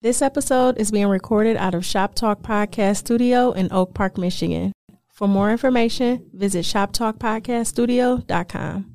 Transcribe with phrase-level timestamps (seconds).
[0.00, 4.72] This episode is being recorded out of Shop Talk Podcast Studio in Oak Park, Michigan.
[5.08, 8.94] For more information, visit shoptalkpodcaststudio.com.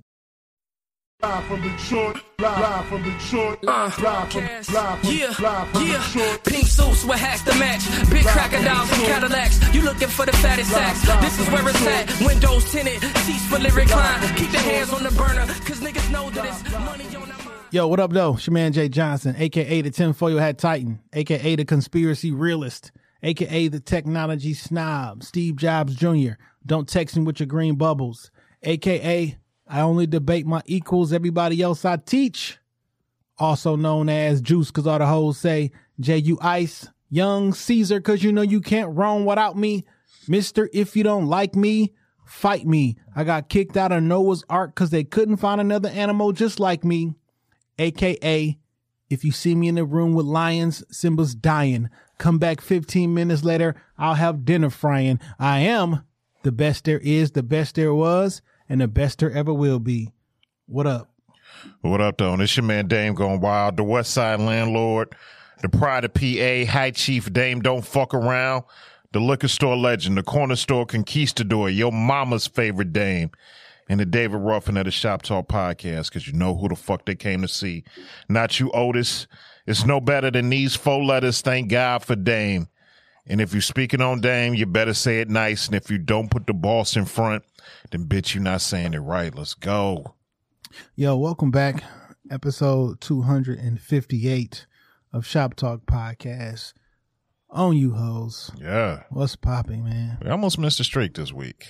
[1.21, 3.93] Live from Detroit, live from Detroit, uh, live
[4.31, 6.01] from, live from, yeah, live from yeah.
[6.07, 6.41] Detroit.
[6.45, 7.83] Pink suits with hats to match.
[8.09, 9.59] Big crocodiles and Cadillacs.
[9.75, 11.01] You looking for the fattest sacks.
[11.21, 12.09] This is where it's at.
[12.25, 14.21] Windows tinted, seats for lyric recline.
[14.37, 17.52] Keep the hands on the burner, cause niggas know that it's money on the mind.
[17.73, 18.35] Yo, what up, though?
[18.35, 22.91] It's your man Jay Johnson, aka the tinfoil hat titan, aka the conspiracy realist,
[23.23, 26.33] aka the technology snob, Steve Jobs Jr.
[26.67, 28.29] Don't text me with your green bubbles,
[28.61, 29.35] aka
[29.67, 32.59] I only debate my equals, everybody else I teach.
[33.39, 38.21] Also known as Juice, cause all the hoes say J U Ice, Young Caesar, cause
[38.21, 39.83] you know you can't roam without me.
[40.27, 42.97] Mister, if you don't like me, fight me.
[43.15, 46.83] I got kicked out of Noah's Ark cause they couldn't find another animal just like
[46.83, 47.15] me
[47.77, 48.57] aka
[49.13, 51.89] if you see me in the room with lions, Simba's dying.
[52.17, 55.19] Come back 15 minutes later, I'll have dinner frying.
[55.37, 56.03] I am
[56.41, 60.09] the best there is, the best there was, and the best there ever will be.
[60.65, 61.11] What up?
[61.81, 62.35] What up, though?
[62.37, 65.15] This your man Dame going wild, the West Side landlord,
[65.61, 68.63] the pride of PA, High Chief Dame, don't fuck around,
[69.11, 73.31] the liquor store legend, the corner store conquistador, your mama's favorite Dame,
[73.89, 77.05] and the David Ruffin of the Shop Talk podcast, because you know who the fuck
[77.05, 77.83] they came to see.
[78.29, 79.27] Not you, Otis.
[79.65, 81.41] It's no better than these four letters.
[81.41, 82.67] Thank God for Dame.
[83.25, 85.67] And if you're speaking on Dame, you better say it nice.
[85.67, 87.43] And if you don't put the boss in front,
[87.91, 89.33] then bitch, you're not saying it right.
[89.33, 90.15] Let's go.
[90.95, 91.83] Yo, welcome back.
[92.29, 94.65] Episode 258
[95.13, 96.73] of Shop Talk Podcast.
[97.49, 98.51] On you hoes.
[98.59, 99.03] Yeah.
[99.11, 100.17] What's popping, man?
[100.23, 101.67] We almost missed a streak this week.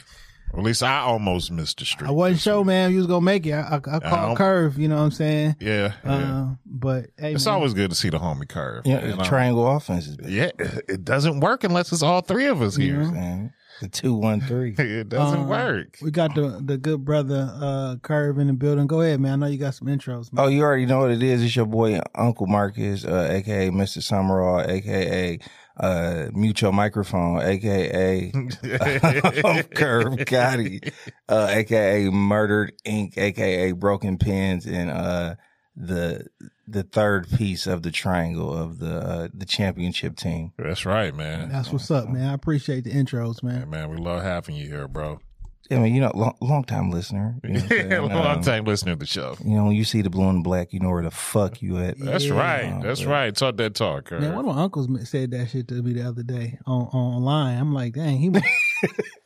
[0.53, 2.07] Or at least I almost missed the streak.
[2.07, 2.67] I wasn't sure, week.
[2.67, 2.91] man.
[2.91, 3.53] You was gonna make it.
[3.53, 4.77] I, I, I called don't- curve.
[4.77, 5.55] You know what I'm saying?
[5.59, 5.93] Yeah.
[6.05, 6.11] yeah.
[6.13, 7.55] Uh, but hey, it's man.
[7.55, 8.85] always good to see the homie curve.
[8.85, 9.23] Yeah, you know?
[9.23, 10.29] triangle offense is big.
[10.29, 10.51] Yeah,
[10.87, 12.99] it doesn't work unless it's all three of us here.
[13.03, 13.53] Man.
[13.81, 14.75] The two one three.
[14.77, 15.97] It doesn't Uh, work.
[16.03, 18.85] We got the the good brother uh Curve in the building.
[18.85, 19.33] Go ahead, man.
[19.33, 20.31] I know you got some intros.
[20.31, 20.45] Man.
[20.45, 21.41] Oh, you already know what it is.
[21.43, 24.03] It's your boy Uncle Marcus, uh, aka Mr.
[24.03, 25.39] Summerall, aka
[25.77, 28.31] uh, Mutual Microphone, aka
[29.75, 30.91] Curve Gotti,
[31.29, 35.35] uh, aka Murdered Ink, aka Broken Pins, and uh,
[35.75, 36.27] the
[36.67, 40.53] the third piece of the triangle of the uh, the championship team.
[40.57, 41.49] That's right, man.
[41.49, 42.29] That's what's up, man.
[42.29, 43.69] I appreciate the intros, Yeah, man.
[43.69, 45.19] man, we love having you here, bro.
[45.75, 47.35] I mean, you know, long, long time listener.
[47.43, 47.53] You
[47.83, 49.35] know, what Long Um, time listener to the show.
[49.43, 51.77] You know, when you see the blue and black, you know where the fuck you
[51.77, 51.97] at.
[51.99, 52.33] That's Yeah.
[52.39, 52.81] right.
[52.83, 53.09] That's Yeah.
[53.09, 53.35] right.
[53.35, 54.05] Talk that talk.
[54.05, 54.21] Curve.
[54.21, 57.57] Man, one of my uncles said that shit to me the other day on online.
[57.59, 58.29] I'm like, dang, he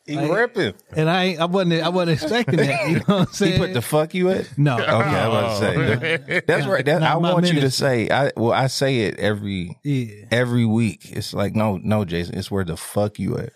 [0.05, 0.73] He Like- ripping.
[0.95, 2.87] and I I wasn't I wasn't expecting that.
[2.89, 3.53] You know what I'm saying?
[3.53, 4.57] He put the fuck you at?
[4.57, 4.75] no.
[4.75, 6.17] Okay, I was about to say.
[6.19, 6.85] that- That's right.
[6.85, 8.09] That, I my want you to say.
[8.09, 10.25] I well, I say it every Yeah.
[10.31, 11.11] every week.
[11.11, 12.37] It's like no, no, Jason.
[12.37, 13.51] It's where the fuck you at.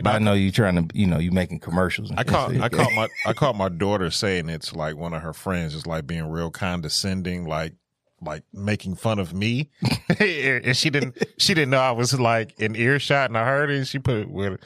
[0.00, 2.08] You But know, I know you're trying to, you know, you're making commercials.
[2.10, 2.30] And I shit.
[2.32, 5.74] caught I caught my I caught my daughter saying it's like one of her friends
[5.74, 7.74] is like being real condescending, like
[8.22, 9.70] like making fun of me,
[10.20, 13.76] and she didn't she didn't know I was like in earshot, and I heard it.
[13.76, 14.58] And she put where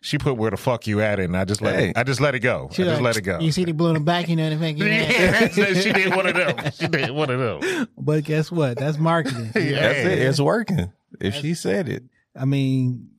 [0.00, 1.88] she put where the fuck you at, it, and I just let Hey.
[1.90, 2.68] it, I just let it go.
[2.70, 3.40] I She just like, let it go.
[3.40, 4.90] You see the blue in the back, you know the fact, you know.
[4.94, 5.48] yeah,
[5.80, 6.70] she did one of them.
[6.72, 7.88] She did one of them.
[7.98, 8.78] But guess what?
[8.78, 9.50] That's marketing.
[9.56, 9.80] Yeah.
[9.80, 10.18] That's it.
[10.20, 10.92] It's working.
[11.20, 12.04] If she said it,
[12.36, 13.10] I mean,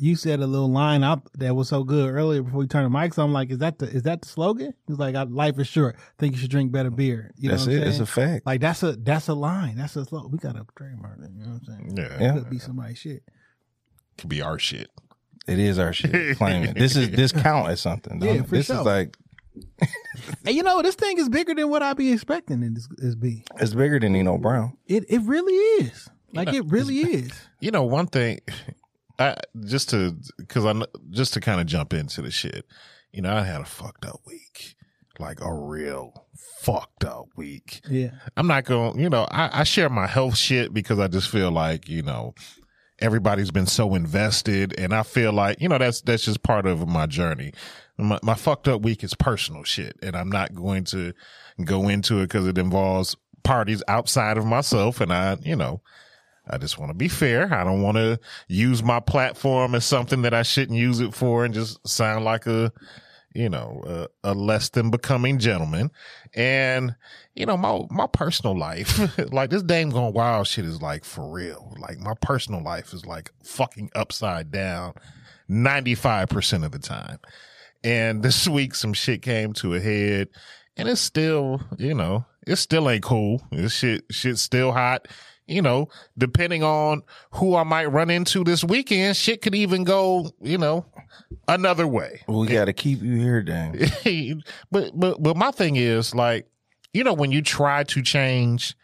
[0.00, 2.96] you said a little line up that was so good earlier before we turned the
[2.96, 3.18] mics.
[3.18, 3.26] on.
[3.26, 4.74] I'm like, is that the is that the slogan?
[4.86, 5.96] He's like, life is short.
[6.18, 7.32] Think you should drink better beer.
[7.36, 7.82] You that's know what it.
[7.82, 8.02] I'm It's saying?
[8.02, 8.46] a fact.
[8.46, 9.76] like that's a that's a line.
[9.76, 10.30] That's a slogan.
[10.30, 11.18] We got a trademark.
[11.20, 11.96] You know what I'm saying?
[11.96, 12.32] Yeah, Yeah.
[12.40, 13.22] Could be somebody's shit.
[14.18, 14.90] could be our shit.
[15.48, 16.36] It is our shit.
[16.38, 16.74] Claim it.
[16.76, 18.18] This is this count as something.
[18.18, 18.48] don't Yeah, it?
[18.48, 18.80] for this sure.
[18.80, 19.16] is like
[20.44, 23.16] And you know, this thing is bigger than what I be expecting it is, is
[23.16, 23.44] be.
[23.58, 24.76] it's bigger than Nino Brown.
[24.86, 25.54] It it really
[25.84, 26.08] is.
[26.34, 27.30] Like it really is.
[27.60, 28.40] You know, one thing,
[29.18, 30.74] I just to because I
[31.10, 32.66] just to kind of jump into the shit.
[33.12, 34.76] You know, I had a fucked up week,
[35.18, 36.26] like a real
[36.60, 37.80] fucked up week.
[37.88, 38.10] Yeah.
[38.36, 38.94] I'm not going.
[38.94, 42.02] to You know, I, I share my health shit because I just feel like you
[42.02, 42.34] know
[42.98, 46.86] everybody's been so invested, and I feel like you know that's that's just part of
[46.86, 47.52] my journey.
[47.98, 51.14] My, my fucked up week is personal shit, and I'm not going to
[51.64, 55.80] go into it because it involves parties outside of myself, and I, you know.
[56.48, 57.52] I just want to be fair.
[57.52, 61.44] I don't want to use my platform as something that I shouldn't use it for
[61.44, 62.72] and just sound like a,
[63.34, 63.82] you know,
[64.24, 65.90] a, a less than becoming gentleman.
[66.34, 66.94] And,
[67.34, 68.98] you know, my, my personal life,
[69.32, 71.74] like this damn going wild shit is like for real.
[71.78, 74.94] Like my personal life is like fucking upside down
[75.50, 77.18] 95% of the time.
[77.82, 80.28] And this week some shit came to a head
[80.76, 83.42] and it's still, you know, it still ain't cool.
[83.50, 85.08] This shit, shit's still hot.
[85.46, 85.88] You know,
[86.18, 87.02] depending on
[87.32, 90.86] who I might run into this weekend, shit could even go, you know,
[91.48, 92.22] another way.
[92.26, 93.78] We got to keep you here, Dan.
[94.70, 96.48] but but but my thing is like,
[96.92, 98.74] you know, when you try to change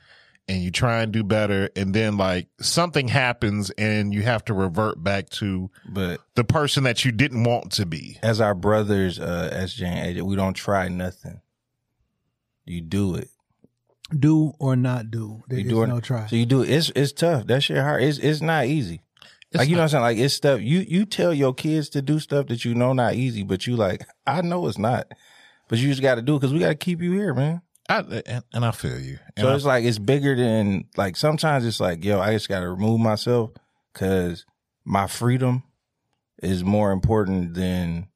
[0.49, 4.55] and you try and do better, and then like something happens and you have to
[4.55, 8.19] revert back to But the person that you didn't want to be.
[8.23, 11.41] as our brothers, uh, SJ and AJ, we don't try nothing.
[12.67, 13.29] You do it.
[14.19, 15.43] Do or not do.
[15.49, 16.27] There You is do or, no try.
[16.27, 16.63] So you do.
[16.63, 17.47] It's it's tough.
[17.47, 18.03] That shit hard.
[18.03, 19.01] It's it's not easy.
[19.55, 20.03] like you know what I'm saying?
[20.03, 23.15] Like it's stuff you you tell your kids to do stuff that you know not
[23.15, 25.07] easy, but you like I know it's not,
[25.69, 27.63] but you just got to do it because we got to keep you here, man.
[27.89, 29.19] I, and, and I feel you.
[29.37, 32.49] And So I- it's like it's bigger than like sometimes it's like yo, I just
[32.49, 33.51] got to remove myself
[33.93, 34.47] because
[34.85, 35.63] my freedom
[36.43, 38.09] is more important than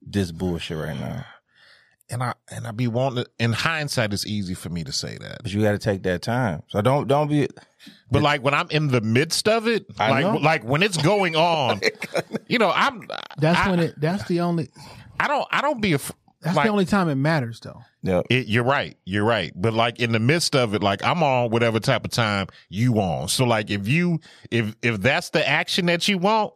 [0.00, 1.24] this bullshit right now.
[2.12, 3.24] And I and I be wanting.
[3.24, 6.02] To, in hindsight, it's easy for me to say that, But you got to take
[6.04, 6.62] that time.
[6.68, 7.48] So don't don't be.
[8.10, 10.36] but like when I'm in the midst of it, I like know.
[10.36, 11.80] like when it's going on,
[12.46, 13.08] you know, I'm.
[13.38, 13.94] That's I, when it.
[14.00, 14.68] That's the only.
[15.18, 15.48] I don't.
[15.50, 15.94] I don't be.
[15.94, 16.12] Af-
[16.42, 17.80] That's like, the only time it matters, though.
[18.02, 18.96] Yeah, It, you're right.
[19.04, 19.52] You're right.
[19.54, 22.96] But like in the midst of it, like I'm on whatever type of time you
[22.96, 23.28] on.
[23.28, 24.18] So like if you
[24.50, 26.52] if if that's the action that you want,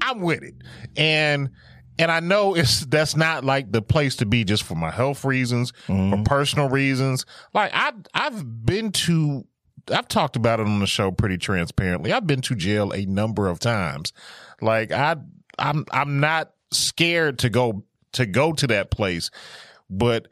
[0.00, 0.54] I'm with it.
[0.96, 1.50] And
[1.98, 5.24] and I know it's that's not like the place to be just for my health
[5.24, 6.22] reasons, for mm-hmm.
[6.22, 7.26] personal reasons.
[7.54, 9.44] Like I I've been to
[9.92, 12.12] I've talked about it on the show pretty transparently.
[12.12, 14.12] I've been to jail a number of times.
[14.60, 15.16] Like I
[15.58, 19.30] I'm I'm not scared to go to go to that place.
[19.90, 20.28] But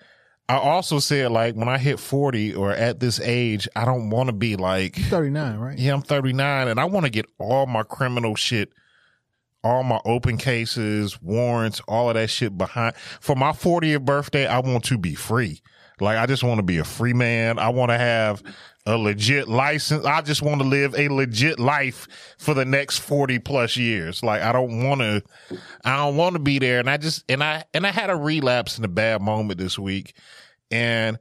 [0.49, 4.29] I also said like when I hit 40 or at this age, I don't want
[4.29, 5.79] to be like Thirty nine, right?
[5.79, 8.71] yeah, I'm 39 and I want to get all my criminal shit,
[9.65, 12.97] all my open cases, warrants, all of that shit behind.
[13.21, 15.61] For my 40th birthday, I want to be free.
[16.01, 17.59] Like, I just want to be a free man.
[17.59, 18.43] I want to have
[18.85, 20.05] a legit license.
[20.05, 22.07] I just want to live a legit life
[22.39, 24.23] for the next 40 plus years.
[24.23, 25.23] Like, I don't want to,
[25.85, 26.81] I don't want to be there.
[26.81, 29.79] And I just, and I, and I had a relapse in a bad moment this
[29.79, 30.15] week.
[30.71, 31.19] And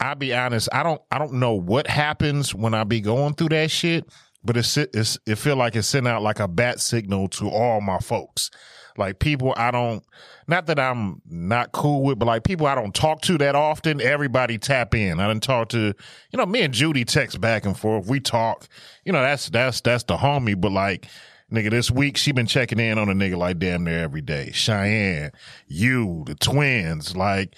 [0.00, 3.48] I'll be honest, I don't I don't know what happens when I be going through
[3.50, 4.06] that shit,
[4.44, 7.80] but it's it's it feel like it's sending out like a bat signal to all
[7.80, 8.50] my folks.
[8.96, 10.04] Like people I don't
[10.46, 14.00] not that I'm not cool with, but like people I don't talk to that often,
[14.00, 15.20] everybody tap in.
[15.20, 18.06] I didn't talk to you know, me and Judy text back and forth.
[18.06, 18.66] We talk.
[19.04, 21.06] You know, that's that's that's the homie, but like
[21.50, 24.50] Nigga, this week she been checking in on a nigga like damn near every day.
[24.52, 25.32] Cheyenne,
[25.66, 27.56] you, the twins, like,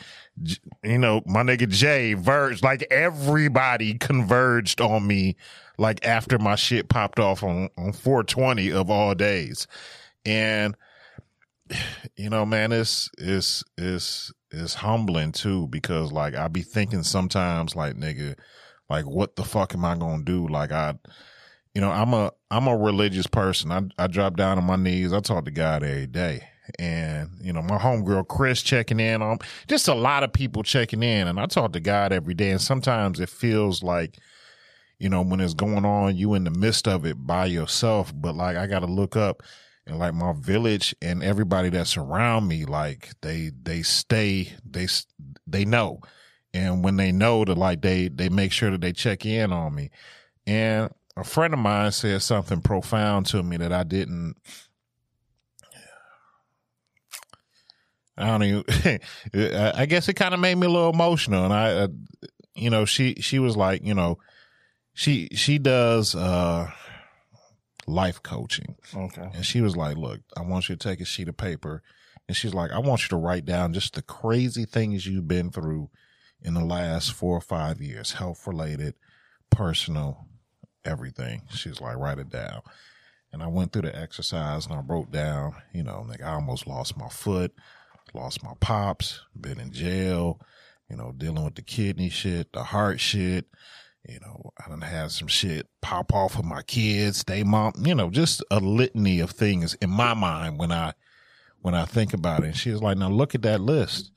[0.85, 5.35] you know, my nigga Jay, Verge, like everybody converged on me,
[5.81, 9.67] like after my shit popped off on, on 420 of all days.
[10.27, 10.77] And,
[12.17, 17.75] you know, man, it's, it's, it's, it's humbling too, because like I be thinking sometimes
[17.75, 18.37] like, nigga,
[18.91, 20.47] like what the fuck am I gonna do?
[20.49, 20.99] Like I,
[21.75, 23.71] you know, I'm a I'm a religious person.
[23.71, 25.13] I I drop down on my knees.
[25.13, 26.43] I talk to God every day.
[26.79, 29.39] And, you know, my homegirl Chris checking in on
[29.69, 31.29] just a lot of people checking in.
[31.29, 32.51] And I talk to God every day.
[32.51, 34.19] And sometimes it feels like,
[35.01, 38.13] you know, when it's going on, you in the midst of it by yourself.
[38.15, 39.43] But like I gotta look up
[39.87, 44.87] and like my village and everybody that's around me, like they they stay, they
[45.47, 46.01] they know.
[46.53, 49.75] And when they know that like they they make sure that they check in on
[49.75, 49.91] me.
[50.47, 54.37] And a friend of mine said something profound to me that I didn't.
[58.19, 59.01] I don't even.
[59.75, 61.89] I guess it kind of made me a little emotional, and I, uh,
[62.55, 64.19] you know, she she was like, you know,
[64.95, 66.71] she she does uh
[67.87, 69.31] life coaching, Okay.
[69.35, 71.83] and she was like, "Look, I want you to take a sheet of paper,"
[72.29, 75.51] and she's like, "I want you to write down just the crazy things you've been
[75.51, 75.91] through
[76.43, 78.95] in the last four or five years, health related,
[79.51, 80.27] personal,
[80.85, 82.63] everything." She's like, "Write it down."
[83.33, 86.67] And I went through the exercise and I wrote down, you know, like I almost
[86.67, 87.55] lost my foot,
[88.13, 90.41] lost my pops, been in jail,
[90.89, 93.47] you know, dealing with the kidney shit, the heart shit.
[94.09, 97.95] You know, I done had some shit pop off of my kids, they mom, you
[97.95, 100.95] know, just a litany of things in my mind when I,
[101.61, 102.47] when I think about it.
[102.47, 104.11] And she was like, now look at that list.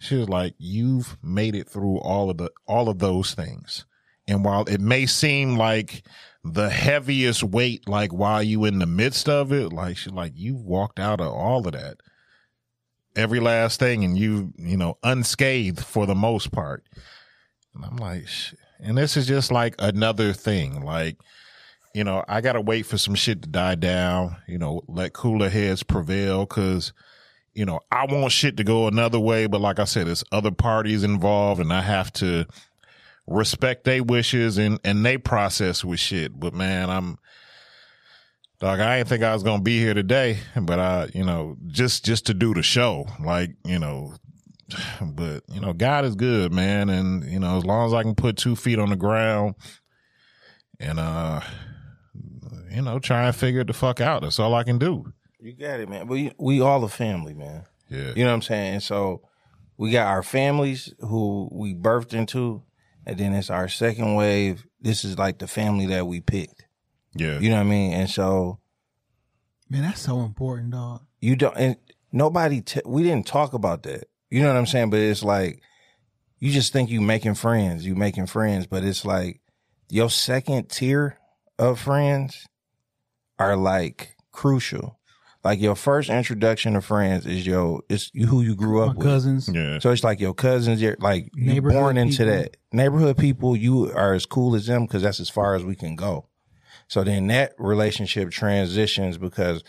[0.00, 3.86] She was like, you've made it through all of the, all of those things.
[4.26, 6.02] And while it may seem like
[6.44, 10.64] the heaviest weight, like while you in the midst of it, like she like you've
[10.64, 11.98] walked out of all of that,
[13.16, 16.84] every last thing, and you you know unscathed for the most part.
[17.74, 18.58] And I'm like, shit.
[18.82, 21.16] And this is just like another thing, like.
[21.94, 24.36] You know, I gotta wait for some shit to die down.
[24.48, 26.94] You know, let cooler heads prevail, because
[27.52, 29.46] you know I want shit to go another way.
[29.46, 32.46] But like I said, there's other parties involved, and I have to
[33.26, 36.40] respect their wishes and and they process with shit.
[36.40, 37.18] But man, I'm
[38.58, 38.80] dog.
[38.80, 42.24] I didn't think I was gonna be here today, but I, you know, just just
[42.24, 44.14] to do the show, like you know.
[45.00, 48.14] But you know, God is good, man, and you know, as long as I can
[48.14, 49.54] put two feet on the ground,
[50.80, 51.40] and uh,
[52.70, 54.22] you know, try and figure it the fuck out.
[54.22, 55.12] That's all I can do.
[55.40, 56.06] You got it, man.
[56.06, 57.64] We we all a family, man.
[57.88, 58.12] Yeah.
[58.14, 58.74] You know what I'm saying?
[58.74, 59.22] And so
[59.76, 62.62] we got our families who we birthed into,
[63.04, 64.66] and then it's our second wave.
[64.80, 66.64] This is like the family that we picked.
[67.14, 67.38] Yeah.
[67.38, 67.92] You know what I mean?
[67.92, 68.60] And so
[69.68, 71.02] Man, that's so important, dog.
[71.20, 71.76] you don't and
[72.12, 75.60] nobody t- we didn't talk about that you know what i'm saying but it's like
[76.40, 79.40] you just think you making friends you making friends but it's like
[79.90, 81.18] your second tier
[81.58, 82.46] of friends
[83.38, 84.98] are like crucial
[85.44, 89.06] like your first introduction to friends is your it's who you grew My up with
[89.06, 89.48] cousins.
[89.52, 89.78] yeah.
[89.80, 92.32] so it's like your cousins you're like you Neighborhood born into people.
[92.32, 95.74] that neighborhood people you are as cool as them because that's as far as we
[95.76, 96.28] can go
[96.88, 99.62] so then that relationship transitions because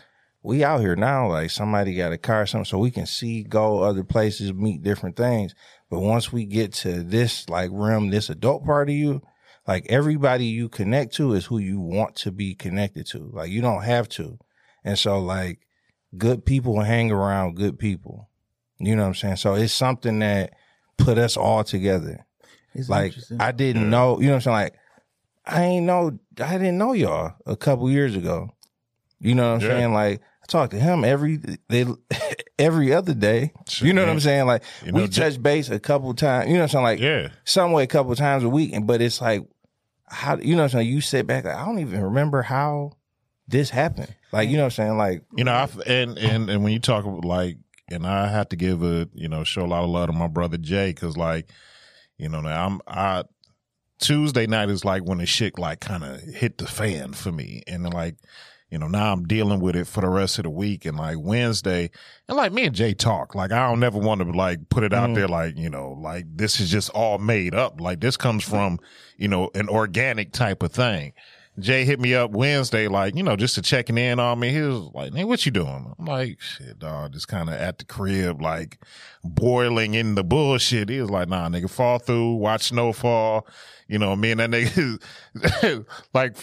[0.44, 3.44] we out here now, like somebody got a car or something, so we can see,
[3.44, 5.56] go other places, meet different things.
[5.90, 9.22] But once we get to this like realm, this adult part of you,
[9.68, 13.30] like everybody you connect to is who you want to be connected to.
[13.32, 14.38] Like you don't have to.
[14.84, 15.60] And so like
[16.18, 18.30] good people hang around good people.
[18.80, 19.36] You know what I'm saying?
[19.38, 20.54] So it's something that
[20.98, 22.26] put us all together.
[22.74, 23.14] It's Like.
[23.40, 24.56] I didn't know, you know what I'm saying?
[24.56, 24.74] Like
[25.46, 28.50] I ain't know, I didn't know y'all a couple years ago.
[29.20, 29.68] You know what I'm Yeah.
[29.68, 29.94] saying?
[29.94, 31.86] Like I talk to him every they
[32.60, 33.52] every other day.
[33.68, 34.10] Sure, you know what.
[34.10, 34.46] I'm saying?
[34.46, 36.48] Like You we ju- touch base a couple times.
[36.48, 36.84] You know what I'm saying?
[36.84, 37.30] Like Yeah.
[37.44, 38.74] some way a couple times a week.
[38.74, 39.44] And but it's like
[40.08, 40.88] how you know what I'm saying?
[40.90, 42.94] You sit back like I don't even remember how
[43.48, 44.16] this happened.
[44.32, 44.98] Like you know what I'm saying?
[44.98, 47.58] Like You know, I've, and and and when you talk about like,
[47.92, 50.28] and I have to give a you know show a lot of love to my
[50.28, 51.50] brother Jay because like,
[52.18, 53.24] you know, now I'm I
[54.00, 57.64] Tuesday night is like when the shit like kind of hit the fan for me,
[57.68, 58.16] and like,
[58.74, 61.18] you know, now I'm dealing with it for the rest of the week, and like
[61.20, 61.92] Wednesday,
[62.28, 64.92] and like me and Jay talk, like I don't never want to like put it
[64.92, 65.16] out mm.
[65.16, 68.80] there like you know like this is just all made up, like this comes from
[69.16, 71.14] you know an organic type of thing.
[71.60, 74.50] Jay hit me up Wednesday, like, you know, just to checking in on me.
[74.50, 75.94] He was like, hey, what you doing?
[76.00, 78.80] I'm like, shit, dog, just kind of at the crib, like
[79.24, 80.90] boiling in the bullshit.
[80.90, 83.48] He was like, nah, nigga, fall through, watch snowfall.
[83.88, 86.38] You know, me and that nigga, like,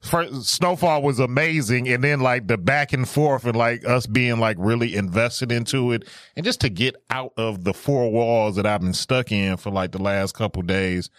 [0.00, 1.88] first, snowfall was amazing.
[1.88, 5.92] And then like the back and forth and like us being like really invested into
[5.92, 9.56] it and just to get out of the four walls that I've been stuck in
[9.56, 11.10] for like the last couple days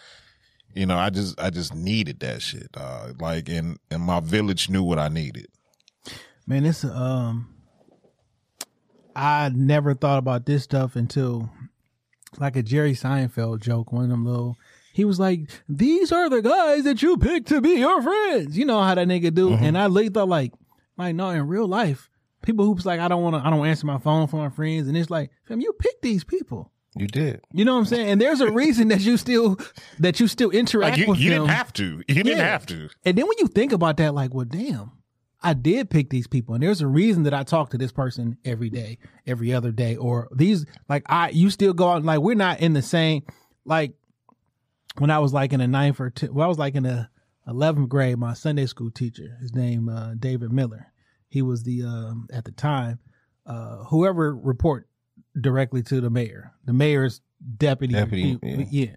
[0.73, 2.75] you know, I just I just needed that shit.
[3.19, 5.47] Like, and and my village knew what I needed.
[6.47, 7.53] Man, it's um
[9.15, 11.49] I never thought about this stuff until
[12.39, 14.55] like a Jerry Seinfeld joke, one of them little
[14.93, 18.57] he was like, These are the guys that you picked to be your friends.
[18.57, 19.49] You know how that nigga do.
[19.51, 19.63] Mm-hmm.
[19.63, 20.53] And I later thought like,
[20.97, 22.09] like, no, in real life,
[22.43, 24.87] people who's like, I don't wanna I don't answer my phone for my friends.
[24.87, 26.71] And it's like, fam, you pick these people.
[26.95, 27.41] you did.
[27.53, 28.09] You know what I'm saying?
[28.09, 29.57] And there's a reason that you still
[29.99, 31.41] that you still interact Like, you, with you them.
[31.43, 32.03] didn't have to.
[32.07, 32.89] You didn't have to.
[33.05, 34.91] And then when you think about that, like, well, damn,
[35.43, 38.37] I did pick these people, and there's a reason that I talk to this person
[38.45, 42.35] every day, every other day, or these, like, I, you still go out, like, we're
[42.35, 43.23] not in the same,
[43.65, 43.93] like,
[44.97, 47.09] when I was like in a ninth or two, well, I was like in the
[47.47, 50.87] eleventh grade, my Sunday school teacher, his name uh, David Miller,
[51.29, 52.99] he was the um, at the time,
[53.45, 54.87] uh, whoever report
[55.39, 57.21] directly to the mayor, the mayor's
[57.57, 58.65] deputy, Deputy, he- yeah.
[58.69, 58.95] yeah.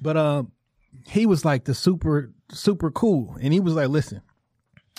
[0.00, 0.52] But um,
[1.06, 4.22] he was like the super super cool, and he was like, "Listen,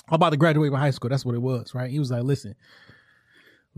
[0.10, 1.10] I'm about to graduate from high school.
[1.10, 2.56] That's what it was, right?" He was like, "Listen,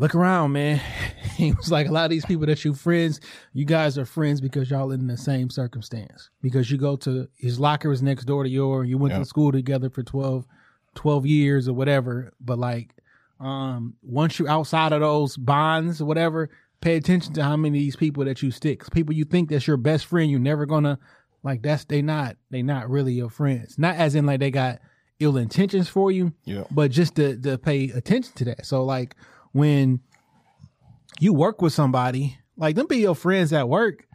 [0.01, 0.81] look around, man."
[1.37, 3.21] he was like, "A lot of these people that you friends,
[3.53, 6.29] you guys are friends because y'all in the same circumstance.
[6.41, 8.89] Because you go to his locker is next door to yours.
[8.89, 9.19] You went Yeah.
[9.19, 10.45] to school together for 12,
[10.95, 12.33] 12 years or whatever.
[12.41, 12.93] But like,
[13.39, 16.49] um, once you're outside of those bonds or whatever."
[16.81, 18.89] Pay attention to how many of these people that you stick.
[18.91, 20.97] People you think that's your best friend, you're never gonna
[21.43, 23.77] like that's they not they not really your friends.
[23.77, 24.79] Not as in like they got
[25.19, 26.63] ill intentions for you, Yeah.
[26.71, 28.65] but just to to pay attention to that.
[28.65, 29.15] So like
[29.51, 29.99] when
[31.19, 34.07] you work with somebody, like them be your friends at work,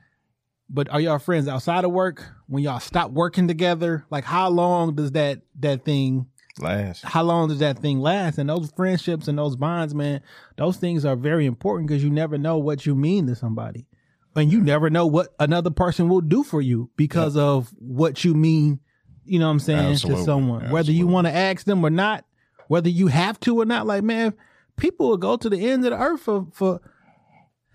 [0.68, 2.24] but are y'all friends outside of work?
[2.46, 6.26] When y'all stop working together, like how long does that that thing
[6.58, 7.04] Last.
[7.04, 8.38] how long does that thing last?
[8.38, 10.22] And those friendships and those bonds, man,
[10.56, 13.86] those things are very important because you never know what you mean to somebody.
[14.34, 18.34] And you never know what another person will do for you because of what you
[18.34, 18.80] mean,
[19.24, 20.22] you know what I'm saying, Absolutely.
[20.22, 20.70] to someone.
[20.70, 22.24] Whether you want to ask them or not,
[22.68, 24.34] whether you have to or not, like, man,
[24.76, 26.80] people will go to the ends of the earth for, for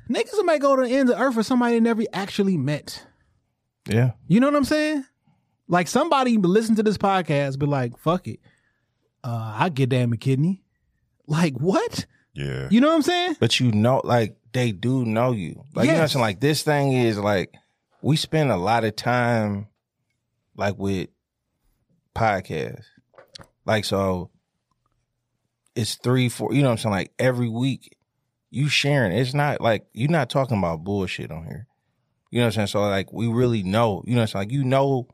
[0.10, 3.05] niggas might go to the ends of the earth for somebody they never actually met.
[3.88, 4.12] Yeah.
[4.27, 5.05] You know what I'm saying?
[5.67, 8.39] Like somebody listen to this podcast, be like, "Fuck it,
[9.24, 10.63] uh, I get damn a kidney."
[11.27, 12.05] Like what?
[12.34, 12.67] Yeah.
[12.70, 13.38] You know what I'm saying?
[13.39, 15.63] But you know, like they do know you.
[15.74, 16.22] Like you know what I'm saying?
[16.22, 17.53] Like this thing is like
[18.01, 19.67] we spend a lot of time
[20.58, 21.10] like with
[22.15, 22.84] podcasts.
[23.65, 24.29] Like so
[25.75, 26.92] it's three, four, you know what I'm saying?
[26.96, 27.96] Like every week
[28.50, 29.12] you sharing.
[29.13, 31.68] It's not like you're not talking about bullshit on here.
[32.32, 32.68] You know what I'm saying?
[32.68, 34.42] So like we really know, you know what I'm saying?
[34.48, 35.08] Like you know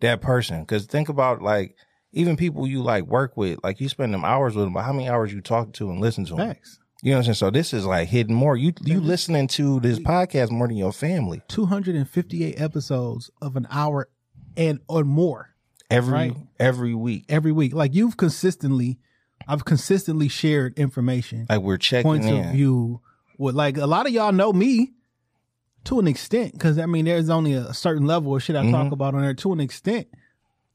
[0.00, 0.64] that person.
[0.66, 1.76] Cause think about like
[2.12, 4.92] even people you like work with, like you spend them hours with them, but how
[4.92, 6.48] many hours you talk to and listen to them?
[6.48, 6.78] Facts.
[7.02, 7.34] You know what I'm saying?
[7.36, 8.56] So this is like hidden more.
[8.56, 14.08] You you listening to this podcast more than your family 258 episodes of an hour
[14.56, 15.50] and or more
[15.90, 16.36] every Right.
[16.60, 17.24] every week.
[17.28, 17.74] every week.
[17.74, 18.98] Like you've consistently,
[19.46, 22.44] I've consistently shared information, Like we're checking points in.
[22.44, 23.00] of view.
[23.38, 24.92] With like a lot of y'all know me
[25.84, 28.84] to an extent, because I mean, there's only a certain level of shit I talk
[28.84, 28.92] mm-hmm.
[28.92, 29.34] about on there.
[29.34, 30.06] To an extent,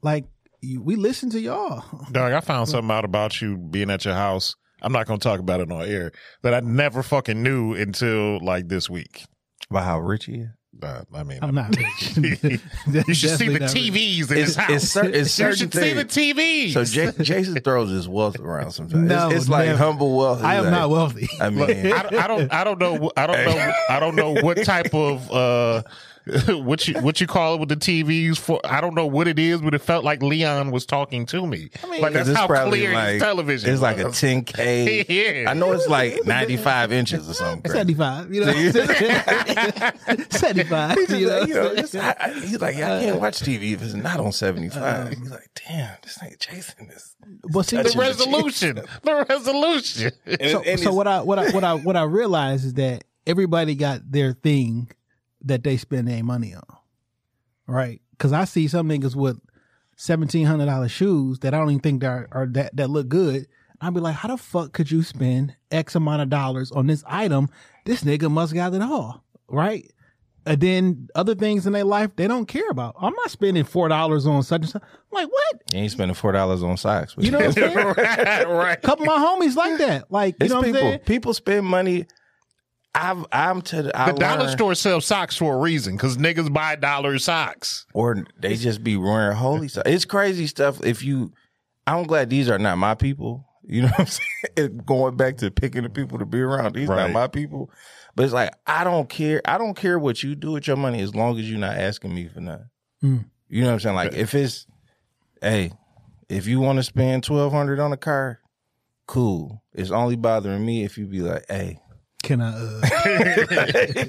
[0.02, 0.26] like
[0.62, 1.84] you, we listen to y'all.
[2.12, 4.56] Dog, I found something out about you being at your house.
[4.82, 6.12] I'm not going to talk about it on air
[6.44, 9.26] that I never fucking knew until like this week.
[9.70, 10.50] About how rich he is.
[10.82, 12.18] Uh, I mean, I'm not rich.
[12.18, 14.70] you should see the TVs in his house.
[14.70, 16.06] It's, cer- it's you certain should see the.
[16.06, 16.74] TVs.
[16.74, 19.10] So J- Jason throws his wealth around sometimes.
[19.10, 19.78] No, it's, it's like never.
[19.78, 20.44] humble wealth.
[20.44, 21.28] I am like- not wealthy.
[21.42, 24.34] I mean, I, don't- I don't I don't know I don't know I don't know
[24.34, 25.84] what type of uh
[26.64, 29.40] what you what you call it with the TVs for I don't know what it
[29.40, 32.30] is but it felt like Leon was talking to me I mean, like that's 'cause
[32.30, 35.06] it's how probably clear like, his television It's like a 10k.
[35.44, 35.50] Yeah.
[35.50, 37.62] I know it's like 95 inches or something.
[37.64, 37.78] crazy.
[37.96, 38.54] 75, you know.
[40.30, 41.40] 75, He's you know.
[41.40, 43.94] like, you know, it's- I- I- he's like, yeah, I can't watch TV if it's
[43.94, 44.82] not on 75.
[44.84, 45.10] Uh-huh.
[45.10, 47.16] he's like, damn, this nigga Jason is.
[47.52, 50.12] But see, the touching the resolution the resolution
[50.50, 54.10] so, so what I what I what I what I realize is that everybody got
[54.10, 54.90] their thing
[55.42, 56.64] that they spend their money on,
[57.68, 58.02] right?
[58.12, 59.40] Because I see some niggas with
[59.96, 63.08] seventeen hundred dollar shoes that I don't even think that are, are that that look
[63.08, 63.48] good.
[63.80, 67.04] I'd be like, how the fuck could you spend X amount of dollars on this
[67.06, 67.48] item?
[67.86, 69.92] This nigga must got it all, right?
[70.48, 72.96] And then other things in their life they don't care about.
[73.00, 74.82] I'm not spending four dollars on such and such.
[74.82, 75.62] I'm like, what?
[75.74, 77.16] You ain't spending $4 on socks.
[77.20, 77.76] You know what I'm saying?
[77.76, 80.10] right right couple of my homies like that.
[80.10, 80.80] Like, you It's know what people.
[80.82, 81.00] I'm saying?
[81.00, 82.06] People spend money.
[83.00, 86.18] I've, I'm to the, I the dollar learned- store sells socks for a reason because
[86.18, 89.90] niggas buy dollar socks or they just be wearing holy socks.
[89.90, 90.84] It's crazy stuff.
[90.84, 91.32] If you,
[91.86, 93.46] I'm glad these are not my people.
[93.70, 94.08] You know what I'm
[94.58, 94.78] saying?
[94.86, 96.74] Going back to picking the people to be around.
[96.76, 97.04] These Right.
[97.04, 97.70] not my people.
[98.16, 99.42] But it's like I don't care.
[99.46, 102.16] I don't care what you do with your money as long as you're not asking
[102.16, 102.70] me for nothing.
[103.04, 103.26] Mm.
[103.50, 103.96] You know what I'm saying?
[103.96, 104.66] Like if it's,
[105.42, 105.72] hey,
[106.30, 108.40] if you want to spend twelve hundred on a car,
[109.06, 109.62] cool.
[109.74, 111.80] It's only bothering me if you be like, hey,
[112.24, 112.50] Can I?
[112.50, 112.82] Uh,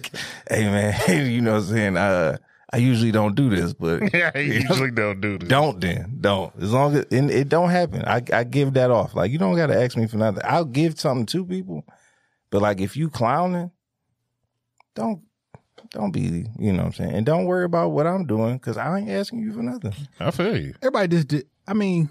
[0.48, 0.94] hey man,
[1.30, 1.96] you know what I'm saying?
[1.96, 2.38] Uh,
[2.72, 6.18] I usually don't do this, but yeah I usually don't do this don't then.
[6.20, 6.52] Don't.
[6.60, 8.04] As long as and it don't happen.
[8.04, 9.14] I I give that off.
[9.14, 10.42] Like you don't gotta ask me for nothing.
[10.44, 11.84] I'll give something to people.
[12.50, 13.70] But like if you clowning,
[14.94, 15.22] don't
[15.90, 17.12] don't be, you know what I'm saying?
[17.12, 19.94] And don't worry about what I'm doing because I ain't asking you for nothing.
[20.20, 21.46] I feel you everybody just did.
[21.66, 22.10] I mean,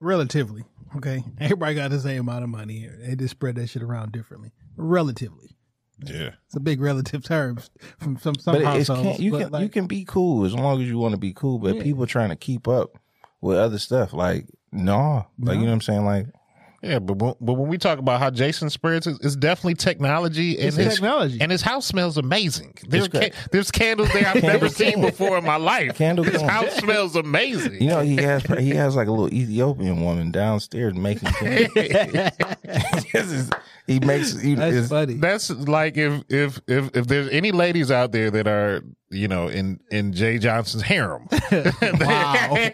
[0.00, 0.64] relatively,
[0.96, 1.22] okay.
[1.38, 2.88] Everybody got the same amount of money.
[3.00, 4.52] They just spread that shit around differently.
[4.78, 5.56] Relatively,
[6.04, 7.58] yeah it's a big relative term
[7.98, 9.16] from some some But households.
[9.16, 11.18] can you but can like, you can be cool as long as you want to
[11.20, 11.58] be cool.
[11.58, 11.82] But Yeah.
[11.82, 12.98] people trying to keep up
[13.40, 16.04] with other stuff, like no, like you know what I'm saying?
[16.04, 16.26] Like
[16.80, 20.56] Yeah, but when, but when we talk about how Jason spreads, it's, it's definitely technology
[20.58, 21.38] and It's his technology.
[21.40, 22.74] and his house smells amazing.
[22.86, 25.96] There's ca- there's candles there I've never seen before in my life.
[25.96, 26.48] Candle his corn.
[26.48, 27.82] house smells amazing.
[27.82, 31.72] You know, he has he has like a little Ethiopian woman downstairs making candles.
[33.12, 33.50] Is-
[33.88, 35.14] he makes he, that's funny.
[35.14, 39.48] That's like if if if if there's any ladies out there that are you know
[39.48, 41.28] in in Jay Johnson's harem,
[41.82, 42.70] Wow.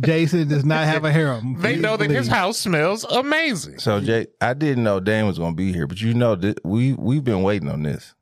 [0.00, 1.60] Jason does not have a harem.
[1.60, 3.78] they know that his house smells amazing.
[3.78, 6.92] So Jay, I didn't know Dane was gonna be here, but you know that we
[6.94, 8.14] we've been waiting on this.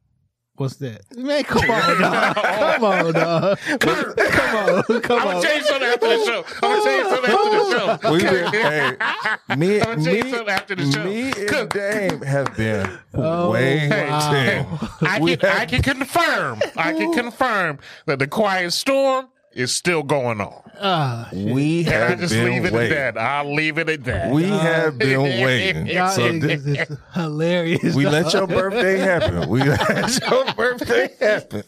[0.61, 1.17] What's that?
[1.17, 2.35] Man, come on, dog.
[2.37, 3.59] Come on, dog.
[3.81, 5.33] Come on, come I'm on.
[5.33, 6.45] gonna tell you something after the show.
[6.57, 8.11] I'm gonna tell you something after the show.
[8.13, 11.05] We've been hey, me, I'm gonna tell you me, something after the show.
[11.05, 13.89] me and 'Cause- Dame have been Oh, waiting.
[13.89, 14.91] wow.
[15.01, 16.61] I can, have- I can confirm.
[16.77, 20.63] I can confirm that the quiet storm is still going on.
[20.81, 22.97] Ah, We And I have just been leave it waiting.
[22.97, 23.21] at that.
[23.21, 24.31] I'll leave it at that.
[24.33, 25.87] We have been waiting.
[25.89, 27.95] y'all So niggas th- is hilarious.
[27.95, 28.13] we dog.
[28.13, 29.49] let your birthday happen.
[29.49, 31.63] We let your birthday happen.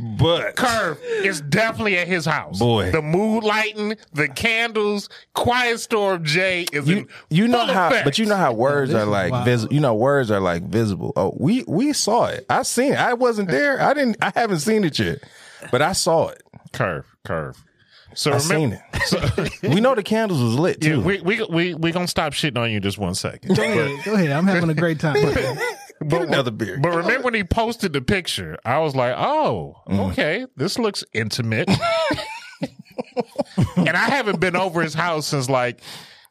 [0.00, 2.60] But Curve is definitely at his house.
[2.60, 2.92] Boy.
[2.92, 6.22] the mood lighting, the candles, quiet storm.
[6.24, 8.04] Jay is you in you know full how effect.
[8.04, 9.44] but you know how words are like wild.
[9.44, 12.98] vis- you know words are like visible oh we we saw it i seen it
[12.98, 15.18] i wasn't there i didn't i haven't seen it yet
[15.72, 17.62] but i saw it Curve, curve.
[18.14, 19.62] So I remember, seen it.
[19.74, 21.00] we know the candles was lit yeah, too.
[21.02, 23.54] we we we we gonna stop shitting on you just one second.
[23.54, 24.04] Go ahead.
[24.04, 24.30] Go ahead.
[24.32, 25.14] I'm having a great time.
[26.08, 26.78] Get another beer.
[26.80, 30.10] But remember when he posted the picture, I was like, "Oh, Mm.
[30.12, 31.68] okay, this looks intimate."
[33.76, 35.80] and I haven't been over his house since like,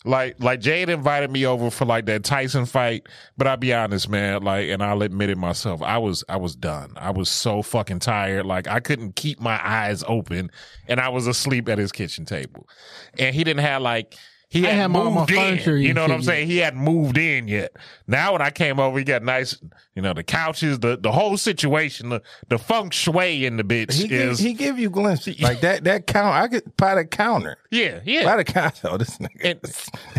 [0.07, 3.07] like, like Jade invited me over for like that Tyson fight.
[3.37, 6.55] But I'll be honest, man, like, and I'll admit it myself, I was, I was
[6.55, 6.93] done.
[6.95, 10.49] I was so fucking tired, like I couldn't keep my eyes open,
[10.87, 12.67] and I was asleep at his kitchen table,
[13.19, 14.15] and he didn't have like.
[14.49, 15.81] He I had moved in.
[15.81, 16.47] You know what I'm saying?
[16.47, 17.75] He hadn't moved in yet.
[18.07, 19.57] Now when I came over, he got nice,
[19.93, 23.93] you know, the couches, the the whole situation, the, the feng shui in the bitch
[23.93, 25.83] he give, is he give you glimpses like that.
[25.83, 26.33] That count.
[26.33, 27.57] I could buy the counter.
[27.71, 28.23] yeah, yeah.
[28.23, 28.87] Buy the counter.
[28.89, 29.43] Oh, this nigga.
[29.43, 29.59] and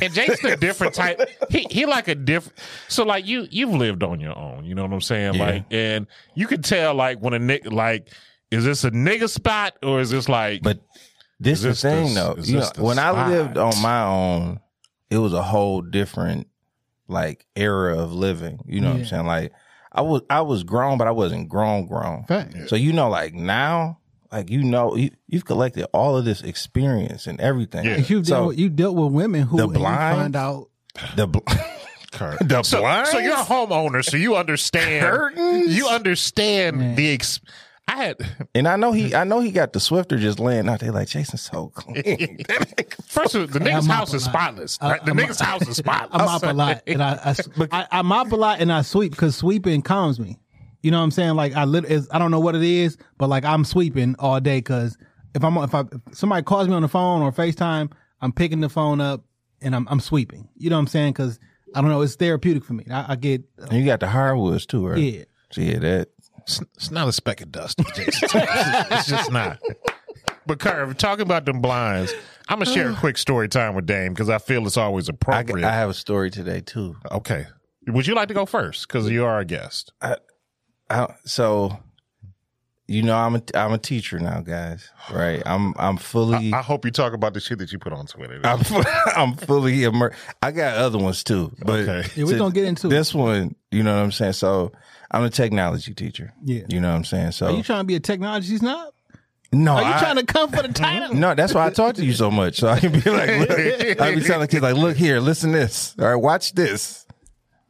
[0.03, 1.21] and Jason a different type.
[1.49, 2.59] He he like a different.
[2.89, 4.67] So like you you've lived on your own.
[4.67, 5.35] You know what I'm saying?
[5.35, 5.45] Yeah.
[5.47, 8.09] Like and you can tell like when a nigga like
[8.51, 10.81] is this a nigga spot or is this like But
[11.41, 12.37] this Is the this thing though.
[12.41, 14.61] You know, this the when I lived on my own,
[15.11, 16.47] it was a whole different
[17.07, 18.61] like era of living.
[18.67, 19.27] You know what I'm saying?
[19.27, 19.53] Like
[19.93, 22.25] I was I was grown, but I wasn't grown grown.
[22.25, 22.69] Fact.
[22.69, 23.99] So you know, like now,
[24.31, 27.85] like you know, you, you've collected all of this experience and everything.
[27.87, 27.97] Yeah.
[27.99, 30.69] You dealt, So with, you dealt with women who The blind- find out
[31.17, 31.39] the bl-
[32.13, 32.39] Kurt?
[32.47, 33.11] the So, blinds?
[33.11, 35.05] so you're a homeowner, so you understand.
[35.07, 35.77] Curtains?
[35.77, 36.95] You understand Man.
[36.97, 37.13] the.
[37.13, 37.41] Ex-
[37.89, 38.17] I had
[38.55, 41.09] and I know he I know he got the Swiffer just laying out there like
[41.09, 42.39] Jason's so clean.
[43.07, 44.79] first of all, the nigga's house is spotless.
[44.81, 45.05] I- right?
[45.05, 46.21] The I nigga's house is spotless.
[46.21, 49.13] I mop a lot, and I, I, I, I mop a lot, and I sweep
[49.13, 50.39] because sweeping calms me.
[50.83, 51.35] You know what I'm saying?
[51.35, 54.59] Like I lit, I don't know what it is, but like I'm sweeping all day
[54.59, 54.97] because
[55.35, 58.61] if I'm if I if somebody calls me on the phone or FaceTime, I'm picking
[58.61, 59.25] the phone up
[59.61, 60.49] and I'm I'm sweeping.
[60.57, 61.15] You know what I'm saying?
[61.15, 61.41] Because
[61.75, 62.85] I don't know, it's therapeutic for me.
[62.91, 64.99] I, I get and you got the hardwoods too, right?
[64.99, 65.25] yeah.
[65.51, 66.09] So yeah, that
[66.49, 68.05] It's, it's not a speck of dust, Jason.
[68.09, 68.35] it's, just,
[68.91, 69.61] it's just not.
[70.47, 72.15] But Curve, talking about them blinds,
[72.49, 75.13] I'm gonna share a quick story time with Dame because I feel it's always I,
[75.13, 75.67] appropriate.
[75.67, 76.97] I have a story today too.
[77.13, 77.47] okay,
[77.87, 79.93] would you like to go first because you are a guest?
[80.01, 80.17] I,
[81.27, 81.79] so
[82.89, 84.91] you know I'm a I'm a teacher now, guys.
[85.13, 85.43] Right?
[85.47, 88.41] I'm I'm fully I hope you talk about the shit that you put on Twitter.
[88.45, 88.61] I'm,
[89.15, 90.19] I'm fully immersed.
[90.43, 92.09] I got other ones too, but Okay.
[92.17, 92.91] Yeah, we're gonna get into it.
[92.91, 93.55] this one.
[93.71, 94.33] You know what I'm saying?
[94.33, 94.73] So
[95.11, 96.33] I'm a technology teacher.
[96.43, 96.63] Yeah.
[96.69, 97.33] You know what I'm saying?
[97.33, 98.93] So Are you trying to be a technology snob?
[99.53, 101.15] no, Are you I- trying to come for the title?
[101.15, 102.57] No, that's why I talk to you so much.
[102.59, 105.95] So I can be like, look, I be telling kids like, look here, listen this.
[105.99, 107.07] All right, watch this.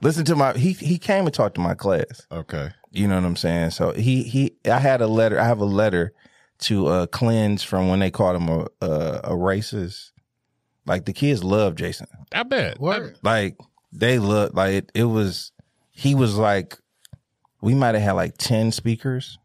[0.00, 0.52] Listen to my.
[0.56, 2.24] He he came and talked to my class.
[2.30, 2.70] Okay.
[2.90, 3.70] You know what I'm saying?
[3.72, 5.38] So he he I had a letter.
[5.38, 6.12] I have a letter
[6.60, 10.10] to uh cleanse from when they called him a a, a racist.
[10.86, 12.06] Like the kids love Jason.
[12.32, 12.80] I bet.
[12.80, 13.18] Word.
[13.22, 13.58] Like
[13.92, 15.52] they look like it, it was.
[15.90, 16.78] He was like,
[17.60, 19.38] we might have had like ten speakers.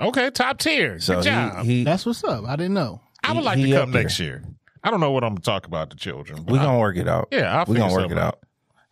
[0.00, 1.00] Okay, top tier.
[1.00, 1.64] So Good job.
[1.64, 2.44] he, he That's what's up.
[2.46, 3.00] I didn't know.
[3.24, 4.44] I would he- like he to come next year.
[4.84, 6.46] I don't know what I'm gonna talk about the children.
[6.46, 7.28] We I- gonna work it out.
[7.32, 8.38] Yeah, I'll we figure gonna work something it out.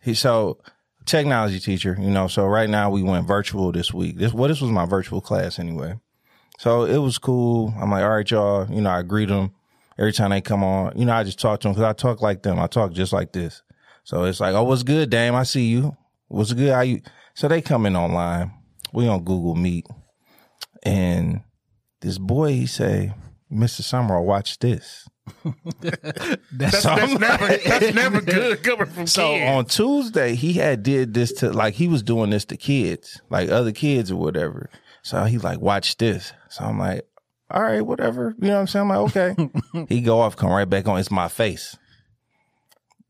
[0.01, 0.59] He so
[1.07, 2.27] technology teacher, you know.
[2.27, 4.17] So right now we went virtual this week.
[4.17, 5.99] This well, this was my virtual class anyway.
[6.59, 7.73] So it was cool.
[7.79, 8.69] I'm like, all right, y'all.
[8.69, 9.51] You know, I greet them
[9.97, 10.97] every time they come on.
[10.97, 12.59] You know, I just talk to them because I talk like them.
[12.59, 13.63] I talk just like this.
[14.03, 15.35] So it's like, oh, what's good, Dame?
[15.35, 15.95] I see you.
[16.27, 16.71] What's good?
[16.71, 17.01] How you?
[17.33, 18.51] So they come in online.
[18.93, 19.85] We on Google Meet,
[20.83, 21.41] and
[22.01, 23.13] this boy he say,
[23.51, 23.81] Mr.
[23.81, 25.07] Summerall, watch this.
[26.51, 29.49] That's, that's never that's never good coming from So kids.
[29.49, 33.49] on Tuesday, he had did this to like he was doing this to kids, like
[33.49, 34.69] other kids or whatever.
[35.03, 36.33] So he like, watch this.
[36.49, 37.07] So I'm like,
[37.51, 38.35] all right, whatever.
[38.39, 38.91] You know what I'm saying?
[38.91, 39.85] I'm like, okay.
[39.89, 40.99] he go off, come right back on.
[40.99, 41.77] It's my face.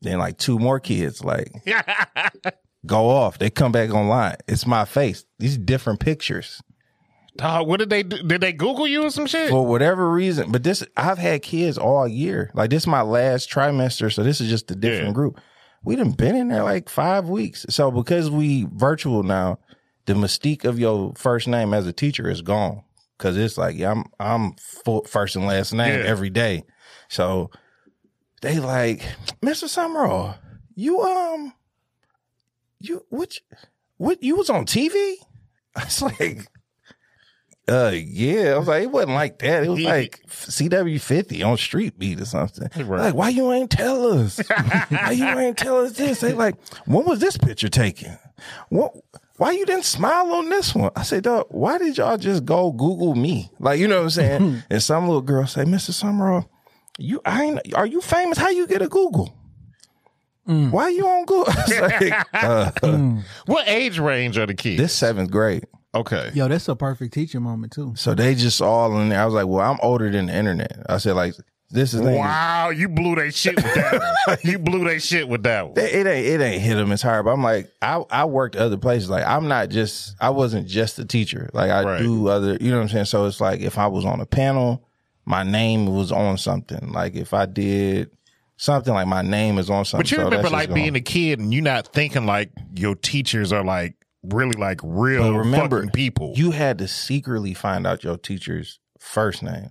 [0.02, 1.52] Then like two more kids like
[2.86, 3.40] go off.
[3.40, 4.36] They come back online.
[4.48, 5.26] It's my face.
[5.40, 6.62] These different pictures
[7.38, 8.22] Dog, what did they do?
[8.24, 9.50] Did they Google you or some shit?
[9.50, 10.52] for whatever reason.
[10.52, 12.52] But this, I've had kids all year.
[12.54, 15.14] Like this is my last trimester, so this is just a different Yeah.
[15.14, 15.40] group.
[15.84, 17.66] We done been in there like five weeks.
[17.70, 19.60] So because we virtual now,
[20.06, 22.84] the mystique of your first name as a teacher is gone.
[23.20, 26.06] Cause it's like, yeah, I'm I'm full first and last name Yeah.
[26.06, 26.64] every day.
[27.10, 27.50] So
[28.42, 29.02] they like,
[29.42, 29.68] Mr.
[29.68, 30.36] Summerall,
[30.76, 31.54] you um,
[32.80, 33.40] you what
[33.98, 35.16] what you was on TV?
[35.76, 36.48] I was like.
[37.68, 39.64] Uh yeah, I was like, it wasn't like that.
[39.64, 42.70] It was like CW fifty on Street Beat or something.
[42.86, 43.02] Right.
[43.02, 44.40] Like, why you ain't tell us?
[44.90, 46.22] why you ain't tell us this?
[46.22, 48.18] They like, when was this picture taken?
[48.70, 48.94] What?
[49.38, 50.92] Why you didn't smile on this one?
[50.96, 53.52] I said, dog, why did y'all just go Google me?
[53.60, 54.64] Like, you know what I'm saying?
[54.70, 55.92] and some little girl say, Mr.
[55.92, 56.50] Summerall,
[56.98, 58.40] you I ain't, are you famous?
[58.40, 59.34] How you get a Google?
[60.46, 61.54] Why you on Google?
[61.70, 62.72] Like, uh,
[63.46, 64.82] what age range are the kids?
[64.82, 65.66] this seventh grade.
[66.00, 66.32] Okay.
[66.34, 67.94] Yo, that's a perfect teaching moment too.
[67.96, 69.22] So they just all in there.
[69.22, 70.78] I was like, well, I'm older than the internet.
[70.90, 71.36] I said, like,
[71.70, 72.00] this is.
[72.02, 74.38] Wow, you blew that shit with that one.
[74.44, 75.78] you blew that shit with that one.
[75.78, 77.26] It, it ain't it ain't hit them as hard.
[77.26, 79.10] But I'm like, I I worked other places.
[79.10, 81.50] Like I'm not just I wasn't just a teacher.
[81.54, 82.00] Like I Right.
[82.00, 82.58] do other.
[82.62, 83.06] You know what I'm saying?
[83.06, 84.88] So it's like if I was on a panel,
[85.26, 86.94] my name was on something.
[86.94, 88.12] Like if I did
[88.56, 90.04] something, like my name is on something.
[90.06, 92.26] But you So remember that's just like going- being a kid and you not thinking
[92.26, 96.34] like your teachers are like really like real But remember, fucking people.
[96.36, 99.70] You had to secretly find out your teacher's first name.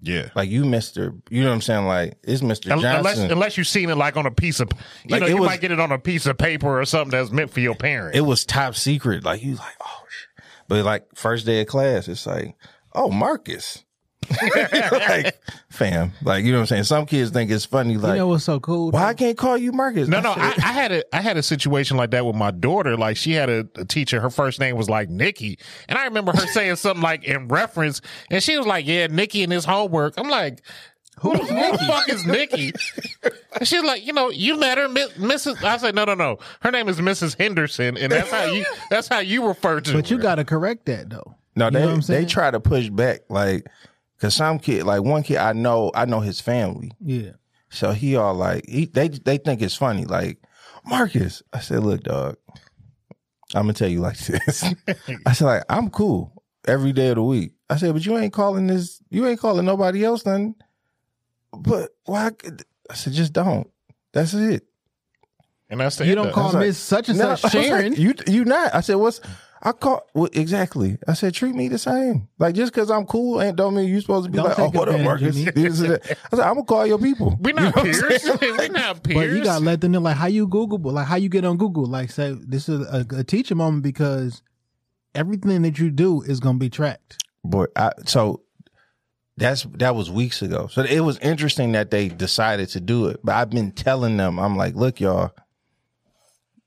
[0.00, 0.30] yeah.
[0.34, 1.14] Like you, Mister.
[1.30, 1.86] You know what I'm saying?
[1.86, 4.68] Like it's Mister Un- Unless, unless you've seen it like on a piece of,
[5.04, 7.10] you Like, know, you was- might get it on a piece of paper or something
[7.10, 8.16] that's meant for your parents.
[8.16, 9.24] it was top secret.
[9.24, 10.44] Like you like, oh shit.
[10.68, 12.56] But like first day of class, it's like,
[12.94, 13.84] oh Marcus.
[14.92, 16.12] like, fam.
[16.22, 16.84] Like, you know what I'm saying?
[16.84, 18.90] Some kids think it's funny, like, you know what's so cool?
[18.90, 20.08] why I can't call you Marcus?
[20.08, 22.96] no, no, I, I had a I had a situation like that with my daughter.
[22.96, 25.58] Like she had a, a teacher, her first name was like Nikki,
[25.88, 29.42] and I remember her saying something like in reference, and she was like, "Yeah, Nikki
[29.42, 30.62] and his homework." I'm like,
[31.20, 31.44] "Who the
[31.86, 32.72] fuck is Nikki?"
[33.58, 36.38] And she's like, "You know, you met her, Mi- Mrs." I said, "No, no, no.
[36.60, 37.36] Her name is Mrs.
[37.38, 40.86] Henderson, and that's how you that's how you refer to But you got to correct
[40.86, 41.34] that though.
[41.56, 43.66] no, You they know what I'm they try to push back, like,
[44.22, 47.32] cause some kid, like one kid, I know, I know his family, Yeah.
[47.68, 50.38] so he all like, he they they think it's funny, like
[50.86, 51.42] Marcus.
[51.52, 52.36] I said, look, dog,
[53.54, 54.64] I'm gonna tell you like this.
[55.26, 57.52] I said, like, I'm cool every day of the week.
[57.68, 60.54] I said, but you ain't calling this, you ain't calling nobody else nothing.
[61.52, 62.30] But why?
[62.90, 63.68] I said, just don't.
[64.12, 64.64] That's it.
[65.70, 67.64] and that's the You don't call was like, Miss such and No, such was like,
[67.66, 67.94] Sharon.
[67.94, 68.74] you you not.
[68.74, 69.20] I said, what's
[69.64, 70.98] I call well, exactly.
[71.06, 72.28] I said, treat me the same.
[72.38, 74.70] Like just because I'm cool ain't don't mean you supposed to be Don't like, oh,
[74.70, 75.54] what up, advantage Marcus?
[75.54, 76.18] This and that.
[76.32, 77.38] I said, I'm gonna call your people.
[77.40, 78.24] We're not You know peers.
[78.40, 79.14] We're not peers.
[79.14, 81.44] But you gotta let them know like how you Google, but like how you get
[81.44, 81.86] on Google.
[81.86, 84.42] Like say this is a, a teaching moment because
[85.14, 87.22] everything that you do is gonna be tracked.
[87.44, 88.42] Boy, I, so
[89.36, 90.66] that's that was weeks ago.
[90.66, 93.20] So it was interesting that they decided to do it.
[93.22, 95.30] But I've been telling them, I'm like, look, y'all,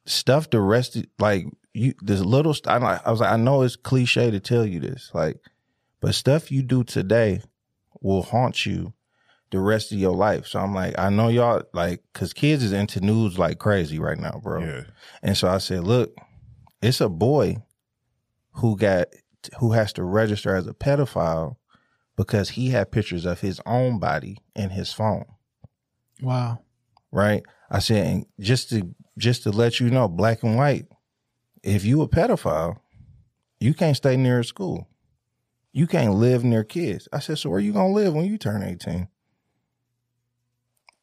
[0.05, 3.61] stuff the rest of, like you this little st- I'm I was like, I know
[3.61, 5.37] it's cliche to tell you this, like,
[5.99, 7.41] but stuff you do today
[8.01, 8.93] will haunt you
[9.51, 10.47] the rest of your life.
[10.47, 14.17] So I'm like, I know y'all like cause kids is into news like crazy right
[14.17, 14.63] now, bro.
[14.63, 14.83] Yeah.
[15.21, 16.15] And so I said, look,
[16.81, 17.57] it's a boy
[18.53, 19.07] who got
[19.59, 21.57] who has to register as a pedophile
[22.15, 25.25] because he had pictures of his own body in his phone.
[26.21, 26.59] Wow.
[27.11, 27.43] Right?
[27.69, 30.87] I said, and just to just to let you know, black and white,
[31.65, 32.77] if you a pedophile,
[33.59, 34.87] you can't stay near a school.
[35.73, 37.09] You can't live near kids.
[37.11, 39.09] I said, so where you gonna live when you turn 18?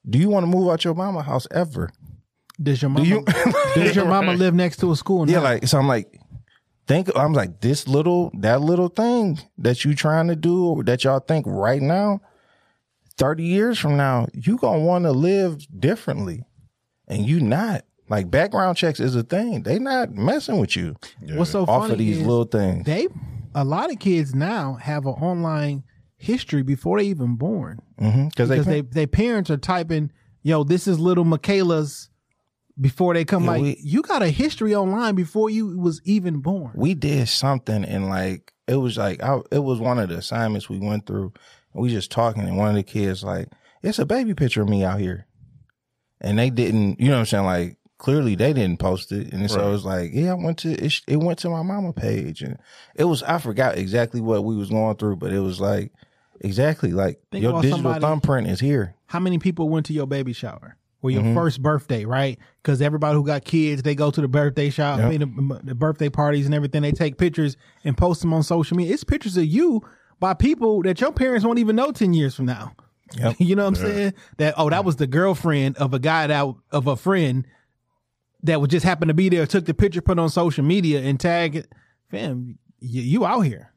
[0.09, 1.91] Do you want to move out your mama house ever?
[2.63, 3.25] Does your mama you-
[3.75, 5.29] does your mama live next to a school?
[5.29, 5.45] Yeah, now?
[5.45, 5.79] like so.
[5.79, 6.19] I'm like,
[6.87, 7.11] think.
[7.17, 11.21] I'm like this little that little thing that you trying to do or that y'all
[11.21, 12.21] think right now.
[13.17, 16.45] Thirty years from now, you gonna want to live differently,
[17.09, 17.85] and you not.
[18.13, 19.63] Like background checks is a thing.
[19.63, 20.97] They not messing with you
[21.35, 22.85] what's so off funny of these is little things.
[22.85, 23.09] they
[23.55, 25.83] a lot of kids now have an online
[26.17, 28.29] history before they even born Mm-hmm.
[28.29, 30.11] Because because they, they they parents are typing,
[30.43, 32.11] "Yo, this is little Michaela's."
[32.81, 36.41] Before they come, Yeah, like we- you got a history online before you was even
[36.41, 36.73] born.
[36.75, 40.69] we did something and like it was like I, it was one of the assignments
[40.71, 41.33] we went through
[41.75, 43.49] and we just talking and one of the kids like
[43.83, 45.27] it's a baby picture of me out here
[46.23, 49.49] and they didn't you know what i'm saying like clearly they didn't post it and
[49.49, 49.67] so Right.
[49.69, 52.59] it was like yeah i went to it, it went to my mama page and
[52.97, 55.93] it was i forgot exactly what we was going through but it was like
[56.41, 60.07] exactly like Think your digital somebody- thumbprint is here How many people went to your
[60.07, 61.35] baby shower or your Mhm.
[61.35, 62.39] first birthday, right?
[62.63, 65.07] Because everybody who got kids, they go to the birthday shop, Yep.
[65.07, 66.83] I mean, the, the birthday parties and everything.
[66.83, 68.95] They take pictures and post them on social media.
[68.95, 69.83] It's pictures of you
[70.21, 72.73] by people that your parents won't even know ten years from now.
[73.19, 73.35] Yep.
[73.41, 74.13] you know what I'm saying?
[74.39, 77.47] That oh, that was the girlfriend of a guy that of a friend
[78.45, 81.19] that would just happen to be there, took the picture, put on social media, and
[81.21, 81.73] tag it.
[82.11, 83.71] Fam, you, you out here.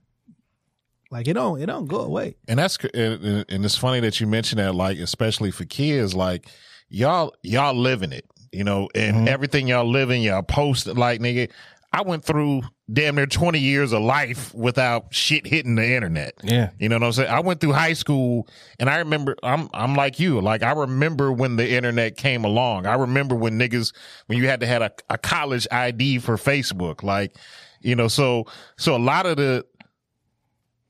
[1.11, 2.35] Like it don't it don't go away.
[2.47, 6.47] and that's and, and it's funny that you mentioned that like especially for kids like
[6.89, 9.27] y'all y'all living it you know and Mm-hmm.
[9.27, 11.49] everything y'all living y'all post like nigga
[11.93, 16.35] i went through damn near 20 years of life without shit hitting the internet.
[16.43, 16.69] Yeah.
[16.77, 17.29] you know what i'm saying?
[17.29, 18.47] I went through high school
[18.79, 20.39] and i remember i'm i'm like you.
[20.39, 22.85] Like i remember when the internet came along.
[22.85, 23.93] I remember when niggas
[24.27, 27.01] when you had to have a, a college id for facebook.
[27.01, 27.35] Like
[27.81, 28.45] you know so
[28.77, 29.65] so a lot of the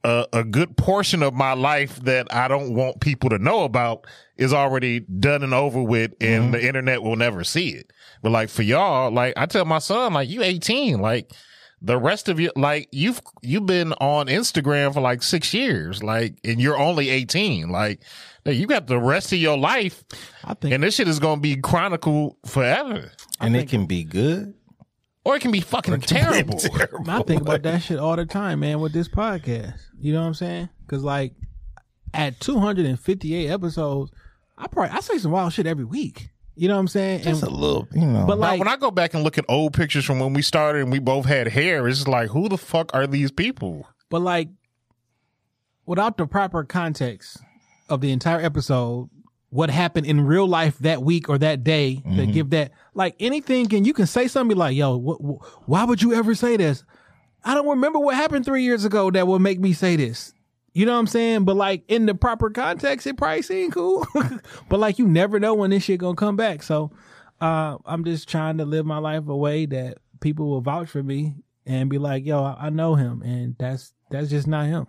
[0.06, 4.06] a, a good portion of my life that I don't want people to know about
[4.38, 6.52] is already done and over with and mm-hmm.
[6.52, 7.92] the internet will never see it.
[8.22, 11.32] But like for y'all, like I tell my son, like you 18, like
[11.82, 16.36] the rest of you, like you've you've been on Instagram for like six years, like,
[16.44, 17.70] and you're only 18.
[17.70, 18.02] Like,
[18.46, 20.04] you got the rest of your life,
[20.44, 24.54] I think and this shit is gonna be chronicled forever, and it can be good.
[25.24, 26.60] or it can be fucking terrible.
[27.08, 29.80] I think about that shit all the time, man, with this podcast.
[30.00, 30.70] You know what I'm saying?
[30.86, 31.34] Because like
[32.14, 34.12] at 258 episodes,
[34.58, 36.30] I probably I say some wild shit every week.
[36.56, 37.24] You know what I'm saying?
[37.24, 38.26] Just a little, you know.
[38.26, 40.42] but Now, like, when I go back and look at old pictures from when we
[40.42, 43.88] started and we both had hair, it's just like, who the fuck are these people?
[44.10, 44.50] but like,
[45.86, 47.38] without the proper context
[47.90, 49.10] of the entire episode,
[49.50, 52.32] what happened in real life that week or that day that mm-hmm.
[52.32, 56.02] give that like anything can you can say something like, yo, wh- wh- why would
[56.02, 56.84] you ever say this?
[57.44, 60.34] I don't remember what happened three years ago that would make me say this.
[60.76, 61.46] You know what I'm saying?
[61.46, 64.06] But like in the proper context, it probably seemed cool.
[64.70, 66.62] but like you never know when this shit gonna come back.
[66.64, 66.92] So
[67.42, 71.02] uh I'm just trying to live my life a way that people will vouch for
[71.02, 71.36] me
[71.66, 74.86] and be like, yo, I I know him and that's that's just not him.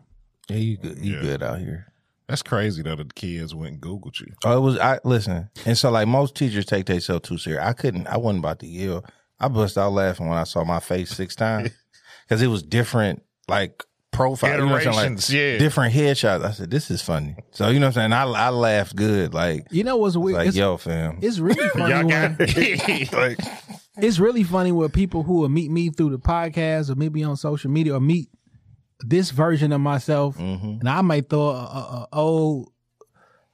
[0.48, 0.98] yeah, you good.
[0.98, 1.22] You Yeah.
[1.22, 1.86] good out here.
[2.28, 2.96] That's crazy though.
[2.96, 4.32] that the kids went and Googled you.
[4.44, 4.78] Oh, it was.
[4.80, 7.62] I listen, and so like most teachers take themselves too serious.
[7.64, 8.08] I couldn't.
[8.08, 9.04] I wasn't about to yell.
[9.38, 11.70] I bust out laughing when I saw my face six times
[12.28, 13.84] because it was different, like
[14.16, 15.14] profile, you know what I'm saying?
[15.16, 15.58] Like, yeah.
[15.58, 16.44] different headshots.
[16.44, 18.12] I said, "This is funny." So you know what I'm saying?
[18.12, 19.34] I I laughed good.
[19.34, 20.38] Like, You know what's weird?
[20.38, 21.18] like it's, yo, fam.
[21.22, 21.94] it's really funny.
[21.94, 22.40] Y'all when- got
[23.12, 23.38] like,
[23.98, 27.36] it's really funny with people who will meet me through the podcast or maybe on
[27.36, 28.28] social media or meet
[29.00, 30.80] this version of myself, Mhm.
[30.80, 32.70] and I might throw a, a, a old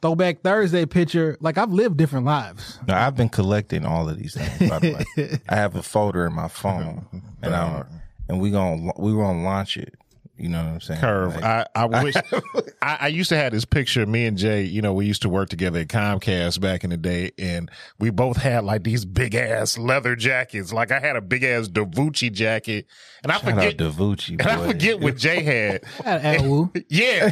[0.01, 1.37] throwback Thursday picture.
[1.41, 2.79] Like I've lived different lives.
[2.87, 4.71] no, I've been collecting all of these things.
[4.71, 7.07] By the way, I have a folder in my phone,
[7.43, 7.87] and I'm
[8.29, 9.95] and we gonna we gonna launch it.
[10.43, 11.01] You know what I'm saying?
[11.01, 11.35] curve.
[11.37, 12.15] Like, I, I wish
[12.83, 15.23] I, I used to have this picture of me and Jay, you know, we used
[15.23, 19.05] to work together at Comcast back in the day, and we both had like these
[19.05, 20.73] big ass leather jackets.
[20.73, 22.87] Like I had a big ass Davucci jacket,
[23.23, 25.85] and I shout out forget to Vucci, and I forget what Jay had.
[26.05, 26.71] At Atwoo.
[26.89, 27.31] Yeah.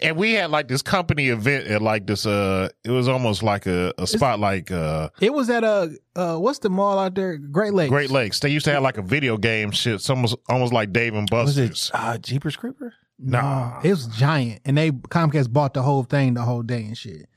[0.00, 3.66] And we had like this company event at like this uh it was almost like
[3.66, 7.38] a, a spot like uh It was at a uh, what's the mall out there?
[7.38, 7.88] Great Lakes.
[7.88, 8.40] Great Lakes.
[8.40, 11.28] They used to have like a video game shit, it's almost almost like Dave and
[11.30, 11.88] Was Buster's.
[11.88, 12.94] it uh, Jeepers Creeper?
[13.20, 16.98] Nah, it was giant, and they Comcast bought the whole thing the whole day and
[16.98, 17.28] shit.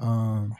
[0.00, 0.54] Um,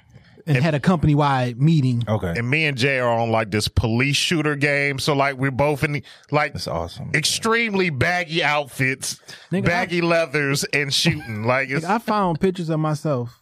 [0.46, 2.02] and had a company wide meeting.
[2.08, 4.98] Okay, And me and Jay are on like this police shooter game.
[4.98, 6.02] So like we're both in the,
[6.32, 7.12] like that's awesome.
[7.14, 9.20] extremely baggy outfits,
[9.52, 11.44] Nigga, baggy leathers, and shooting.
[11.44, 13.40] Like it's I found pictures of myself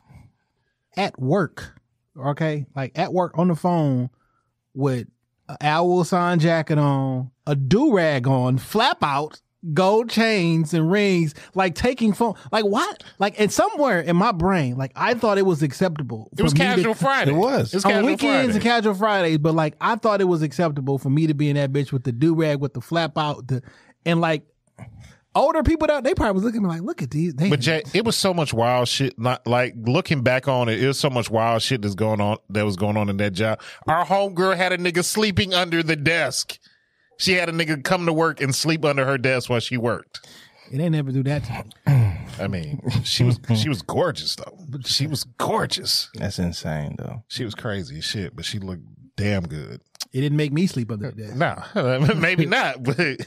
[0.96, 1.80] at work.
[2.16, 4.10] Okay, like at work on the phone
[4.74, 5.08] with
[5.48, 9.40] an owl sign jacket on, a do rag on, flap out,
[9.72, 12.34] gold chains and rings, like taking phone.
[12.50, 13.02] Like what?
[13.18, 16.28] Like and somewhere in my brain, like I thought it was acceptable.
[16.36, 17.30] it was for me to- casual Friday.
[17.32, 17.74] It was.
[17.74, 18.52] It's on casual weekends Friday.
[18.54, 21.56] and casual Fridays, but like I thought it was acceptable for me to be in
[21.56, 23.62] that bitch with the do rag with the flap out, the
[24.04, 24.42] and like
[25.34, 27.34] older people out, they probably was looking at me like, look at these.
[27.34, 29.18] They, But Jay, it was so much wild shit.
[29.18, 32.36] Not like looking back on it, it was so much wild shit that's going on
[32.50, 33.60] that was going on in that job.
[33.86, 36.58] Our homegirl had a nigga sleeping under the desk.
[37.22, 40.26] She had a nigga come to work and sleep under her desk while she worked.
[40.70, 42.18] And they never do that to me.
[42.40, 44.58] I mean, she was she was gorgeous though.
[44.84, 46.10] She was gorgeous.
[46.14, 47.22] That's insane, though.
[47.28, 48.82] She was crazy as shit, but she looked
[49.16, 49.82] damn good.
[50.12, 51.36] It didn't make me sleep under that.
[51.36, 53.20] No, maybe not, but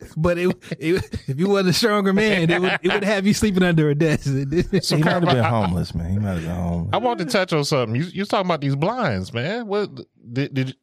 [0.16, 3.32] But it, it, if you wasn't a stronger man, it would, it would have you
[3.32, 4.26] sleeping under a desk.
[4.26, 6.10] He might have been homeless, man.
[6.10, 6.90] He might have been homeless.
[6.92, 7.96] I want to touch on something.
[7.96, 9.66] You you talking about these blinds, man.
[9.66, 9.90] What
[10.32, 10.76] did, did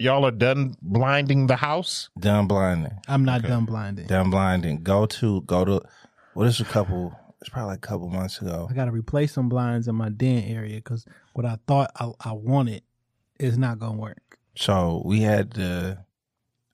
[0.00, 2.10] y'all are done blinding the house?
[2.18, 2.98] Done blinding.
[3.06, 4.06] I'm not done blinding.
[4.06, 4.82] Done blinding.
[4.82, 5.82] Go to go to.
[6.34, 7.14] Well, this was a couple.
[7.40, 8.66] It's probably like a couple months ago.
[8.70, 12.10] I got to replace some blinds in my den area because what I thought I,
[12.20, 12.82] I wanted
[13.38, 14.38] is not going to work.
[14.56, 16.04] So we had to.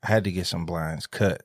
[0.03, 1.43] I had to get some blinds cut.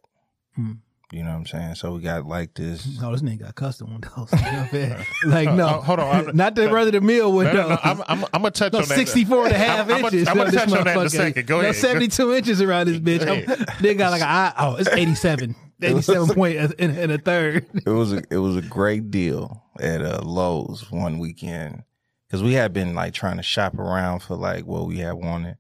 [0.56, 0.74] Hmm.
[1.14, 1.76] You know what I'm saying?
[1.76, 3.00] So we got like this.
[3.02, 4.12] No, this nigga got custom windows.
[4.32, 5.06] You know what I'm saying?
[5.26, 5.68] like, no.
[5.68, 6.16] Uh, hold on.
[6.28, 7.56] I'm- not the brother the mill No, windows.
[7.56, 7.78] no, no.
[7.84, 8.96] I'm, I'm, I'm gonna touch No, on that.
[8.96, 10.28] 64 and a half I'm- I'm inches.
[10.30, 11.48] I'm gonna This touch on that in a second.
[11.48, 11.76] Go No, ahead.
[11.76, 13.80] 72 inches around this bitch.
[13.80, 15.56] They got like a, I- oh, it's 87.
[15.82, 17.66] 87 point and, and a third.
[17.74, 21.84] It was a, it was a great deal at uh, Lowe's one weekend
[22.28, 25.58] because we had been like trying to shop around for like what we had wanted,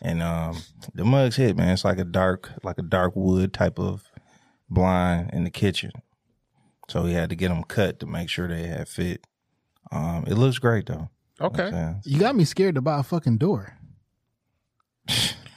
[0.00, 0.56] and um
[0.94, 1.70] the mugs hit man.
[1.70, 4.04] It's like a dark like a dark wood type of
[4.68, 5.90] blind in the kitchen,
[6.88, 9.26] so we had to get them cut to make sure they had fit.
[9.92, 11.08] Um, it looks great though.
[11.40, 11.66] Okay.
[11.66, 12.02] You know what I'm saying?
[12.04, 13.76] You got me scared to buy a fucking door.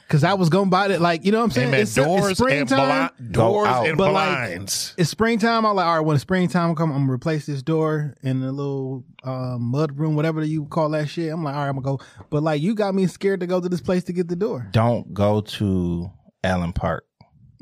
[0.08, 1.64] Cause I was gonna buy it, like you know what I'm saying.
[1.66, 3.10] And man, It's, it's doors and springtime.
[3.18, 3.86] bli- doors out.
[3.88, 4.94] and But, like, blinds.
[4.96, 5.66] it's springtime.
[5.66, 9.04] I'm like, all right, when springtime come, I'm gonna replace this door in the little
[9.22, 11.30] uh, mud room, whatever you call that shit.
[11.30, 12.04] I'm like, all right, I'm gonna go.
[12.30, 14.66] But like, you got me scared to go to this place to get the door.
[14.70, 16.10] Don't go to
[16.42, 17.04] Allen Park.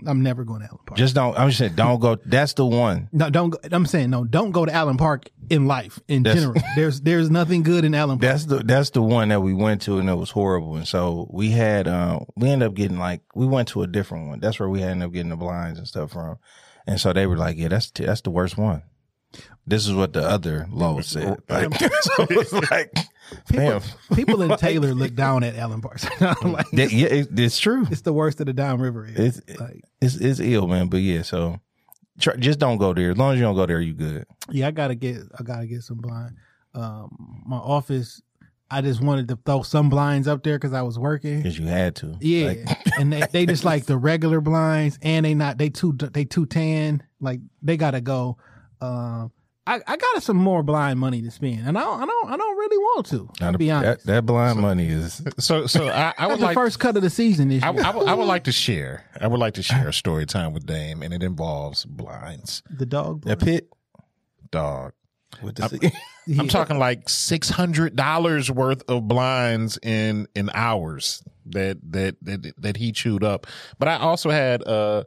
[0.06, 0.98] I'm never going to Allen Park.
[0.98, 1.38] Just don't.
[1.38, 2.16] I'm just saying, don't go.
[2.24, 3.08] That's the one.
[3.12, 3.50] no, don't.
[3.50, 4.24] Go, I'm saying no.
[4.24, 6.60] Don't go to Allen Park in life in That's- general.
[6.76, 8.30] There's there's nothing good in Allen Park.
[8.32, 10.76] That's the that's the one that we went to and it was horrible.
[10.76, 14.28] And so we had uh, we ended up getting like we went to a different
[14.28, 14.40] one.
[14.40, 16.38] That's where we ended up getting the blinds and stuff from.
[16.86, 18.82] And so they were like, "Yeah, that's that's the worst one."
[19.66, 21.38] This is what the other low said.
[21.48, 22.92] Like, so it's like,
[23.50, 23.82] people,
[24.14, 26.00] people in Taylor look down at Allen Park.
[26.42, 27.86] Like, that- yeah, it, it's true.
[27.90, 29.06] it's the worst of the downriver.
[29.08, 30.88] It's like, it's it's ill, man.
[30.88, 31.58] But yeah, so
[32.20, 33.10] try, just don't go there.
[33.12, 34.24] As long as you don't go there, you good.
[34.50, 36.36] yeah, I gotta get I gotta get some blind.
[36.74, 38.20] Um, my office,
[38.70, 41.38] I just wanted to throw some blinds up there because I was working.
[41.38, 42.16] Because you had to.
[42.20, 45.92] Yeah, Like, and they, they just like the regular blinds, and they not they too
[45.94, 47.02] they too tan.
[47.20, 48.36] Like they gotta go.
[48.80, 49.32] Um,
[49.66, 52.36] I I got some more blind money to spend, and I don't I don't I
[52.36, 53.28] don't really want to.
[53.40, 54.06] now I'll be honest.
[54.06, 56.54] That, that blind money is So, so I, I would the like.
[56.54, 57.82] first cut of the season this I, year.
[57.84, 59.04] I, would- I would like to share.
[59.20, 62.62] I would like to share a story time with Dame, and it involves blinds.
[62.70, 63.22] the dog.
[63.24, 63.68] The pit
[64.50, 64.92] Dog.
[65.42, 65.92] with the
[66.26, 66.40] Yeah.
[66.40, 72.52] I'm talking like six hundred dollars worth of blinds in in hours that that that
[72.58, 73.46] that he chewed up.
[73.78, 75.04] But I also had uh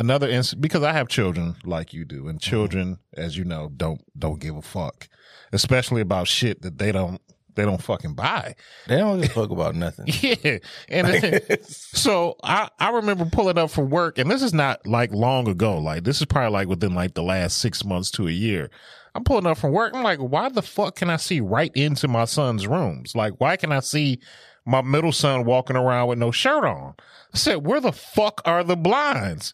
[0.00, 2.50] another instance because I have children like you do, and mm-hmm.
[2.50, 5.08] children, as you know, don't don't give a fuck,
[5.52, 7.20] especially about shit that they don't
[7.54, 8.54] they don't fucking buy.
[8.88, 10.06] They don't give a fuck about nothing.
[10.22, 10.58] Yeah.
[10.88, 15.48] And so I, I remember pulling up for work and this is not like long
[15.48, 15.78] ago.
[15.78, 18.70] Like this is probably like within like the last six months to a year.
[19.14, 19.94] I'm pulling up from work.
[19.94, 23.14] I'm like, why the fuck can I see right into my son's rooms?
[23.14, 24.20] Like, why can I see
[24.64, 26.94] my middle son walking around with no shirt on?
[27.34, 29.52] I said, where the fuck are the blinds?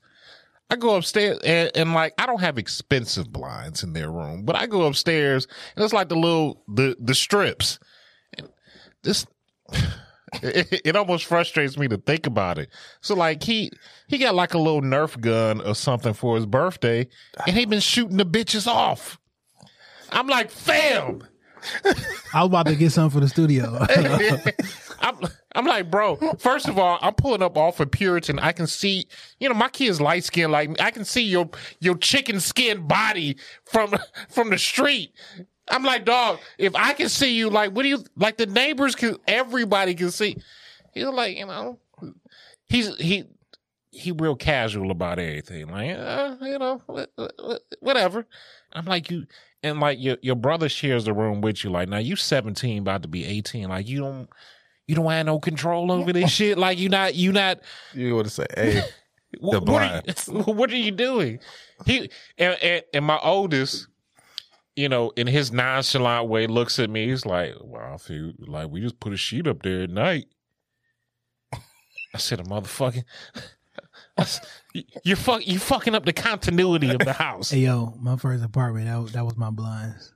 [0.68, 4.56] I go upstairs and, and like I don't have expensive blinds in their room, but
[4.56, 7.78] I go upstairs and it's like the little the the strips.
[8.36, 8.48] And
[9.02, 9.26] this
[10.42, 12.70] it, it almost frustrates me to think about it.
[13.00, 13.70] So like he
[14.08, 17.06] he got like a little Nerf gun or something for his birthday,
[17.46, 19.18] and he been shooting the bitches off.
[20.10, 21.22] I'm like, fam.
[22.34, 23.78] I was about to get some for the studio.
[25.00, 25.18] I'm
[25.54, 26.16] I'm like, bro.
[26.38, 28.38] First of all, I'm pulling up off of Puritan.
[28.38, 29.06] I can see,
[29.40, 30.50] you know, my kid's light skin.
[30.50, 30.76] Like me.
[30.78, 31.48] I can see your
[31.80, 33.94] your chicken skin body from
[34.28, 35.12] from the street.
[35.68, 36.38] I'm like, dog.
[36.58, 38.36] If I can see you, like, what do you like?
[38.36, 40.36] The neighbors can, everybody can see.
[40.94, 41.78] He's like, you know,
[42.68, 43.24] he's he
[43.90, 45.68] he real casual about everything.
[45.68, 48.26] Like, uh, you know, wh- wh- whatever.
[48.72, 49.26] I'm like you,
[49.62, 51.70] and like your your brother shares the room with you.
[51.70, 53.68] Like now, you 17, about to be 18.
[53.68, 54.28] Like you don't
[54.86, 56.58] you don't have no control over this shit.
[56.58, 57.60] Like you not you not.
[57.92, 58.80] You want to say, hey,
[59.42, 61.40] wh- The what, are you, what are you doing?
[61.84, 63.88] He and, and and my oldest.
[64.78, 67.08] You know, in his nonchalant way, looks at me.
[67.08, 70.26] He's like, "Well, I feel like we just put a sheet up there at night."
[72.14, 73.04] I said, "A motherfucking,
[75.04, 78.86] you're fuck, you fucking up the continuity of the house." hey yo, my first apartment
[78.86, 80.12] that was, that was my blinds,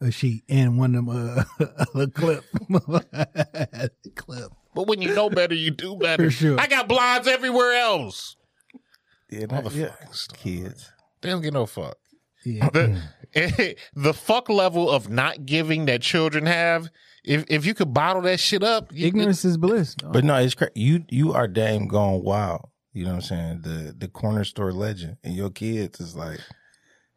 [0.00, 2.44] a sheet and one of them uh, a clip,
[4.16, 4.52] clip.
[4.74, 6.24] But when you know better, you do better.
[6.24, 6.60] For sure.
[6.60, 8.36] I got blinds everywhere else.
[9.30, 9.88] yeah, that- yeah.
[9.88, 10.32] Motherfuckers.
[10.36, 10.90] kids.
[11.22, 11.96] They don't get no fuck.
[12.44, 16.90] Yeah, The, the fuck level of not giving that children have,
[17.24, 19.94] if if you could bottle that shit up, you, ignorance is bliss.
[19.94, 20.12] dog.
[20.12, 21.04] But no, it's cra- you.
[21.08, 22.68] You are damn gone wild.
[22.94, 23.60] You know what I'm saying?
[23.62, 26.38] The the corner store legend, and your kids is like,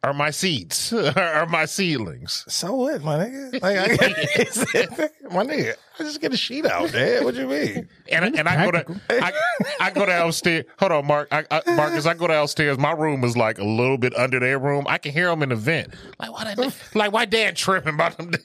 [0.02, 2.44] are my seeds, are my seedlings.
[2.48, 3.62] so what, my nigga?
[3.62, 7.24] Like, I my nigga, I just get a sheet out, Dad.
[7.24, 7.88] What do you mean?
[8.10, 9.32] And and I go to I,
[9.80, 10.64] I go downstairs.
[10.80, 11.28] Hold on, Mark.
[11.30, 12.76] I, I, Marcus, I go downstairs.
[12.76, 14.84] My room is like a little bit under their room.
[14.88, 15.94] I can hear them in the vent.
[16.18, 18.32] Like why like why dad tripping about them?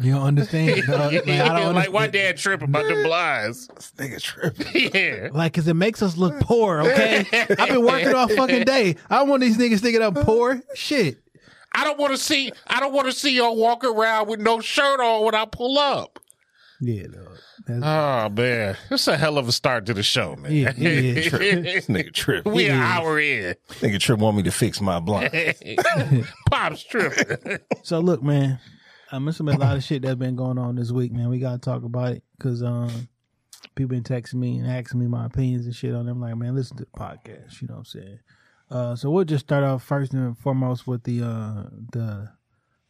[0.00, 0.82] you don't understand.
[0.86, 1.12] dog.
[1.12, 2.12] Like, I don't like why understand.
[2.12, 3.68] dad tripping about the blinds?
[3.68, 4.90] This nigga tripping.
[4.94, 5.28] Yeah.
[5.32, 6.80] Like, cause it makes us look poor.
[6.82, 8.96] Okay, I've been working all fucking day.
[9.10, 10.62] I don't want these niggas thinking I'm poor.
[10.74, 11.18] Shit.
[11.74, 12.52] I don't want to see.
[12.66, 15.78] I don't want to see y'all walk around with no shirt on when I pull
[15.78, 16.18] up.
[16.80, 17.38] Yeah, dog.
[17.66, 20.52] That's, Oh man, it's a hell of a start to the show, man.
[20.52, 22.44] Yeah, yeah, this nigga trip.
[22.44, 23.54] we an hour in.
[23.80, 25.30] Nigga trip want me to fix my blind.
[26.50, 27.58] Pop's tripping.
[27.82, 28.60] So look, man,
[29.12, 31.28] um, there's been a lot of shit that's been going on this week, man.
[31.28, 33.08] We gotta talk about it because um,
[33.74, 36.20] people been texting me and asking me my opinions and shit on them.
[36.20, 37.60] Like, man, listen to the podcast.
[37.60, 38.18] You know what I'm saying?
[38.70, 42.30] Uh, so we'll just start off first and foremost with the uh, the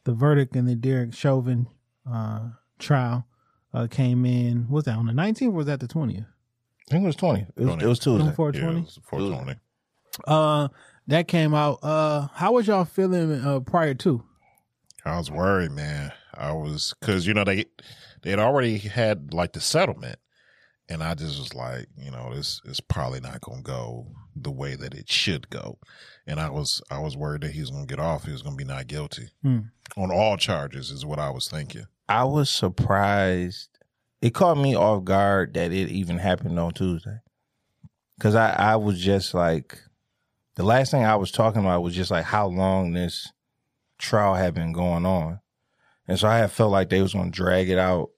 [0.05, 1.67] the verdict in the Derek Chauvin
[2.11, 3.27] uh, trial
[3.75, 4.69] uh, came in.
[4.69, 6.27] Was that on the 19th or was that the 20th?
[6.89, 7.41] I think it was 20.
[7.41, 8.33] It was, it was Tuesday.
[8.33, 8.87] 420.
[9.03, 9.55] Four twenty.
[10.27, 10.69] Uh,
[11.09, 11.81] that came out.
[11.83, 14.25] Uh, how was y'all feeling uh, prior to?
[15.07, 16.13] I was worried, man.
[16.35, 17.67] I was because you know they
[18.23, 20.19] they had already had like the settlement,
[20.89, 24.75] and I just was like, you know, this is probably not gonna go the way
[24.75, 25.79] that it should go,
[26.27, 28.25] and I was I was worried that he was gonna get off.
[28.25, 29.61] He was gonna be not guilty Hmm.
[29.97, 31.87] on all charges, is what I was thinking.
[32.09, 33.71] I was surprised.
[34.23, 37.19] It caught me off guard that it even happened on Tuesday.
[38.19, 39.79] Cause I, I was just like,
[40.55, 43.31] the last thing I was talking about was just like how long this
[43.99, 45.41] trial had been going on.
[46.09, 48.11] And so I had felt like they was going to drag it out,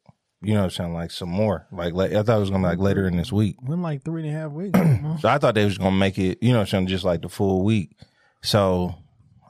[0.42, 0.94] you know what I'm saying?
[0.94, 1.66] Like some more.
[1.72, 3.56] Like, I thought it was going to be like later in this week.
[3.62, 4.78] Went like three and a half weeks.
[5.20, 7.22] So I thought they was gonna make it, you know, what I'm saying, just like
[7.22, 7.96] the full week.
[8.42, 8.94] So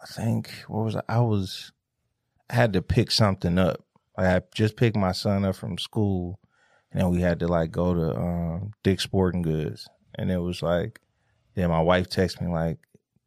[0.03, 1.03] I think what was I?
[1.09, 1.72] I was
[2.49, 3.85] I had to pick something up.
[4.16, 6.39] Like I just picked my son up from school,
[6.91, 10.62] and then we had to like go to um, Dick's Sporting Goods, and it was
[10.62, 11.01] like,
[11.55, 12.79] then my wife texted me like,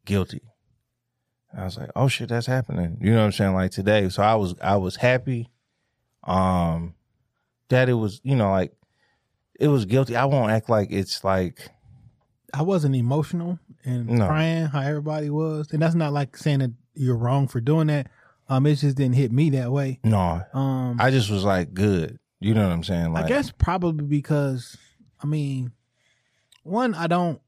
[0.04, 0.40] guilty.
[1.56, 2.98] I was like, oh shit, that's happening.
[3.00, 3.54] You know what I'm saying?
[3.54, 4.08] Like today.
[4.08, 5.50] So I was I was happy,
[6.24, 6.94] um,
[7.68, 8.72] that it was, you know, like
[9.60, 10.16] it was guilty.
[10.16, 11.68] I won't act like it's like.
[12.54, 14.26] I wasn't emotional and No.
[14.26, 18.08] crying how everybody was, and that's not like saying that you're wrong for doing that.
[18.48, 20.00] Um, it just didn't hit me that way.
[20.04, 22.18] No, Um, I just was like, good.
[22.40, 23.14] You know what I'm saying?
[23.14, 24.76] Like, I guess probably because,
[25.22, 25.72] I mean,
[26.62, 27.40] one, I don't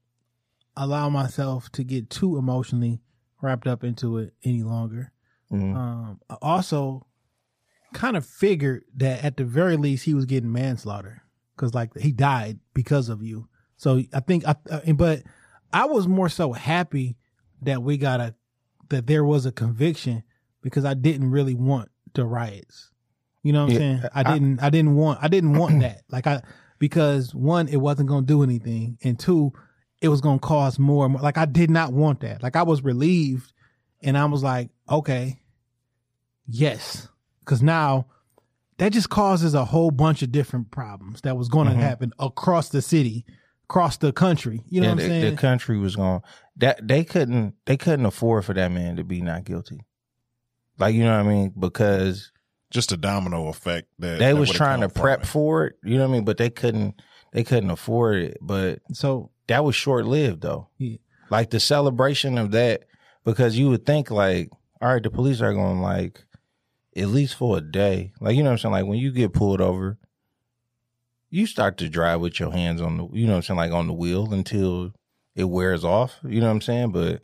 [0.75, 2.99] allow myself to get too emotionally
[3.45, 5.11] wrapped up into it any longer.
[5.51, 5.75] Mhm.
[5.75, 7.05] Um, I also
[7.93, 11.21] kind of figured that at the very least he was getting manslaughter
[11.55, 13.47] because like he died because of you.
[13.77, 15.23] So I think I, uh, but
[15.71, 17.17] I was more so happy
[17.61, 18.35] that we got a,
[18.89, 20.23] that there was a conviction
[20.61, 22.91] because I didn't really want the riots.
[23.43, 24.01] You know what I'm saying?
[24.13, 26.01] I I- didn't, I didn't want, I didn't want that.
[26.09, 26.41] Like I,
[26.79, 28.97] because one, it wasn't going to do anything.
[29.03, 29.53] And two,
[30.01, 31.21] it was going to cause more and more.
[31.21, 32.43] Like I did not want that.
[32.43, 33.51] Like I was relieved
[34.03, 35.39] and I was like, okay,
[36.47, 37.07] yes.
[37.45, 38.07] Cause now
[38.77, 41.79] that just causes a whole bunch of different problems that was going to Mhm.
[41.79, 43.25] happen across the city,
[43.69, 44.61] across the country.
[44.67, 45.35] You know yeah, what I'm the, saying?
[45.35, 46.21] the country was going
[46.57, 49.81] that they couldn't they couldn't afford for that man to be not guilty.
[50.77, 51.53] Like you know what I mean?
[51.57, 52.31] Because
[52.71, 55.27] Just a domino effect that they that was trying to come from prep it.
[55.27, 55.75] for it.
[55.83, 56.25] You know what I mean?
[56.25, 58.37] But they couldn't they couldn't afford it.
[58.41, 60.69] But so that was short lived though.
[60.77, 60.97] Yeah.
[61.29, 62.83] Like the celebration of that,
[63.23, 64.49] because you would think like,
[64.81, 66.23] all right, the police are going like
[66.95, 68.13] at least for a day.
[68.19, 68.71] Like you know what I'm saying?
[68.73, 69.97] Like when you get pulled over,
[71.29, 73.71] you start to drive with your hands on the you know what I'm saying, like
[73.71, 74.93] on the wheel until
[75.35, 76.19] it wears off.
[76.23, 76.91] You know what I'm saying?
[76.91, 77.21] But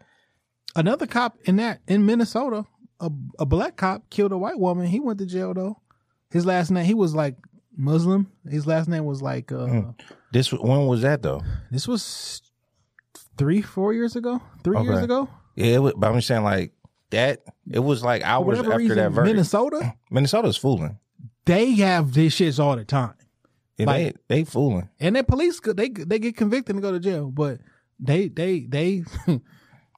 [0.76, 2.66] another cop in that in Minnesota,
[3.00, 3.10] a,
[3.40, 4.88] a black cop killed a white woman.
[4.88, 5.78] He went to jail though.
[6.30, 7.36] His last name, he was like
[7.82, 8.28] Muslim.
[8.50, 9.96] His last name was like uh Mm.
[10.32, 11.42] this when was that though?
[11.72, 12.42] this was
[13.38, 15.28] three, four years ago, three years ago.
[15.56, 16.74] Yeah, it was, but I'm saying like
[17.10, 17.40] that.
[17.70, 19.34] It was like hours after reason, that verdict.
[19.34, 20.98] Minnesota, Minnesota's fooling.
[21.46, 23.14] they have these shits all the time,
[23.78, 24.90] Yeah, Like- they they fooling.
[25.00, 27.60] and their police they they get convicted and go to jail, but
[28.00, 29.04] they they they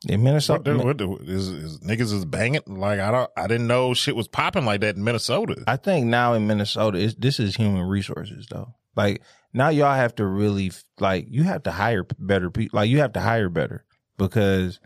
[0.09, 3.47] In Minnesota, What, the- what the- is, is niggas is banging like I don't I
[3.47, 5.63] didn't know shit was popping like that in Minnesota.
[5.67, 8.73] I think now in Minnesota, it's, this is human resources though.
[8.95, 9.21] Like
[9.53, 12.77] now, y'all have to really like you have to hire better people.
[12.77, 13.85] Like you have to hire better
[14.17, 14.79] because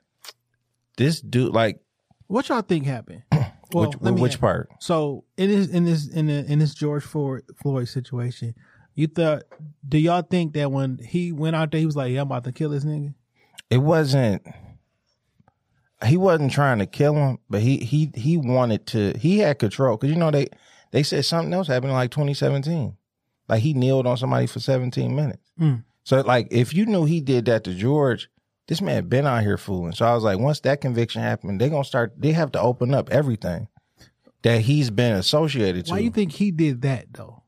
[0.97, 1.80] this dude, like
[2.28, 3.24] what y'all think happened?
[3.74, 4.70] Well, which let me which ask- part?
[4.80, 8.55] So in this in this in the, in this George Floyd, Floyd situation,
[8.95, 9.43] you thought?
[9.86, 12.45] Do y'all think that when he went out there, he was like, "Yeah, I'm about
[12.45, 13.13] to kill this nigga"?
[13.70, 14.41] It wasn't.
[16.06, 19.14] He wasn't trying to kill him, but he he he wanted to.
[19.18, 20.48] He had control because you know they
[20.91, 22.95] they said something else happened in like 2017.
[23.50, 25.52] Like he kneeled on somebody for 17 minutes.
[25.60, 25.84] Mm.
[26.04, 28.30] So like if you knew he did that to George,
[28.68, 29.93] this man been out here fooling.
[29.93, 32.14] So I was like, once that conviction happened, they gonna start.
[32.18, 33.68] They have to open up everything
[34.43, 35.91] that he's been associated to.
[35.91, 37.43] Why you think he did that though?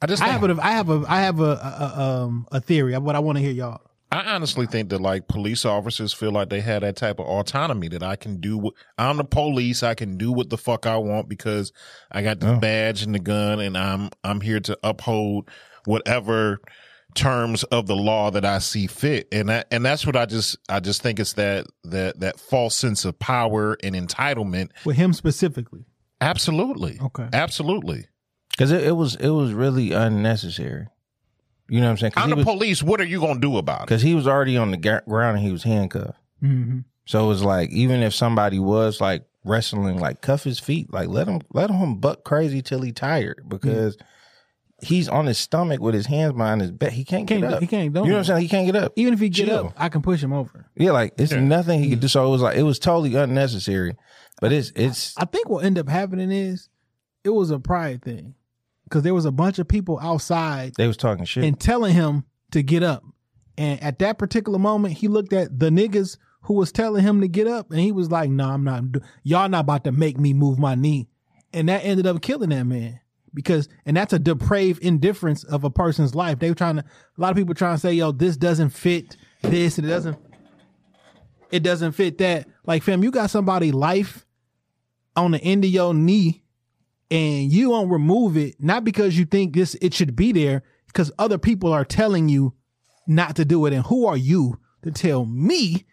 [0.00, 2.60] I just I have a I have a I have a, a, a um a
[2.60, 2.94] theory.
[2.94, 3.80] Of what I want to hear y'all.
[4.12, 7.88] I honestly think that like police officers feel like they have that type of autonomy
[7.88, 8.56] that I can do.
[8.58, 9.82] What, I'm the police.
[9.82, 11.72] I can do what the fuck I want because
[12.10, 12.58] I got the Oh.
[12.58, 15.48] badge and the gun, and I'm I'm here to uphold
[15.84, 16.60] whatever
[17.14, 19.26] terms of the law that I see fit.
[19.32, 22.76] And that and that's what I just I just think it's that that that false
[22.76, 24.68] sense of power and entitlement.
[24.84, 25.84] With him specifically,
[26.20, 26.98] Absolutely.
[27.00, 27.28] Okay.
[27.32, 28.06] Absolutely.
[28.50, 30.86] Because it, it was it was really unnecessary.
[31.68, 32.12] You know what I'm saying?
[32.16, 32.82] I'm the was- police.
[32.82, 33.86] What are you gonna do about it?
[33.86, 36.18] Because he was already on the ga- ground and he was handcuffed.
[36.42, 36.80] mm-hmm.
[37.06, 41.08] So it was like even if somebody was like wrestling, like cuff his feet, like
[41.08, 43.96] let him let him buck crazy till he tired because
[44.82, 46.90] he's on his stomach with his hands behind his back.
[46.92, 47.60] He can't, Can't get up.
[47.60, 48.42] he can't do You know what I'm saying?
[48.42, 48.92] He can't get up.
[48.96, 49.66] even if he get Chill.
[49.68, 50.66] up, I can push him over.
[50.76, 51.40] Yeah, like it's Yeah.
[51.40, 52.08] nothing he could do.
[52.08, 53.96] So it was like it was totally unnecessary.
[54.40, 56.68] But it's it's I think what ended up happening is
[57.24, 58.34] it was a pride thing.
[58.88, 61.44] Because there was a bunch of people outside They was talking shit.
[61.44, 63.02] and telling him to get up.
[63.58, 67.28] And at that particular moment, he looked at the niggas who was telling him to
[67.28, 68.92] get up, and he was like, "No, I'm not.
[68.92, 71.08] do- Y'all not about to make me move my knee."
[71.52, 73.00] And that ended up killing that man
[73.34, 76.38] because, and that's a depraved indifference of a person's life.
[76.38, 76.82] They were trying to.
[76.82, 80.18] A lot of people trying to say, "Yo, this doesn't fit this, and it doesn't."
[81.50, 82.46] It doesn't fit that.
[82.66, 84.26] Like, fam, you got somebody life
[85.14, 86.42] on the end of your knee
[87.10, 91.12] and you don't remove it not because you think this it should be there because
[91.18, 92.54] other people are telling you
[93.06, 93.72] not to do it.
[93.72, 95.84] And who are you to tell me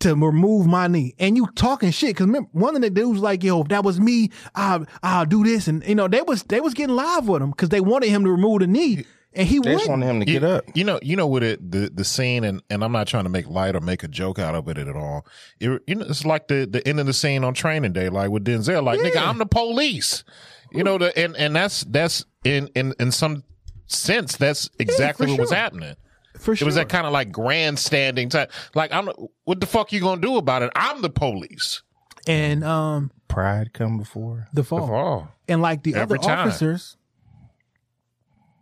[0.00, 1.14] to remove my knee?
[1.18, 4.30] And you talking shit because one of the dudes like yo if that was me
[4.54, 5.66] I'll, I'll do this.
[5.66, 8.24] And you know they was they was getting live with him because they wanted him
[8.24, 9.04] to remove the knee
[9.38, 10.64] and he they just wouldn't wanted him to you, get up.
[10.74, 13.30] You know, you know what it the the scene and and I'm not trying to
[13.30, 15.24] make light or make a joke out of it at all.
[15.60, 18.28] It, you know, it's like the the end of the scene on Training Day, like
[18.30, 20.24] with Denzel, like nigga, I'm the police.
[20.72, 23.44] You know, the and and that's that's in in in some
[23.86, 25.94] sense that's exactly for what was happening.
[26.38, 26.66] for sure.
[26.66, 28.52] It was that kind of like grandstanding type.
[28.74, 29.08] Like I'm,
[29.44, 30.70] what the fuck you gonna do about it?
[30.76, 31.82] I'm the police.
[32.26, 34.48] and um Pride come before.
[34.52, 36.48] the fall Oh, and like the Every other time.
[36.48, 36.97] officers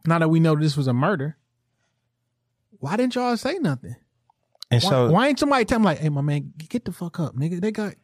[0.06, 1.36] now that we know this was a murder
[2.78, 3.96] why didn't y'all say nothing
[4.70, 7.20] And Why, so why ain't somebody tell me like, hey, my man, get the fuck
[7.20, 7.60] up, nigga?
[7.60, 7.94] They got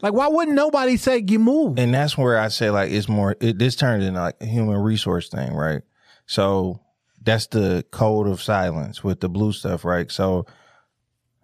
[0.00, 1.78] like, why wouldn't nobody say get moved?
[1.78, 4.76] and that's where I say like it's more it, this turns into like a human
[4.76, 5.82] resource thing, right?
[6.26, 6.80] So
[7.22, 10.10] that's the code of silence with the blue stuff, right?
[10.10, 10.46] So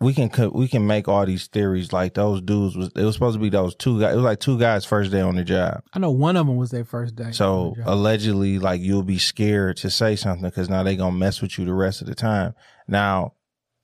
[0.00, 3.36] we can we can make all these theories like those dudes was it was supposed
[3.36, 4.12] to be those two guys.
[4.14, 5.82] It was like two guys first day on the job.
[5.92, 7.32] I know one of them was their first day.
[7.32, 11.58] So allegedly, like you'll be scared to say something because now they gonna mess with
[11.58, 12.54] you the rest of the time.
[12.88, 13.34] Now,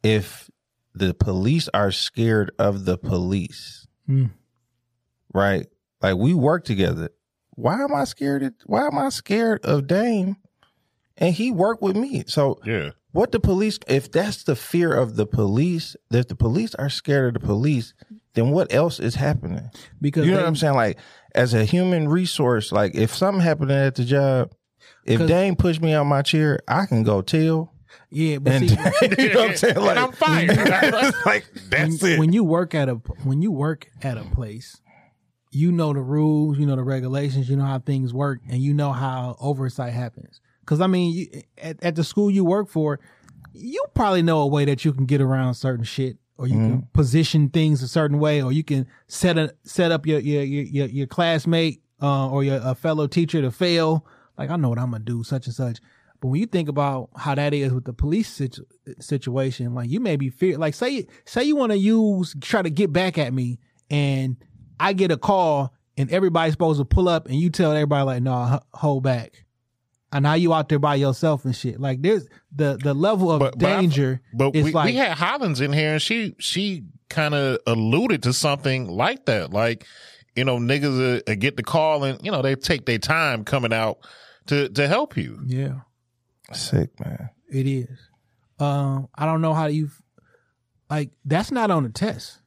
[0.02, 0.50] if
[0.94, 4.26] the police are scared of the police, Hmm.
[5.34, 5.66] right?
[6.00, 7.10] Like we work together.
[7.50, 8.42] Why am I scared?
[8.42, 10.36] Of, why am I scared of Dame?
[11.18, 12.24] And he worked with me.
[12.26, 12.90] So yeah.
[13.16, 13.78] What the police?
[13.88, 17.94] If that's the fear of the police, that the police are scared of the police,
[18.34, 19.70] then what else is happening?
[20.00, 20.74] because You know they- what I'm saying?
[20.74, 20.98] Like,
[21.34, 24.52] as a human resource, like if something happened at the job,
[25.04, 27.72] if 'Cause- Dane pushed me on my chair, I can go tell.
[28.10, 28.76] Yeah, but And see,
[29.18, 29.76] you know what I'm saying?
[29.80, 31.14] Like, I'm fired.
[31.26, 32.18] like that's when, it.
[32.18, 32.94] when you work at a
[33.24, 34.76] when you work at a place,
[35.50, 38.74] you know the rules, you know the regulations, you know how things work, and you
[38.74, 40.40] know how oversight happens.
[40.66, 42.98] Because I mean, you, at, at the school you work for,
[43.54, 46.82] you probably know a way that you can get around certain shit, or you can
[46.92, 50.86] position things a certain way, or you can set a set up your your your
[50.86, 54.04] your, classmate uh, or your a fellow teacher to fail.
[54.36, 55.78] Like I know what I'm gonna do, such and such.
[56.20, 58.64] But when you think about how that is with the police situ-
[59.00, 62.70] situation, like you may be fear, like say say you want to use try to
[62.70, 63.58] get back at me,
[63.88, 64.36] and
[64.80, 68.22] I get a call, and everybody's supposed to pull up, and you tell everybody like,
[68.22, 69.45] no, h- hold back.
[70.12, 71.80] And now you out there by yourself and shit.
[71.80, 74.94] Like there's the the level of But- but I- danger But is we, like we
[74.94, 79.52] had Hollins in here, and she she kind of alluded to something like that.
[79.52, 79.84] Like,
[80.36, 83.44] you know, niggas uh, uh, get the call, and you know they take their time
[83.44, 83.98] coming out
[84.46, 85.40] to to help you.
[85.46, 85.80] yeah.
[86.52, 87.30] Sick man.
[87.50, 87.98] It is.
[88.60, 89.90] Um, I don't know how you
[90.88, 92.38] like that's not on the test.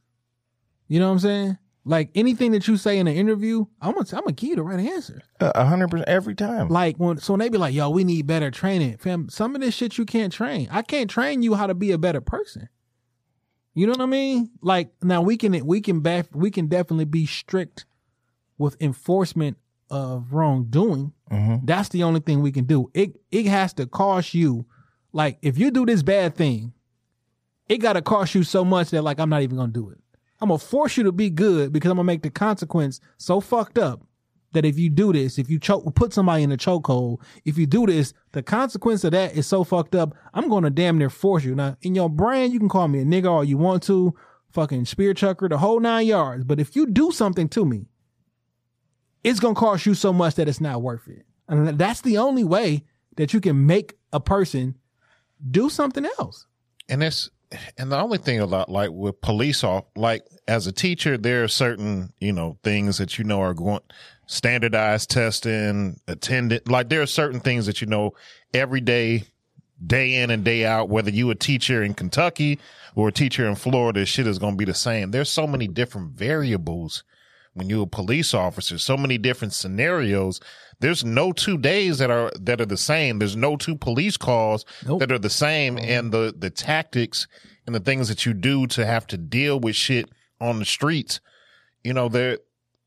[0.87, 1.57] You know what I'm saying?
[1.89, 4.61] Like anything that you say in an interview, I'm gonna I'm gonna give you the
[4.61, 5.23] right answer.
[5.39, 6.69] A hundred percent every time.
[6.69, 8.97] Like when so when they be like, yo, we need better training.
[8.97, 10.67] Fam, some of this shit you can't train.
[10.69, 12.69] I can't train you how to be a better person.
[13.73, 14.51] You know what I mean?
[14.61, 17.87] Like now we can we can back we can definitely be strict
[18.59, 19.57] with enforcement
[19.89, 21.11] of wrongdoing.
[21.31, 21.65] Mhm.
[21.65, 22.91] That's the only thing we can do.
[22.93, 24.67] It it has to cost you.
[25.11, 26.71] Like if you do this bad thing,
[27.67, 29.97] it gotta cost you so much that like I'm not even gonna do it.
[30.41, 33.77] I'm gonna force you to be good because I'm gonna make the consequence so fucked
[33.77, 34.01] up
[34.53, 37.67] that if you do this, if you choke, put somebody in a chokehold, if you
[37.67, 40.15] do this, the consequence of that is so fucked up.
[40.33, 41.55] I'm gonna damn near force you.
[41.55, 44.15] Now in your brain, you can call me a nigga all you want to,
[44.51, 46.43] fucking spear chucker, the whole nine yards.
[46.43, 47.85] But if you do something to me,
[49.23, 51.25] it's gonna cost you so much that it's not worth it.
[51.47, 52.85] And that's the only way
[53.17, 54.75] that you can make a person
[55.51, 56.45] do something else.
[56.87, 57.29] and it's
[57.77, 61.47] and the only thing about like with police off like as a teacher there are
[61.47, 63.79] certain you know things that you know are going
[64.27, 68.11] standardized testing attendant like there are certain things that you know
[68.53, 69.23] every day
[69.85, 72.59] day in and day out whether you a teacher in kentucky
[72.95, 75.11] or a teacher in florida shit is going to be the same.
[75.11, 77.03] There's so many different variables
[77.53, 80.39] when you're a police officer so many different scenarios.
[80.81, 83.19] There's no two days that are that are the same.
[83.19, 85.01] There's no two police calls Nope.
[85.01, 85.75] that are the same.
[85.75, 85.89] Mm-hmm.
[85.89, 87.27] And the the tactics
[87.65, 91.19] and the things that you do to have to deal with shit on the streets
[91.83, 92.39] you know there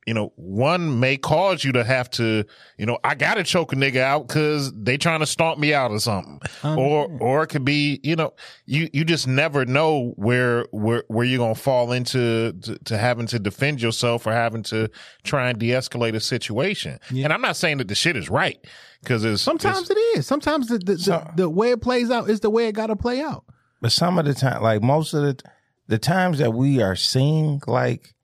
[0.06, 2.44] you know, one may cause you to have to,
[2.76, 5.92] you know, I gotta choke a nigga out because they trying to stomp me out
[5.92, 8.34] or something, or or it could be, you know,
[8.66, 13.26] you you just never know where where where you're gonna fall into to, to having
[13.26, 14.88] to defend yourself or having to
[15.22, 16.98] try and de-escalate a situation.
[17.10, 18.58] And I'm not saying that the shit is right
[19.02, 20.26] because it's Sometimes it's- it is.
[20.26, 22.88] Sometimes the the, So- the the way it plays out is the way it got
[22.88, 23.44] to play out.
[23.80, 25.38] but some of the time, like most of the
[25.86, 28.14] the times that we are seeing, like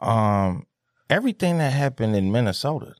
[0.00, 0.66] um
[1.10, 2.94] everything that happened in Minnesota,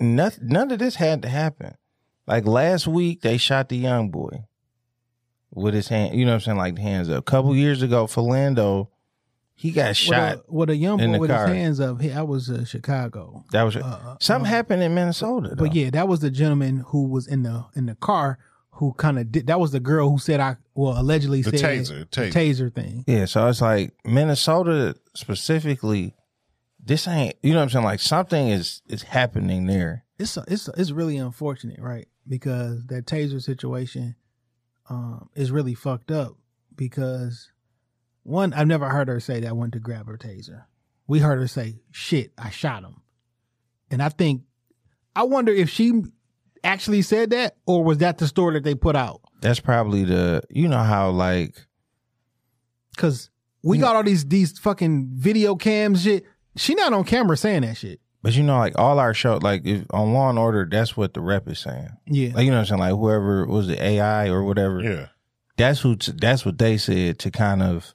[0.00, 1.76] none, none of this had to happen.
[2.26, 4.44] Like last week, they shot the young boy
[5.54, 6.18] with his hand.
[6.18, 6.58] You know what I'm saying?
[6.58, 7.18] Like the hands up.
[7.18, 8.88] A couple years ago, Philando,
[9.54, 10.38] he got shot.
[10.38, 11.46] with a, with a young boy with car.
[11.46, 12.00] his hands up.
[12.00, 15.54] He, I was uh, Chicago, that was uh, something happened in Minnesota.
[15.56, 18.38] but yeah, that was the gentleman who was in the in the car
[18.76, 19.46] who kind of did.
[19.46, 22.32] That was the girl who said I well allegedly The said taser, the taser.
[22.32, 23.04] taser thing.
[23.06, 26.14] Yeah, so it's like Minnesota specifically.
[26.82, 27.84] This ain't you know what I'm saying.
[27.84, 30.04] Like something is is happening there.
[30.18, 32.06] It's it's it's really unfortunate, right?
[32.28, 34.16] Because that taser situation
[34.88, 36.36] um, is really fucked up.
[36.74, 37.50] Because
[38.22, 40.64] one, I've never heard her say that I went to grab her taser.
[41.06, 43.02] We heard her say, "Shit, I shot him,"
[43.90, 44.42] and I think
[45.14, 46.02] I wonder if she
[46.66, 49.20] actually said that, or was that the story that they put out?
[49.40, 51.54] That's probably the you know how like
[52.94, 53.30] Because
[53.62, 56.24] we got all these these fucking video cams shit.
[56.56, 58.00] She not on camera saying that shit.
[58.22, 61.14] but you know like all our show like if, on Law and Order that's what
[61.14, 61.88] the rep is saying.
[62.06, 62.80] Yeah, Like you know what I'm saying.
[62.80, 64.80] Like whoever was the AI or whatever.
[64.82, 65.06] yeah.
[65.58, 65.96] That's who.
[65.96, 67.94] t- that's what they said to kind of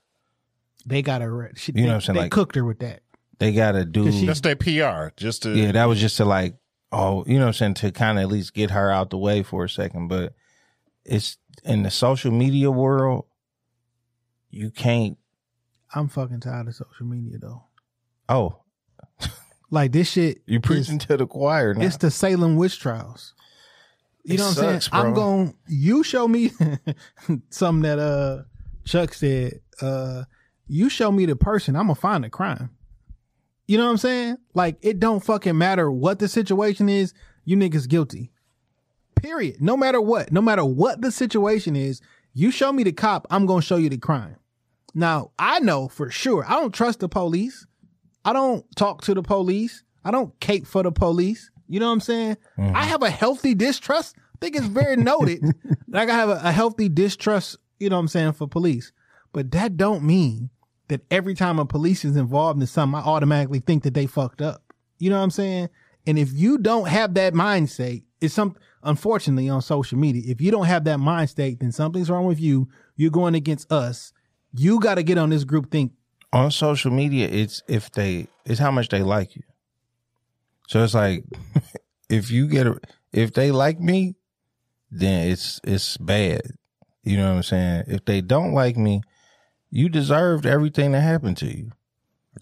[0.85, 1.35] they got her.
[1.35, 3.01] re- She, You know they, what I'm saying, They like- cooked her with that.
[3.39, 4.05] they got to do.
[4.05, 6.55] 'Cause she- That's their PR, just to yeah, that was just to like
[6.91, 9.17] oh you know what I'm saying to kind of at least get her out the
[9.17, 10.07] way for a second.
[10.07, 10.33] But
[11.05, 13.25] it's in the social media world.
[14.49, 15.17] You can't.
[15.93, 17.63] I'm fucking tired of social media though.
[18.29, 18.57] Oh,
[19.73, 20.41] Like this shit.
[20.45, 21.85] you is- preaching to the choir now.
[21.85, 23.33] It's the Salem witch trials.
[24.23, 25.05] You It know what I'm sucks, saying?
[25.05, 25.23] I'm bro.
[25.23, 26.51] going you show me
[27.49, 28.43] something that uh
[28.85, 30.23] Chuck said, uh
[30.67, 32.69] you show me the person, I'm gonna find the crime.
[33.71, 34.37] You know what I'm saying?
[34.53, 37.13] Like it don't fucking matter what the situation is,
[37.45, 38.29] you niggas guilty.
[39.15, 39.61] Period.
[39.61, 42.01] No matter what, no matter what the situation is,
[42.33, 44.35] you show me the cop, I'm gonna show you the crime.
[44.93, 47.65] Now, I know for sure, I don't trust the police.
[48.25, 49.83] I don't talk to the police.
[50.03, 51.49] I don't cape for the police.
[51.69, 52.37] You know what I'm saying?
[52.57, 52.75] Mm.
[52.75, 54.17] I have a healthy distrust.
[54.17, 55.45] I think it's very noted.
[55.87, 58.91] like I have a, a healthy distrust, you know what I'm saying, for police.
[59.31, 60.49] But that don't mean
[60.91, 64.41] that every time a police is involved in something, I automatically think that they fucked
[64.41, 64.61] up.
[64.99, 65.69] You know what I'm saying?
[66.05, 70.51] And if you don't have that mindset, it's some unfortunately on social media, if you
[70.51, 72.67] don't have that mind state, then something's wrong with you.
[72.97, 74.11] You're going against us.
[74.53, 75.93] You got to get on this group think
[76.33, 79.43] on social media, it's if they it's how much they like you.
[80.67, 81.23] So it's like
[82.09, 82.79] if you get a
[83.13, 84.15] if they like me,
[84.89, 86.41] then it's it's bad.
[87.03, 87.83] You know what I'm saying?
[87.87, 89.01] If they don't like me,
[89.71, 91.71] you deserved everything that happened to you.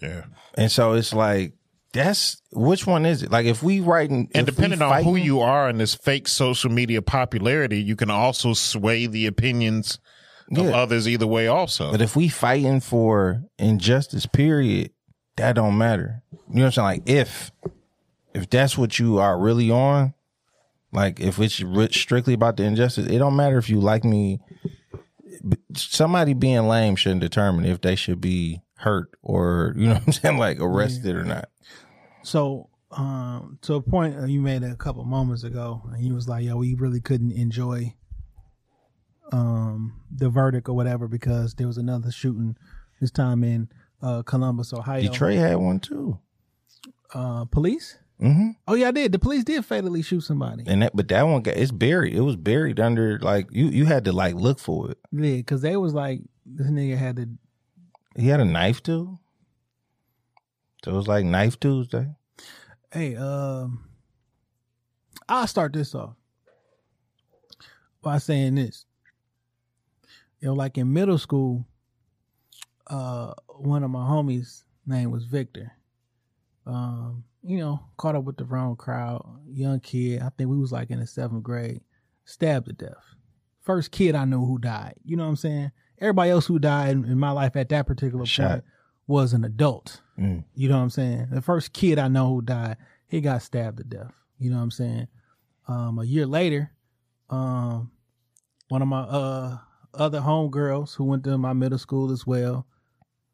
[0.02, 0.26] yeah.
[0.56, 1.54] And so it's like
[1.94, 3.32] that's which one is it?
[3.32, 7.02] Like if we writing And depending on who you are in this fake social media
[7.02, 10.00] popularity, you can also sway the opinions
[10.56, 11.48] of others either way.
[11.48, 14.92] Also, But if we fighting for injustice, period,
[15.38, 16.24] that don't matter.
[16.32, 16.86] You know what I'm saying?
[16.86, 17.52] Like if
[18.34, 20.14] if that's what you are really on,
[20.92, 21.64] like if it's
[21.96, 24.40] strictly about the injustice, it don't matter if you like me.
[25.76, 30.14] Somebody being lame shouldn't determine if they should be hurt or you know what I'm
[30.14, 31.50] saying, like arrested or not.
[32.24, 36.28] So, um, to a point uh, you made a couple moments ago, and you was
[36.28, 37.94] like, "Yo, we really couldn't enjoy,
[39.32, 42.56] um, the verdict or whatever because there was another shooting
[43.00, 43.70] this time in
[44.02, 45.02] uh, Columbus, Ohio.
[45.02, 46.20] Detroit had one too.
[47.14, 47.98] uh, police.
[48.20, 49.12] Hmm Oh yeah, I did.
[49.12, 50.64] The police did fatally shoot somebody.
[50.68, 52.14] And that, but that one got it's buried.
[52.14, 53.68] It was buried under like you.
[53.68, 54.98] You had to like look for it.
[55.12, 57.30] Yeah, because they was like, this nigga had to.
[58.16, 59.20] He had a knife too.
[60.84, 62.08] So it was like Knife Tuesday.
[62.92, 63.86] Hey, um,
[65.28, 66.16] I'll start this off
[68.02, 68.86] by saying this.
[70.40, 71.66] You know, like in middle school,
[72.88, 75.74] uh, one of my homies' name was Victor.
[76.66, 80.22] Um, you know, caught up with the wrong crowd, young kid.
[80.22, 81.82] I think we was like in the seventh grade,
[82.26, 83.16] stabbed to death.
[83.62, 84.96] First kid I knew who died.
[85.04, 85.72] You know what I'm saying?
[86.00, 88.50] Everybody else who died in, my life at that particular Shot.
[88.52, 88.64] point
[89.08, 90.02] was an adult.
[90.18, 90.44] Mm.
[90.56, 91.28] You know what I'm saying?
[91.32, 92.78] The first kid I know who died,
[93.08, 94.14] he got stabbed to death.
[94.38, 95.08] You know what I'm saying?
[95.68, 96.72] Um, a year later,
[97.30, 97.92] um,
[98.70, 99.58] one of my uh
[99.94, 102.68] other homegirls who went to my middle school as well,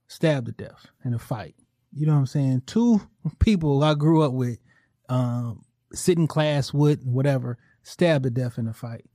[0.07, 1.55] stabbed to death in a fight.
[1.95, 2.63] You know what I'm saying?
[2.65, 3.01] Two
[3.39, 4.59] people I grew up with,
[5.07, 9.05] um, sit in class with, whatever, stabbed to death in a fight.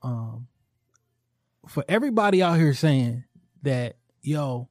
[0.00, 0.46] Um,
[1.66, 3.24] for everybody out here saying
[3.62, 4.68] that, yo,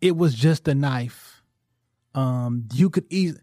[0.00, 1.42] it was just a knife.
[2.14, 3.40] Um, you could easily,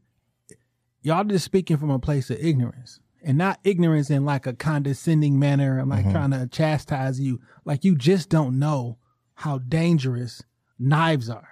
[1.01, 5.37] y'all just speaking from a place of ignorance and not ignorance in like a condescending
[5.37, 5.77] manner.
[5.77, 7.41] I'm like trying to chastise you.
[7.65, 8.97] Like you just don't know
[9.33, 10.41] how dangerous
[10.79, 11.50] knives are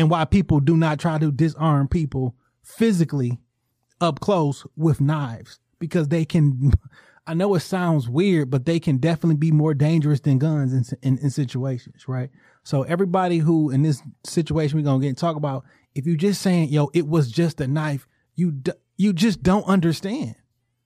[0.00, 3.38] and why people do not try to disarm people physically
[4.00, 6.72] up close with knives because they can.
[7.26, 10.98] I know it sounds weird, but they can definitely be more dangerous than guns in,
[11.02, 12.30] in, in situations, right?
[12.64, 16.40] So everybody who in this situation we're gonna get and talk about, if you just
[16.40, 20.34] saying, "Yo, it was just a knife," you d- you just don't understand.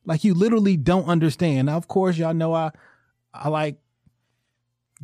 [0.04, 1.66] Like you literally don't understand.
[1.66, 2.72] Now, of course, y'all know I
[3.32, 3.78] I like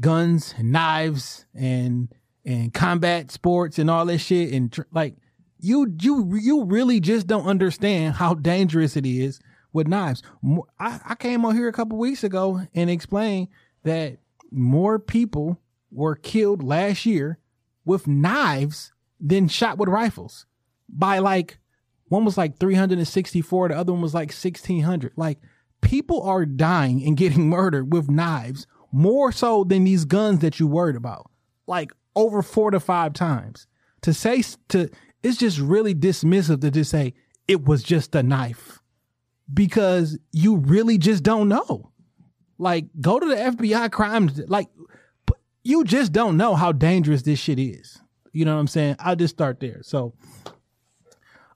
[0.01, 2.13] guns and knives and
[2.45, 5.17] and combat sports and all that shit and tr- like
[5.61, 9.41] you you you really just don't understand how dangerous it is
[9.73, 10.23] with knives.
[10.79, 13.49] I, I came on here a couple weeks ago and explained
[13.85, 14.19] that
[14.51, 15.61] more people
[15.93, 17.39] were killed last year
[17.85, 20.47] with knives than shot with rifles
[20.89, 21.59] by like
[22.09, 25.39] one was like 364 the other one was like 1600 like
[25.81, 30.67] people are dying and getting murdered with knives more so than these guns that you
[30.67, 31.31] worried about
[31.67, 33.67] like over four to five times.
[34.03, 34.89] To say to
[35.23, 37.15] it's just really dismissive to just say
[37.47, 38.81] it was just a knife.
[39.53, 41.91] Because you really just don't know.
[42.59, 44.69] Like go to the fbi crime like
[45.63, 48.01] you just don't know how dangerous this shit is.
[48.33, 48.97] You know what i'm saying?
[48.99, 49.81] I'll just start there.
[49.83, 50.15] So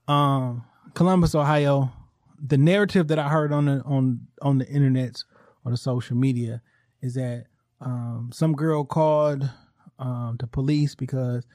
[0.08, 1.92] um Columbus, Ohio,
[2.40, 5.22] the narrative that I heard on the on on the internet
[5.64, 6.62] or the social media
[7.02, 7.46] is that
[7.80, 9.48] um some girl called
[9.98, 11.46] um the police because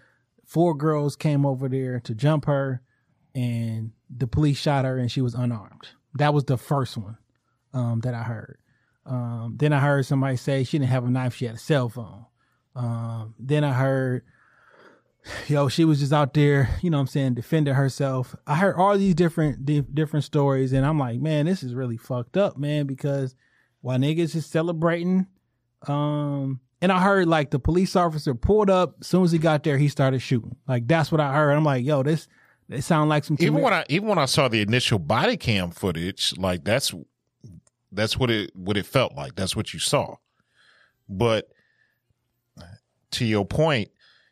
[0.46, 2.82] four girls came over there to jump her
[3.36, 5.90] and the police shot her and she was unarmed.
[6.16, 7.18] That was the first one
[7.74, 8.58] um that I heard.
[9.06, 11.90] Um then I heard somebody say she didn't have a knife, she had a cell
[11.90, 12.26] phone.
[12.76, 14.24] Um then I heard
[15.48, 18.36] yo, she was just out there, you know what I'm saying, defending herself.
[18.48, 21.98] I heard all these different di- different stories and I'm like, man, this is really
[21.98, 23.36] fucked up, man, because
[23.82, 25.28] while niggas is celebrating,
[25.88, 29.64] um, and I heard like the police officer pulled up, as soon as he got
[29.64, 30.56] there, he started shooting.
[30.68, 31.52] Like that's what I heard.
[31.52, 32.28] I'm like, yo, this
[32.70, 35.72] it sound like some even when I even when I saw the initial body cam
[35.72, 36.94] footage, like that's
[37.92, 39.36] that's what it what it felt like.
[39.36, 40.16] That's what you saw.
[41.10, 41.50] But
[43.12, 43.90] to your point,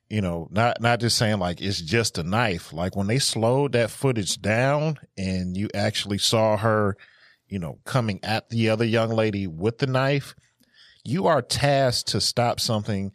[0.10, 2.72] you know, not not just saying like it's just a knife.
[2.72, 6.96] Like when they slowed that footage down and you actually saw her,
[7.48, 10.36] you know, coming at the other young lady with the knife,
[11.08, 13.12] you are tasked to stop something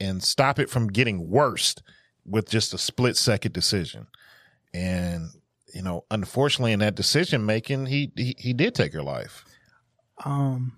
[0.00, 1.74] and stop it from getting worse
[2.24, 4.06] with just a split second decision.
[4.74, 5.30] And
[5.72, 9.44] you know, unfortunately, in that decision making, he, he he did take her life.
[10.24, 10.72] um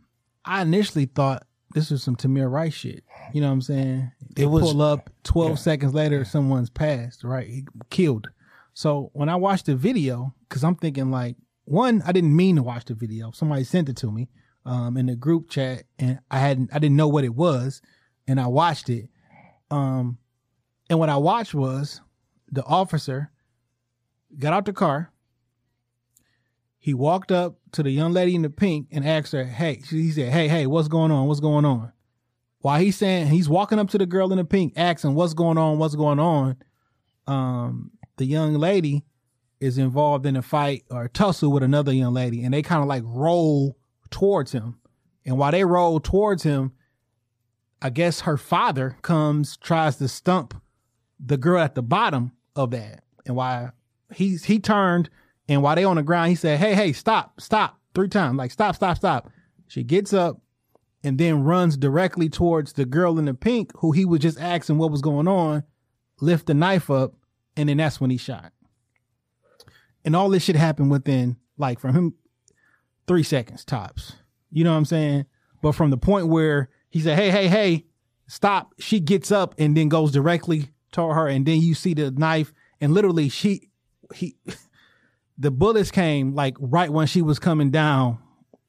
[0.44, 1.44] I initially thought
[1.74, 3.04] this was some Tamir Rice shit.
[3.34, 4.12] You know what I'm saying?
[4.34, 5.54] They It was- pull up 12 yeah.
[5.56, 7.46] seconds later, someone's passed, right?
[7.46, 8.28] He killed.
[8.72, 12.62] So when I watched the video, because I'm thinking like, one, I didn't mean to
[12.62, 13.30] watch the video.
[13.32, 14.28] Somebody sent it to me
[14.68, 17.80] um, in the group chat, and I hadn't, I didn't know what it was,
[18.26, 19.08] and I watched it.
[19.70, 20.18] Um,
[20.90, 22.02] and what I watched was
[22.52, 23.30] the officer
[24.38, 25.10] got out the car.
[26.78, 30.10] He walked up to the young lady in the pink and asked her, "Hey," he
[30.10, 31.28] said, "Hey, hey, what's going on?
[31.28, 31.92] What's going on?"
[32.58, 35.56] While he's saying he's walking up to the girl in the pink, asking, "What's going
[35.56, 35.78] on?
[35.78, 36.56] What's going on?"
[37.26, 39.06] Um, the young lady
[39.60, 42.82] is involved in a fight or a tussle with another young lady, and they kind
[42.82, 43.77] of like roll
[44.10, 44.78] towards him.
[45.24, 46.72] And while they roll towards him,
[47.80, 50.54] I guess her father comes, tries to stump
[51.20, 53.04] the girl at the bottom of that.
[53.26, 53.70] And why
[54.14, 55.10] he's he turned
[55.48, 58.36] and while they on the ground, he said, Hey, hey, stop, stop, three times.
[58.36, 59.30] Like, stop, stop, stop.
[59.66, 60.40] She gets up
[61.02, 64.78] and then runs directly towards the girl in the pink who he was just asking
[64.78, 65.64] what was going on,
[66.20, 67.14] lift the knife up,
[67.56, 68.52] and then that's when he shot.
[70.04, 72.14] And all this shit happened within like from him
[73.08, 74.12] three seconds tops.
[74.50, 75.26] You know what I'm saying?
[75.62, 77.86] But from the point where he said, Hey, hey, hey,
[78.28, 82.10] stop, she gets up and then goes directly toward her, and then you see the
[82.10, 83.70] knife, and literally she
[84.14, 84.36] he
[85.38, 88.18] the bullets came like right when she was coming down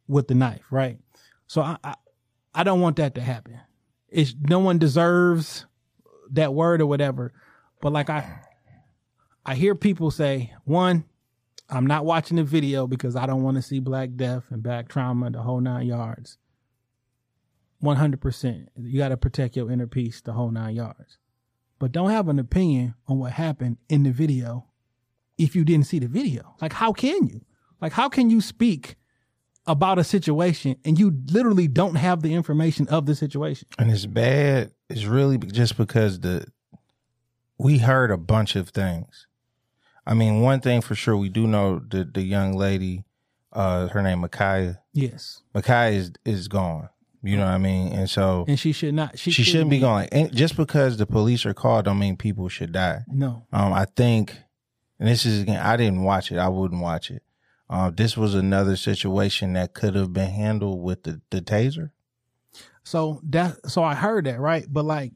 [0.08, 0.98] with the knife, right?
[1.48, 1.96] So I I,
[2.56, 3.60] I don't want that to happen.
[4.10, 5.66] It's no one deserves
[6.32, 7.34] that word or whatever.
[7.82, 8.42] But like I
[9.46, 11.06] I hear people say, one,
[11.70, 14.88] I'm not watching the video because I don't want to see black death and black
[14.88, 16.38] trauma, the whole nine yards.
[17.84, 18.68] 100%.
[18.78, 21.18] You got to protect your inner peace, the whole nine yards.
[21.78, 24.66] But don't have an opinion on what happened in the video
[25.38, 26.56] if you didn't see the video?
[26.62, 27.46] Like, how can you?
[27.82, 28.96] Like, how can you speak
[29.66, 33.68] about a situation and you literally don't have the information of the situation?
[33.78, 34.72] And it's bad.
[34.90, 36.46] It's really just because the
[37.58, 39.28] we heard a bunch of things.
[40.06, 43.06] I mean, one thing for sure, we do know the the young lady,
[43.54, 44.80] uh, her name Ma'Khia.
[44.94, 45.42] Yes.
[45.54, 46.90] Ma'Khia is is gone.
[47.22, 47.92] You know what I mean?
[47.92, 49.20] And so And she should not.
[49.20, 50.08] She, she shouldn't be gone.
[50.12, 53.04] And just because the police are called, don't mean people should die.
[53.10, 53.46] No.
[53.52, 54.38] Um, I think,
[55.00, 56.38] and this is again, I didn't watch it.
[56.38, 57.22] I wouldn't watch it.
[57.70, 61.92] Um, this was another situation that could have been handled with the, the taser.
[62.84, 65.12] So that so I heard that right, but like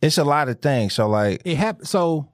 [0.00, 0.94] It's a lot of things.
[0.94, 1.86] So like, it happened.
[1.86, 2.31] So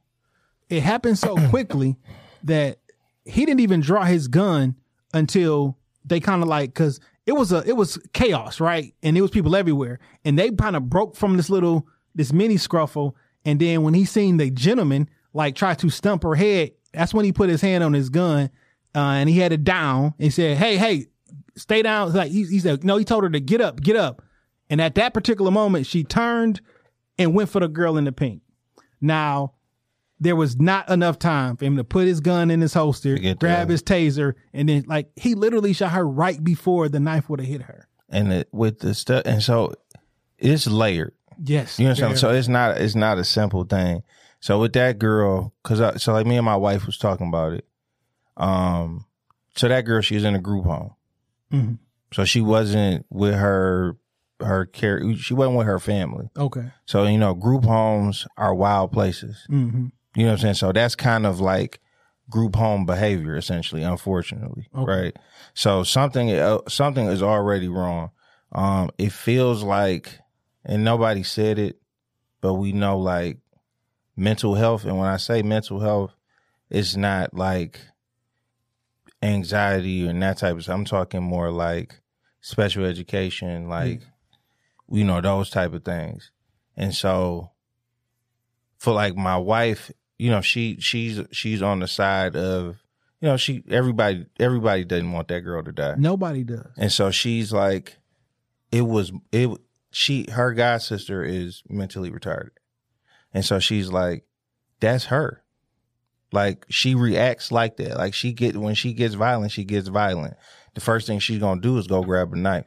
[0.68, 1.96] it happened so quickly
[2.44, 2.78] that
[3.24, 4.76] he didn't even draw his gun
[5.12, 8.94] until they kind of like because it was a it was chaos, right?
[9.02, 12.56] And it was people everywhere, and they kind of broke from this little this mini
[12.56, 13.12] scruffle.
[13.44, 17.24] And then when he seen the gentleman like try to stump her head, that's when
[17.24, 18.50] he put his hand on his gun
[18.94, 21.06] uh, and he had it down and said, "Hey, hey,
[21.56, 24.22] stay down." Like he, he said, no, he told her to get up, get up.
[24.70, 26.60] And at that particular moment, she turned
[27.18, 28.42] and went for the girl in the pink.
[29.00, 29.54] Now,
[30.20, 33.68] there was not enough time for him to put his gun in his holster, grab
[33.68, 37.48] his taser, and then like he literally shot her right before the knife would have
[37.48, 37.88] hit her.
[38.08, 39.74] and it, with the stuff, and so
[40.38, 41.12] it's layered.
[41.42, 42.10] Yes, You understand?
[42.14, 44.02] very- So it's not it's not a simple thing.
[44.40, 47.52] So with that girl, cause I, so like me and my wife was talking about
[47.52, 47.64] it.
[48.36, 49.04] Um,
[49.56, 50.94] so that girl, she was in a group home.
[51.52, 51.78] Mhm.
[52.12, 53.96] So she wasn't with her
[54.40, 55.02] her care.
[55.16, 56.30] She wasn't with her family.
[56.36, 56.70] okay.
[56.86, 59.44] So you know, group homes are wild places.
[59.48, 59.86] hmm
[60.18, 60.54] You know what I'm saying?
[60.54, 61.78] So that's kind of like
[62.28, 63.84] group home behavior, essentially.
[63.84, 64.90] Unfortunately, Okay.
[64.90, 65.16] right?
[65.54, 68.10] So something uh, something is already wrong.
[68.50, 70.18] Um, it feels like,
[70.64, 71.80] and nobody said it,
[72.40, 73.38] but we know like
[74.16, 74.84] mental health.
[74.84, 76.16] And when I say mental health,
[76.68, 77.80] it's not like
[79.22, 80.74] anxiety and that type of stuff.
[80.74, 82.00] I'm talking more like
[82.40, 84.00] special education, like
[84.90, 86.32] you know those type of things.
[86.76, 87.52] And so
[88.78, 92.76] for like my wife, you know, she she's she's on the side of
[93.20, 95.94] you know, she everybody everybody doesn't want that girl to die.
[95.96, 96.66] Nobody does.
[96.76, 97.96] And so she's like
[98.70, 99.50] it was it
[99.90, 102.50] she her god sister is mentally retarded.
[103.32, 104.24] And so she's like
[104.80, 105.42] that's her.
[106.32, 107.96] Like she reacts like that.
[107.96, 110.34] Like she get when she gets violent, she gets violent.
[110.74, 112.66] The first thing she's to do is go grab a knife.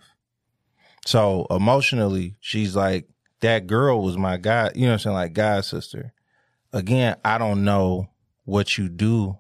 [1.06, 3.08] So emotionally, she's like
[3.42, 6.14] that girl was my god, you know what I'm saying, like god sister.
[6.74, 8.10] Again, I don't know
[8.46, 9.38] what you do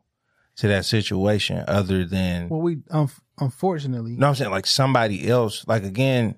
[0.58, 3.10] to that situation other than Well, we um,
[3.40, 5.66] unfortunately, no, I'm saying like somebody else.
[5.68, 6.36] Like again,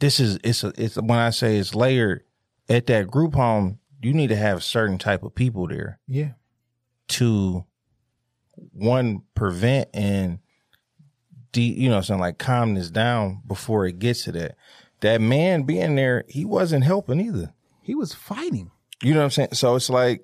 [0.00, 2.24] this is it's a, it's when I say it's layered
[2.68, 3.78] at that group home.
[4.02, 6.32] You need to have certain type of people there yeah,
[7.08, 7.64] to
[8.72, 10.38] one prevent and
[11.52, 14.56] de, you know something like calm this down before it gets to that.
[15.00, 17.52] That man being there, he wasn't helping either.
[17.82, 18.70] he was fighting.
[19.02, 19.48] You know what I'm saying?
[19.52, 20.22] So it's like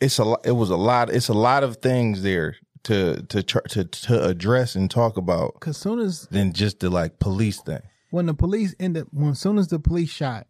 [0.00, 1.10] it's a it was a lot.
[1.10, 5.76] It's a lot of things there to to to to address and talk about Cause
[5.76, 7.82] soon as than just the like police thing.
[8.10, 10.46] when the police ended, when soon as the police shot,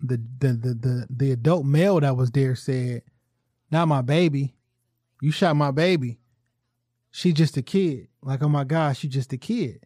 [0.00, 3.02] the the the the, the adult male that was there said,
[3.70, 4.54] "Not my baby.
[5.20, 6.18] You shot my baby.
[7.10, 8.08] She's just a kid.
[8.22, 9.84] Like, oh my gosh, she's just a kid."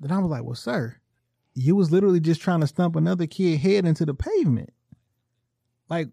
[0.00, 0.96] Then I was like, "Well, sir,
[1.54, 4.70] you was literally just trying to stump another kid head into the pavement.
[5.88, 6.08] Like,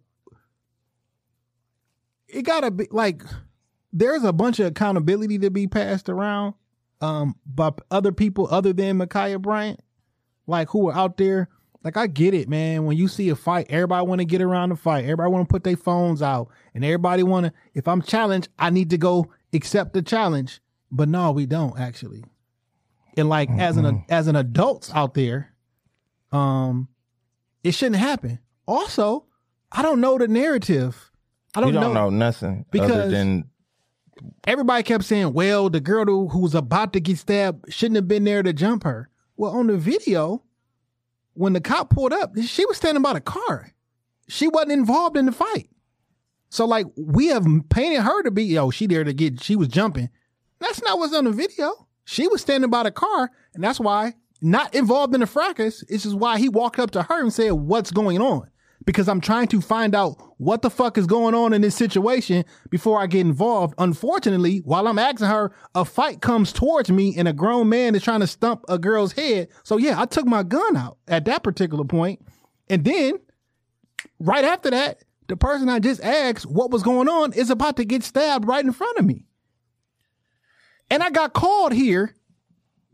[2.28, 3.24] it gotta be like."
[3.92, 6.54] There's a bunch of accountability to be passed around
[7.02, 9.80] um by other people other than Ma'Khia Bryant
[10.50, 11.48] like who are out there.
[11.82, 12.86] Like I get it, man.
[12.86, 15.06] When you see a fight, everybody want to get around the fight.
[15.06, 17.54] Everybody want to put their phones out, and everybody want to.
[17.74, 20.60] If I'm challenged, I need to go accept the challenge.
[20.92, 22.26] But no, we don't actually.
[23.18, 25.54] And like as an as an adults out there,
[26.32, 26.88] um,
[27.64, 28.40] it shouldn't happen.
[28.68, 29.26] Also,
[29.72, 31.12] I don't know the narrative.
[31.56, 33.50] I don't, don't know know nothing other Because- than
[34.44, 38.08] everybody kept saying, well, the girl who, who was about to get stabbed shouldn't have
[38.08, 39.10] been there to jump her.
[39.38, 40.44] Well, on the video,
[41.34, 43.72] when the cop pulled up, she was standing by the car.
[44.28, 45.70] She wasn't involved in the fight.
[46.50, 49.70] So, like, we have painted her to be, yo, she there to get, she was
[49.70, 50.10] jumping.
[50.60, 51.88] That's not what's on the video.
[52.10, 56.08] She was standing by the car, and that's why, not involved in the fracas, this
[56.08, 58.50] is why he walked up to her and said, what's going on?
[58.84, 62.46] Because I'm trying to find out what the fuck is going on in this situation
[62.72, 63.76] before I get involved.
[63.78, 68.02] Unfortunately, while I'm asking her, a fight comes towards me and a grown man is
[68.02, 69.50] trying to stump a girl's head.
[69.64, 72.26] So yeah, I took my gun out at that particular point.
[72.72, 73.20] And then
[74.18, 77.86] right after that, the person I just asked what was going on is about to
[77.86, 79.26] get stabbed right in front of me.
[80.90, 82.14] And I got called here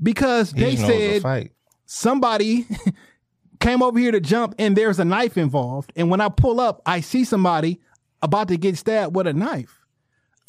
[0.02, 1.50] because He they just knows the said
[1.86, 2.66] somebody
[3.60, 5.92] came over here to jump and there's a knife involved.
[5.96, 7.80] And when I pull up, I see somebody
[8.22, 9.80] about to get stabbed with a knife.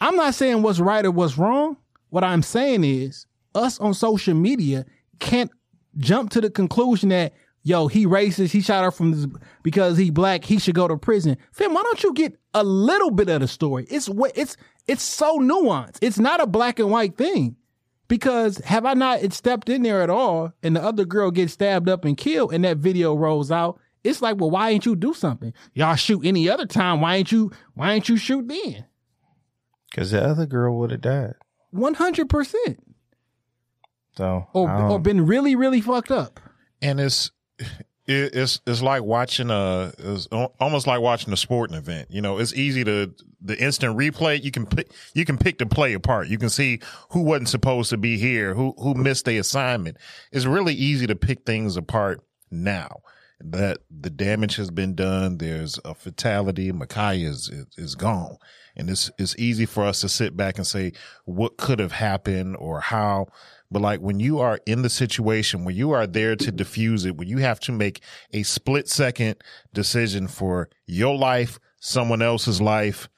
[0.01, 1.77] I'm not saying what's right or what's wrong.
[2.11, 4.85] What I'm saying is us on social media
[5.19, 5.51] can't
[5.99, 7.33] jump to the conclusion that
[7.67, 9.27] yo, he racist, he shot her from this
[9.65, 11.37] because he black, he should go to prison.
[11.51, 13.87] Fam, why don't you get a little bit of the story?
[13.91, 14.57] It's what it's
[14.87, 15.99] it's so nuanced.
[16.01, 17.57] It's not a black and white thing.
[18.09, 21.89] Because have I not stepped in there at all and the other girl gets stabbed
[21.89, 25.13] up and killed and that video rolls out, it's like, well, why ain't you do
[25.13, 25.53] something?
[25.75, 27.01] Y'all shoot any other time.
[27.01, 28.85] Why ain't you why ain't you shoot then?
[29.91, 31.35] Because the other girl would have died.
[31.71, 32.79] One hundred percent.
[34.17, 36.39] So Or I or been really, really fucked up.
[36.81, 37.33] and it's
[38.07, 42.09] it, it's it's like watching a it's almost like watching a sporting event.
[42.11, 44.43] You know, it's easy to the instant replay.
[44.43, 46.29] You can pick you can pick the play apart.
[46.29, 46.81] You can see
[47.11, 49.97] who wasn't supposed to be here, who who missed the assignment.
[50.33, 53.01] It's really easy to pick things apart now.
[53.41, 55.37] That the damage has been done.
[55.37, 56.73] There's a fatality.
[56.73, 58.39] Ma'Khia is is, is gone,
[58.77, 60.93] and it's it's easy for us to sit back and say
[61.25, 63.27] what could have happened or how.
[63.71, 67.17] But like when you are in the situation, when you are there to diffuse it,
[67.17, 68.01] when you have to make
[68.33, 69.37] a split second
[69.75, 73.09] decision for your life, someone else's life,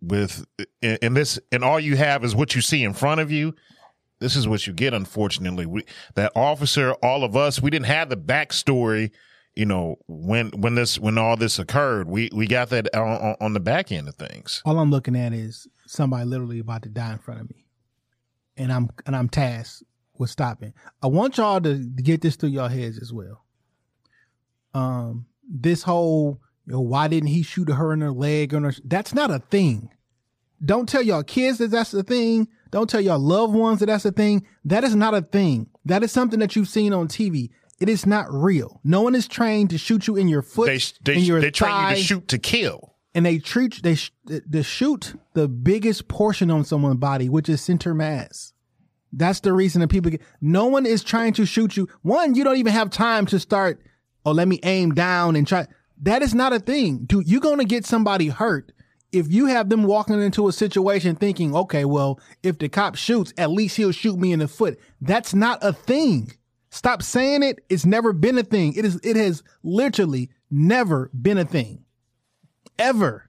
[0.00, 0.44] with
[0.82, 3.54] and this and all you have is what you see in front of you.
[4.20, 4.94] This is what you get.
[4.94, 5.84] Unfortunately, we,
[6.14, 9.10] that officer, all of us, we didn't have the backstory.
[9.54, 13.52] You know when when this when all this occurred, we we got that on- on
[13.54, 14.62] the back end of things.
[14.64, 17.64] All I'm looking at is somebody literally about to die in front of me.
[18.58, 19.84] And I'm and I'm tasked
[20.18, 20.74] with stopping.
[21.02, 23.44] I want y'all to get this through your heads as well.
[24.74, 28.74] Um, this whole you know, why didn't he shoot her in her leg or her,
[28.84, 29.90] that's not a thing.
[30.62, 32.48] Don't tell your kids that that's the thing.
[32.70, 34.46] Don't tell your loved ones that that's a thing.
[34.64, 35.70] That is not a thing.
[35.86, 37.50] That is something that you've seen on TV.
[37.80, 38.80] It is not real.
[38.84, 41.50] No one is trained to shoot you in your foot, They they in your they
[41.50, 42.96] train you to shoot to kill.
[43.18, 47.92] And they treat they they shoot the biggest portion on someone's body, which is center
[47.92, 48.52] mass.
[49.12, 50.22] That's the reason that people get.
[50.40, 51.88] No one is trying to shoot you.
[52.02, 53.82] One, you don't even have time to start.
[54.24, 55.66] Oh, let me aim down and try.
[56.00, 57.26] That is not a thing, dude.
[57.26, 58.70] You're gonna get somebody hurt
[59.10, 63.34] if you have them walking into a situation thinking, okay, well, if the cop shoots,
[63.36, 64.78] at least he'll shoot me in the foot.
[65.00, 66.30] That's not a thing.
[66.70, 67.64] Stop saying it.
[67.68, 68.74] It's never been a thing.
[68.74, 69.00] It is.
[69.02, 71.84] It has literally never been a thing
[72.78, 73.28] ever.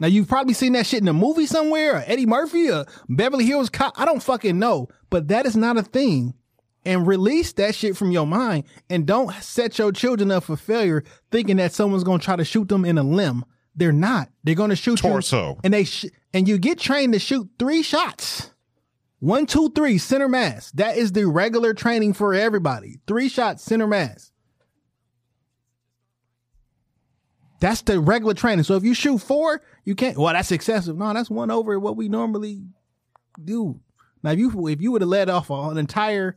[0.00, 3.46] Now you've probably seen that shit in a movie somewhere, or Eddie Murphy, or Beverly
[3.46, 3.98] Hills Cop.
[3.98, 6.34] I don't fucking know, but that is not a thing.
[6.84, 11.04] And release that shit from your mind, and don't set your children up for failure,
[11.30, 13.44] thinking that someone's gonna try to shoot them in a limb.
[13.76, 14.28] They're not.
[14.42, 15.50] They're gonna shoot Torso.
[15.50, 18.50] you, and they sh- and you get trained to shoot three shots.
[19.20, 20.72] One, two, three, center mass.
[20.72, 22.98] That is the regular training for everybody.
[23.06, 24.31] Three shots, center mass.
[27.62, 28.64] That's the regular training.
[28.64, 30.18] So if you shoot four, you can't.
[30.18, 30.96] Well, that's excessive.
[30.96, 32.64] No, that's one over what we normally
[33.42, 33.78] do.
[34.24, 36.34] Now, if you if you would have let off an entire.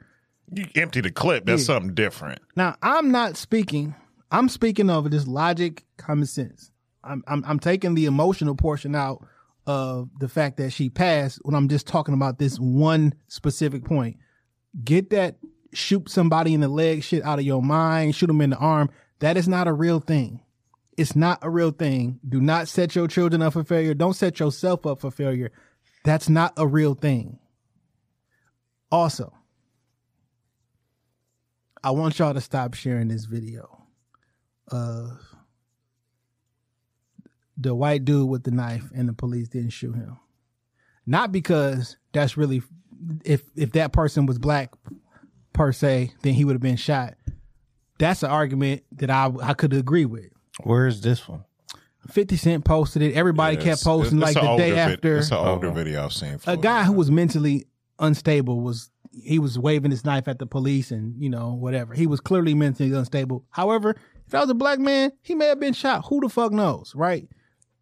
[0.53, 1.45] You empty the clip.
[1.45, 1.73] That's Yeah.
[1.73, 2.39] something different.
[2.55, 3.95] Now, I'm not speaking.
[4.31, 6.69] I'm speaking of just logic, common sense.
[7.03, 9.25] I'm I'm, I'm taking the emotional portion out
[9.65, 14.17] of the fact that she passed when I'm just talking about this one specific point.
[14.83, 15.37] Get that
[15.73, 18.13] shoot somebody in the leg shit out of your mind.
[18.13, 18.91] Shoot them in the arm.
[19.19, 20.41] That is not a real thing.
[20.97, 22.19] It's not a real thing.
[22.27, 23.93] Do not set your children up for failure.
[23.93, 25.51] Don't set yourself up for failure.
[26.05, 27.39] That's not a real thing.
[28.91, 29.33] Also,
[31.83, 33.83] I want y'all to stop sharing this video
[34.69, 35.35] of
[37.57, 40.17] the white dude with the knife and the police didn't shoot him.
[41.05, 42.63] Not because that's really
[43.23, 44.73] if if that person was black
[45.53, 47.15] per se, then he would have been shot.
[47.99, 50.31] That's an argument that I I could agree with.
[50.63, 51.43] Where is this one?
[52.09, 53.15] 50 Cent posted it.
[53.15, 55.17] Everybody It's- kept posting it's like an the day older vid- after.
[55.17, 55.75] It's an older Okay.
[55.75, 56.33] video I've seen.
[56.35, 57.65] a floating guy who was mentally
[57.99, 62.05] unstable was he was waving his knife at the police and you know whatever he
[62.05, 63.91] was clearly mentally unstable however
[64.25, 66.93] if that was a black man he may have been shot who the fuck knows
[66.93, 67.29] right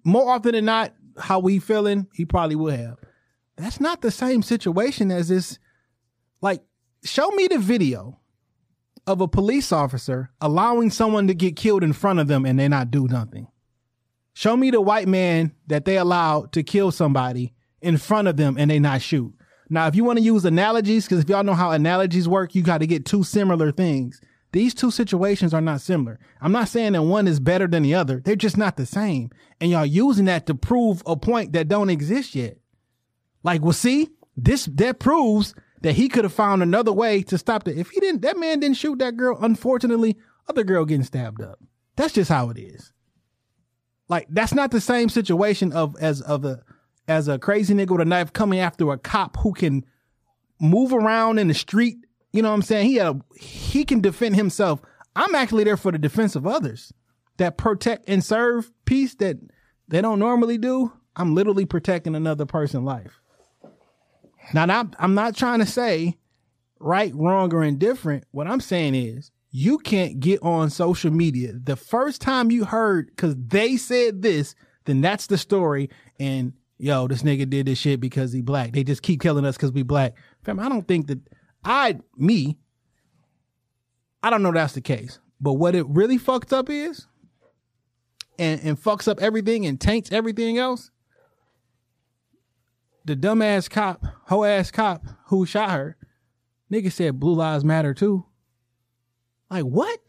[0.04, 2.98] more often than not how we feeling he probably would have
[3.58, 5.58] that's not the same situation as this
[6.42, 6.62] like
[7.04, 8.20] show me the video
[9.06, 12.68] of a police officer allowing someone to get killed in front of them and they
[12.68, 13.48] not do nothing
[14.34, 18.58] Show me the white man that they allowed to kill somebody in front of them
[18.58, 19.34] and they not shoot.
[19.70, 22.64] Now, if you want to use analogies, because if y'all know how analogies work, you
[22.64, 24.20] got to get two similar things.
[24.52, 26.20] These two situations are not similar.
[26.42, 28.20] I'm not saying that one is better than the other.
[28.20, 29.32] They're just not the same.
[29.60, 32.58] And y'all using that to prove a point that don't exist yet.
[33.44, 37.66] Like, well, see, this that proves that he could have found another way to stop
[37.66, 37.78] that.
[37.78, 39.38] If he didn't, that man didn't shoot that girl.
[39.42, 40.18] Unfortunately,
[40.50, 41.60] other girl getting stabbed up.
[41.96, 42.92] That's just how it is.
[44.10, 46.62] Like, that's not the same situation of as of a
[47.08, 49.86] as a crazy nigga with a knife coming after a cop who can
[50.60, 51.98] move around in the street.
[52.32, 52.88] You know what I'm saying?
[52.88, 54.82] He had a, he can defend himself.
[55.16, 56.94] I'm actually there for the defense of others
[57.38, 59.38] that protect and serve peace that
[59.90, 60.94] they don't normally do.
[61.16, 63.22] I'm literally protecting another person's life.
[64.54, 66.18] Now, I'm, not trying to say
[66.80, 68.26] right, wrong, or indifferent.
[68.32, 71.54] What I'm saying is you can't get on social media.
[71.54, 74.56] The first time you heard, because they said this,
[74.86, 75.90] then that's the story.
[76.20, 78.74] And yo, this nigga did this shit because he black.
[78.74, 80.16] They just keep killing us because we black.
[80.44, 81.20] Fam, I don't think that
[81.64, 82.58] I, me,
[84.22, 85.20] I don't know that's the case.
[85.40, 87.08] But what it really fucked up is,
[88.40, 90.90] and, and fucks up everything and taints everything else,
[93.06, 95.98] the dumbass cop, hoe ass cop who shot her,
[96.72, 98.26] nigga said blue lives matter too.
[99.50, 100.00] Like what?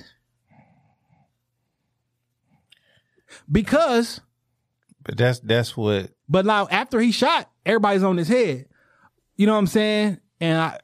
[3.50, 4.20] Because,
[5.02, 8.66] But that's that's what but now after he shot, everybody's on his head.
[9.36, 10.20] You know what I'm saying?
[10.40, 10.78] And I,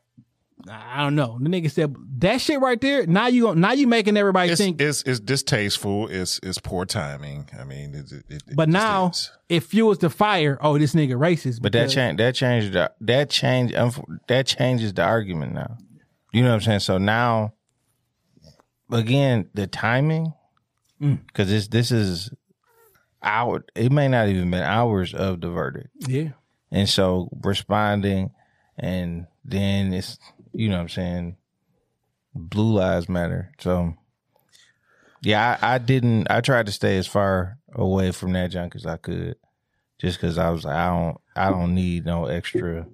[0.69, 1.39] I don't know.
[1.41, 3.07] The nigga said that shit right there.
[3.07, 4.81] Now you gon- now you making everybody It's, think.
[4.81, 6.09] it's, it's distasteful.
[6.09, 7.49] It's, it's poor timing.
[7.59, 9.31] I mean, it, it, it but now is.
[9.49, 10.59] it fuels the fire.
[10.61, 11.63] Oh, this nigga racist.
[11.63, 13.73] But that change that changed the, that change
[14.29, 15.79] that changes the argument now.
[16.33, 16.81] You know what I'm saying?
[16.81, 17.55] So now,
[18.93, 20.33] again, the timing,
[21.01, 21.25] mm.
[21.27, 22.31] because this this is
[23.23, 23.65] hour.
[23.75, 26.31] It may not even been hours of the verdict, Yeah.
[26.71, 28.31] and so responding,
[28.79, 30.19] and then it's
[30.53, 31.37] you know what I'm saying.
[32.35, 33.53] Blue lives matter.
[33.59, 33.95] So,
[35.23, 36.29] yeah, I, I didn't.
[36.31, 39.37] I tried to stay as far away from that junk as I could,
[39.99, 42.87] just because I was like, I don't, I don't need no extra.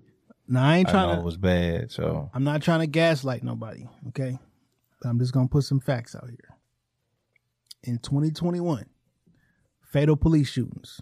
[0.48, 1.20] No, I ain't I trying know to.
[1.20, 1.90] it was bad.
[1.90, 4.38] So I'm not trying to gaslight nobody, okay?
[5.02, 6.56] But I'm just gonna put some facts out here.
[7.82, 8.86] In 2021,
[9.82, 11.00] fatal police shootings,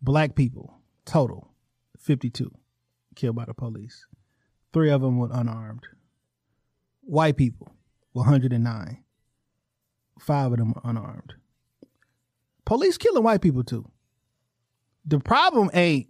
[0.00, 1.52] black people total
[1.98, 2.50] 52
[3.14, 4.06] killed by the police.
[4.76, 5.84] Three of them were unarmed.
[7.00, 7.72] White people
[8.12, 9.02] 109.
[10.20, 11.32] Five of them were unarmed.
[12.66, 13.90] Police killing white people too.
[15.06, 16.08] The problem ain't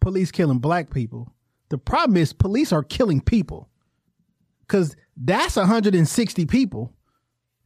[0.00, 1.34] police killing black people.
[1.68, 3.68] The problem is police are killing people.
[4.66, 6.94] Cause that's 160 people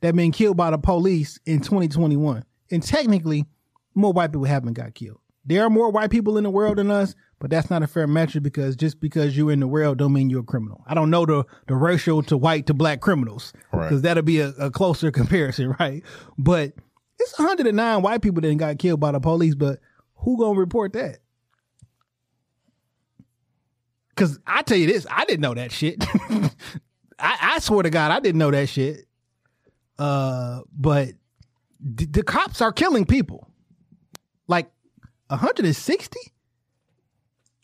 [0.00, 2.44] that been killed by the police in 2021.
[2.72, 3.46] And technically,
[3.94, 5.20] more white people haven't got killed.
[5.44, 7.14] There are more white people in the world than us,
[7.44, 10.30] but that's not a fair metric because just because you're in the world don't mean
[10.30, 10.82] you're a criminal.
[10.86, 13.82] I don't know the, the ratio to white to black criminals Right.
[13.86, 16.02] because that'll be a, a closer comparison, right?
[16.38, 16.72] But
[17.20, 19.78] it's 109 white people that got killed by the police, but
[20.14, 21.18] who gonna report that?
[24.16, 26.02] Cause I tell you this, I didn't know that shit.
[27.18, 29.04] I, I swear to God, I didn't know that shit.
[29.98, 31.10] Uh, but
[31.94, 33.50] d- the cops are killing people,
[34.48, 34.70] like
[35.26, 36.18] 160,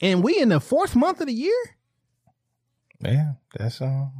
[0.00, 1.76] and we in the fourth month of the year.
[3.00, 4.12] yeah, that's um.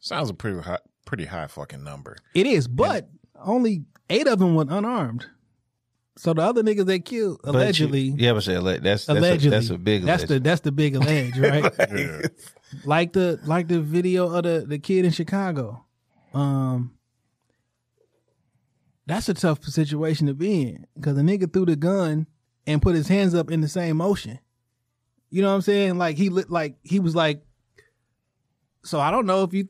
[0.00, 2.16] sounds a pretty high, pretty high fucking number.
[2.34, 3.08] It is, but
[3.42, 5.26] only eight of them were unarmed.
[6.16, 9.08] So the other niggas they killed but you- allegedly, yeah, but say alle- that's that's
[9.08, 10.04] allegedly, a, that's a big.
[10.04, 10.44] That's the alleged.
[10.44, 11.72] that's the big allege, right?
[11.96, 12.22] Yeah.
[12.84, 15.84] like the like the video of the the kid in Chicago.
[16.32, 16.94] Um,
[19.06, 22.26] that's a tough situation to be in because the nigga threw the gun
[22.66, 24.38] and put his hands up in the same motion.
[25.34, 25.98] You know what I'm saying?
[25.98, 27.42] Like he lit like he was like.
[28.84, 29.68] So I don't know if you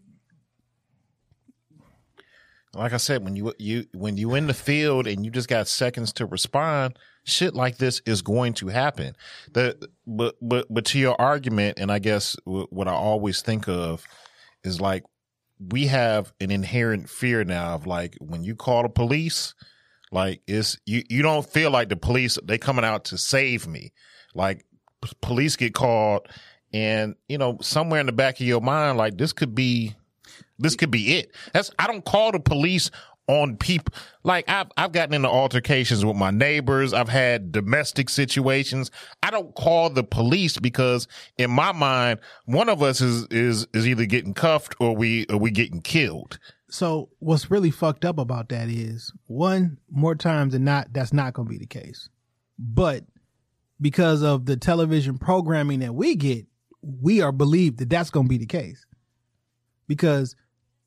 [2.75, 5.67] like I said, when you you when you in the field and you just got
[5.67, 9.17] seconds to respond, shit like this is going to happen.
[9.55, 14.05] The but but but to your argument, and I guess what I always think of
[14.65, 15.05] is like
[15.59, 19.55] we have an inherent fear now of like when you call the police,
[20.13, 23.95] like it's you you don't feel like the police they coming out to save me,
[24.35, 24.67] like
[25.21, 26.29] police get called.
[26.73, 29.95] And you know, somewhere in the back of your mind, like this could be
[30.59, 31.33] this could be it.
[31.53, 32.91] That's I don't call the police
[33.27, 33.95] on people.
[34.23, 36.93] Like I've I've gotten into altercations with my neighbors.
[36.93, 38.91] I've had domestic situations.
[39.23, 41.07] I don't call the police because
[41.39, 45.39] in my mind, one of us is is is either getting cuffed or we or
[45.39, 46.39] we getting killed.
[46.71, 51.33] So what's really fucked up about that is one more times than not that's not
[51.35, 52.09] going to be the case.
[52.59, 53.05] But
[53.81, 56.47] because of the television programming that we get,
[56.83, 58.85] we are believed that that's going to be the case.
[59.89, 60.37] Because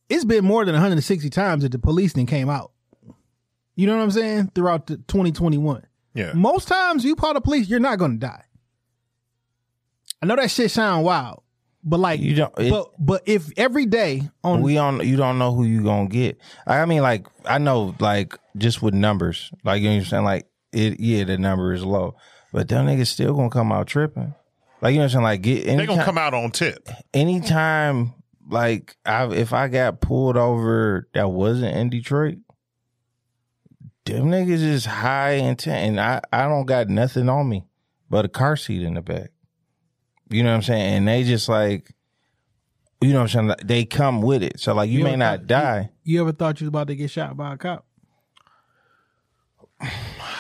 [0.10, 2.72] it's been more than 160 times that the police then came out.
[3.76, 4.52] You know what I'm saying?
[4.56, 5.86] Throughout the 2021.
[6.16, 6.34] Yeah.
[6.34, 8.44] Most times you call the police, you're not gonna die.
[10.22, 11.44] I know that shit sound wild,
[11.84, 15.38] but like You don't- it- but but if every day on we don't you don't
[15.38, 16.40] know who you gonna get.
[16.66, 20.24] I mean, like I know, like just with numbers, like you know what I'm saying,
[20.24, 21.00] like it.
[21.00, 22.16] Yeah, the number is low,
[22.52, 24.34] but them niggas still gonna come out tripping.
[24.82, 26.88] Like you know what I'm saying, like get They're gonna come out on tip.
[27.14, 28.14] anytime.
[28.50, 32.38] Like I, if I got pulled over that wasn't in Detroit,
[34.06, 37.66] them niggas is high intent, and I I don't got nothing on me
[38.10, 39.32] but a car seat in the back.
[40.30, 40.94] You know what I'm saying?
[40.94, 41.94] And they just like,
[43.02, 43.56] you know what I'm saying?
[43.66, 44.60] They come with it.
[44.62, 45.90] So like, you, may not thought- die.
[46.04, 47.86] You ever thought you was about to get shot by a cop?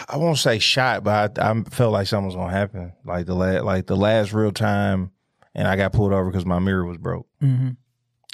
[0.07, 2.93] I won't say shot, but I, I felt like something was gonna happen.
[3.05, 5.11] Like the last, like the last real time,
[5.53, 7.69] and I got pulled over because my mirror was broke, Mm-hmm.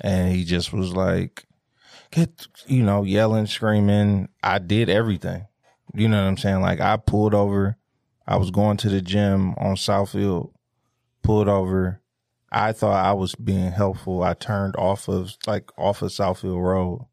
[0.04, 1.45] and he just was like,
[2.12, 4.30] "Get," you know, yelling, screaming.
[4.44, 5.48] I did everything.
[5.95, 6.62] You know what I'm saying?
[6.62, 7.78] Like I pulled over.
[8.28, 10.52] I was going to the gym on Southfield.
[11.24, 12.02] Pulled over.
[12.52, 14.22] I thought I was being helpful.
[14.24, 17.06] I turned off of like off of Southfield Road.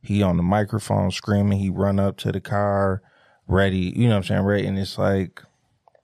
[0.00, 1.58] He on the microphone screaming.
[1.58, 3.02] He run up to the car,
[3.52, 3.92] ready.
[3.96, 4.42] You know what I'm saying?
[4.42, 5.42] Ready, and it's like,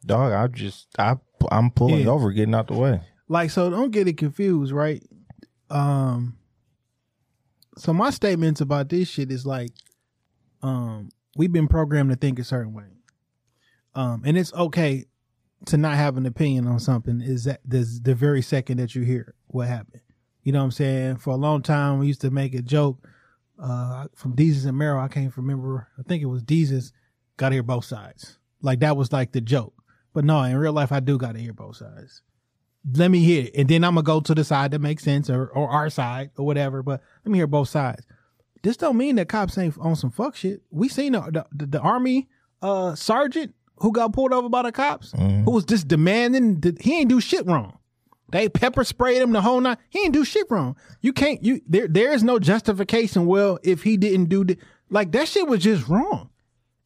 [0.05, 0.33] dog.
[0.33, 1.17] I just I
[1.51, 2.11] I'm pulling Yeah.
[2.11, 3.01] over, getting out the way.
[3.29, 5.03] Like, so don't get it confused, right?
[5.71, 6.37] Um,
[7.77, 9.71] so my statements about this shit is like,
[10.63, 12.85] um, we've been programmed to think a certain way.
[13.95, 15.05] Um, and it's okay
[15.67, 19.03] to not have an opinion on something is that this the very second that you
[19.03, 20.03] hear what happened.
[20.43, 21.17] You know what I'm saying?
[21.17, 23.07] For a long time, we used to make a joke,
[23.59, 25.01] uh, from Desus and Mero.
[25.01, 25.89] I can't remember.
[25.99, 26.93] I think it was Desus.
[27.39, 28.39] Got to hear both sides.
[28.61, 29.73] Like that was like the joke.
[30.13, 32.23] But no, in real life, I do got to hear both sides
[32.95, 33.53] let me hear it.
[33.57, 36.31] And then I'm gonna go to the side that makes sense or, or our side
[36.37, 36.83] or whatever.
[36.83, 38.07] But let me hear both sides.
[38.63, 40.63] This don't mean that cops ain't on some fuck shit.
[40.71, 42.29] We seen the, the, the army
[42.61, 46.99] uh sergeant who got pulled over by the cops who was just demanding that he
[46.99, 47.79] ain't do shit wrong.
[48.31, 49.79] They pepper sprayed him the whole night.
[49.89, 50.77] He ain't do shit wrong.
[51.01, 53.27] You can't you there there is no justification.
[53.27, 54.59] Well, if he didn't do the
[54.91, 56.31] like that shit was just wrong.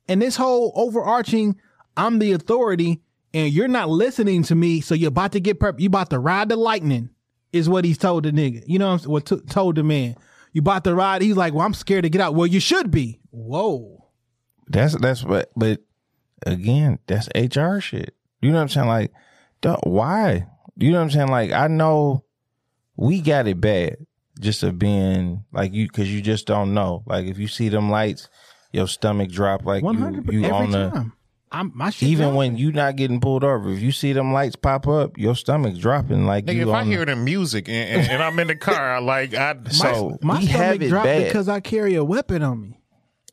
[0.09, 1.57] And this whole overarching,
[1.97, 3.03] I'm the authority
[3.35, 5.81] and you're not listening to me, so you're about to get prep.
[5.81, 7.11] You about to ride the lightning,
[7.53, 8.63] is what he's told the nigga.
[8.67, 10.17] You know what I'm what t- told the man.
[10.53, 11.23] You about to ride.
[11.23, 12.35] He's like, well, I'm scared to get out.
[12.35, 13.21] Well, you should be.
[13.31, 14.07] Whoa.
[14.69, 15.51] That's that's what.
[15.57, 15.81] But
[16.45, 18.15] again, that's HR shit.
[18.43, 18.89] You know what I'm saying?
[18.89, 19.13] Like,
[19.61, 20.47] duh, why?
[20.77, 21.29] You know what I'm saying?
[21.29, 22.25] Like, I know
[22.97, 23.97] we got it bad
[24.41, 27.03] just of being like you because you just don't know.
[27.07, 28.29] Like, if you see them lights,
[28.73, 29.65] your stomach drop.
[29.65, 30.91] Like One you, hundred you every on the.
[30.91, 31.13] time.
[31.55, 32.09] I'm my shit.
[32.09, 32.37] Even dropping.
[32.39, 35.79] when you not getting pulled over, if you see them lights pop up, your stomach's
[35.79, 36.25] dropping.
[36.25, 38.57] Like Nigga, you if I on hear the music and, and, and I'm in the
[38.57, 41.95] car, I like I so my we have stomach it dropped bad, because I carry
[41.95, 42.81] a weapon on me.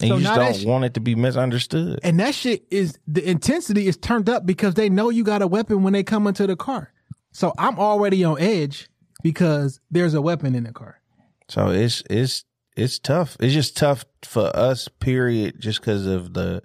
[0.02, 2.02] and so you just don't sh- want it to be misunderstood.
[2.03, 5.48] And that shit is the intensity is turned up because they know you got a
[5.48, 6.91] weapon when they come into the car.
[7.32, 8.90] So I'm already on edge
[9.24, 10.99] because there's a weapon in the car.
[11.48, 12.44] So it's it's
[12.76, 13.36] it's tough.
[13.40, 14.88] It's just tough for us.
[14.88, 15.56] Period.
[15.60, 16.62] Just because of the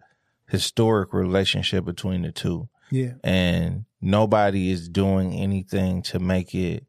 [0.49, 3.15] historic relationship between the two, Yeah.
[3.25, 6.85] and nobody is doing anything to make it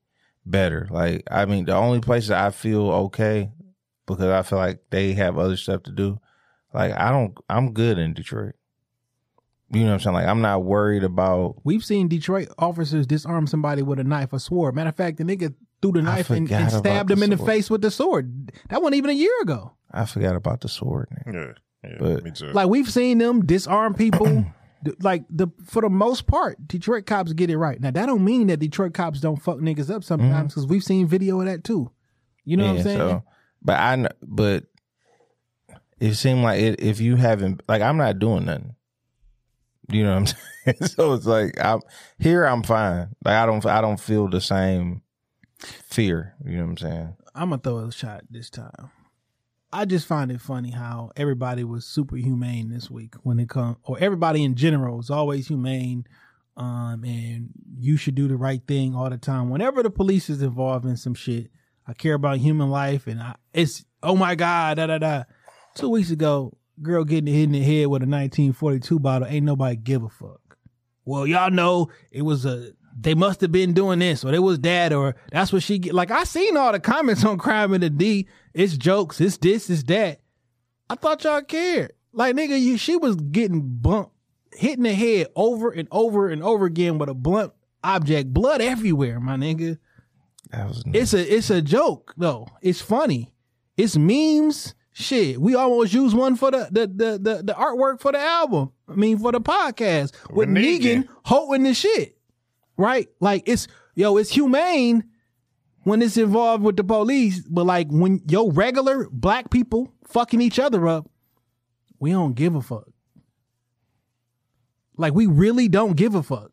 [0.46, 0.88] better.
[0.92, 3.52] Like I mean, the only place that I feel okay
[4.06, 6.20] because I feel like they have other stuff to do.
[6.74, 7.36] Like I don't.
[7.50, 8.54] I'm good in Detroit.
[9.72, 10.14] You know what I'm saying?
[10.14, 11.56] Like I'm not worried about.
[11.64, 14.76] We've seen Detroit officers disarm somebody with a knife or sword.
[14.76, 17.38] Matter of fact, the nigga threw the knife and, and stabbed the him in the
[17.38, 18.52] face with the sword.
[18.69, 19.73] That wasn't even a year ago.
[19.91, 21.07] I forgot about the sword.
[21.27, 21.56] nigga.
[21.84, 22.52] yeah, yeah But- me too.
[22.52, 24.45] Like we've seen them disarm people.
[25.02, 27.80] like the for the most part, Detroit cops get it right.
[27.80, 30.47] Now that don't mean that Detroit cops don't fuck niggas up sometimes mm-hmm.
[30.47, 31.91] because we've seen video of that too.
[32.43, 32.97] You know what I'm saying?
[32.99, 33.23] So,
[33.64, 34.65] but I, kn- but
[35.99, 38.76] it seemed like it, if you haven't, like, I'm not doing nothing.
[39.89, 40.35] You know what
[40.65, 40.89] I'm saying?
[40.89, 41.81] so it's like I'm
[42.19, 42.43] here.
[42.43, 43.10] I'm fine.
[43.23, 45.02] Like I don't, I don't feel the same
[45.66, 46.36] fear.
[46.46, 47.16] You know what I'm saying?
[47.34, 48.92] I'm gonna throw a shot this time.
[49.72, 53.78] I just find it funny how everybody was super humane this week when it come,
[53.84, 56.06] or everybody in general is always humane.
[56.58, 59.50] Um, and you should do the right thing all the time.
[59.50, 61.52] Whenever the police is involved in some shit,
[61.86, 65.24] I care about human life, and I, it's oh my god, da da da.
[65.76, 69.28] Two weeks ago, girl getting hit in the head with a 1942 bottle.
[69.28, 70.58] Ain't nobody give a fuck.
[71.04, 72.72] Well, y'all know it was a.
[72.97, 75.93] They must have been doing this, or it was that, or that's what she get.
[75.93, 78.27] Like I seen all the comments on Crime in the D.
[78.53, 79.19] It's jokes.
[79.19, 79.69] It's this.
[79.69, 80.22] It's that.
[80.89, 81.91] I thought y'all cared.
[82.13, 84.13] Like nigga, you she was getting bumped,
[84.53, 87.51] hitting the head over and over and over again with a blunt
[87.84, 89.19] object, blood everywhere.
[89.19, 89.77] My nigga,
[90.51, 92.47] That was it's a it's a joke though.
[92.61, 93.34] It's funny.
[93.76, 94.73] It's memes.
[94.97, 98.72] Shit, we almost used one for the the the the, the artwork for the album.
[98.88, 101.03] I mean, for the podcast with With Negan.
[101.03, 102.15] Negan holding the shit,
[102.77, 103.07] right?
[103.19, 105.03] Like it's yo, it's humane
[105.84, 110.60] when it's involved with the police, but like when yo regular black people fucking each
[110.60, 111.10] other up,
[111.99, 112.88] we don't give a fuck.
[114.97, 116.52] Like we really don't give a fuck.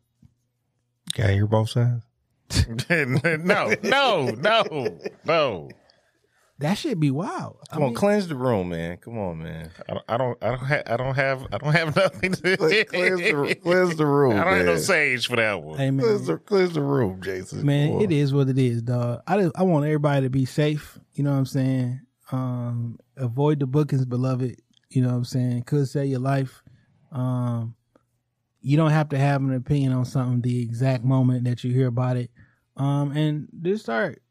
[1.13, 2.03] Gotta hear both sides.
[2.89, 5.69] no, no, no, no.
[6.59, 7.57] That should be wild.
[7.71, 8.97] I Come on, mean, cleanse the room, man.
[8.97, 9.71] Come on, man.
[9.89, 12.57] I don't, I don't, I don't, ha- I don't have, I don't have nothing to
[12.57, 15.77] Cleanse the, cleanse the room, I don't have no sage for that one.
[15.79, 17.65] hey Cleanse man, the, cleanse the room, Jason.
[17.65, 18.01] man, Come on.
[18.03, 19.21] it is what it is, dog.
[19.27, 20.97] I just, I want everybody to be safe.
[21.13, 21.99] You know what I'm saying?
[22.31, 24.55] Um, avoid the bookings, beloved.
[24.89, 25.63] You know what I'm saying?
[25.63, 26.63] Could save your life.
[27.11, 27.75] Um,
[28.61, 31.87] you don't have to have an opinion on something the exact moment that you hear
[31.87, 32.31] about it.
[32.77, 34.21] Um, and just start.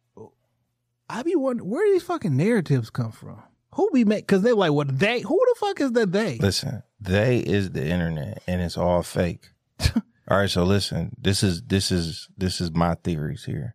[1.13, 3.43] I be wondering where these fucking narratives come from.
[3.75, 4.27] Who be make?
[4.27, 5.21] Because they're like, what they?
[5.21, 6.39] Who the fuck is the they?
[6.39, 9.51] Listen, they is the internet, and it's all fake.
[10.29, 11.15] all right, so listen.
[11.21, 13.75] This is this is this is my theories here.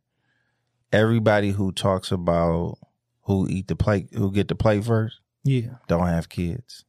[0.91, 2.77] Everybody who talks about
[3.21, 6.85] who eat the plate, who get the plate first, Yeah, don't have kids.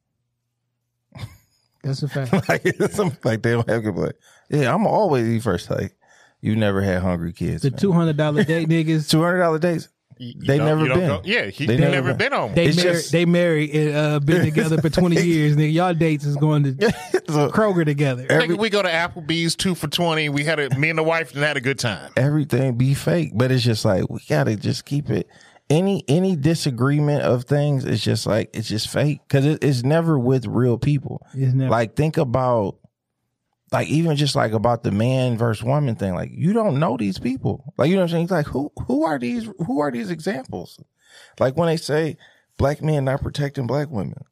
[1.83, 2.31] that's a fact.
[2.49, 3.97] like, it's like they don't have kids.
[3.97, 4.15] Like,
[4.49, 5.69] yeah, I'm always eat first.
[5.69, 5.95] Like,
[6.41, 7.61] you never had hungry kids.
[7.63, 9.09] The two hundred dollar date niggas.
[9.09, 9.89] two hundred dollar dates.
[10.19, 11.07] You- you They don't- never you been.
[11.07, 12.17] go- yeah, he They they never never been.
[12.29, 12.53] been on.
[12.53, 12.91] They It's married.
[12.93, 15.55] just- they married and uh, been together for twenty years.
[15.55, 16.91] Nigga, y'all dates is going to
[17.29, 18.25] So Kroger together.
[18.27, 20.27] Nigga, we go to Applebee's two for twenty.
[20.29, 22.11] We had a me and the wife and had a good time.
[22.17, 25.27] everything be fake, but it's just like we gotta just keep it.
[25.69, 30.19] Any any disagreement of things, it's just like it's just fake because it, it's never
[30.19, 31.25] with real people.
[31.33, 32.75] It's never- Like think about,
[33.71, 36.13] like even just like about the man versus woman thing.
[36.15, 37.73] Like you don't know these people.
[37.77, 38.23] Like you know what I'm saying?
[38.23, 40.79] It's like who who are these who are these examples?
[41.39, 42.17] Like when they say
[42.57, 44.23] black men not protecting black women,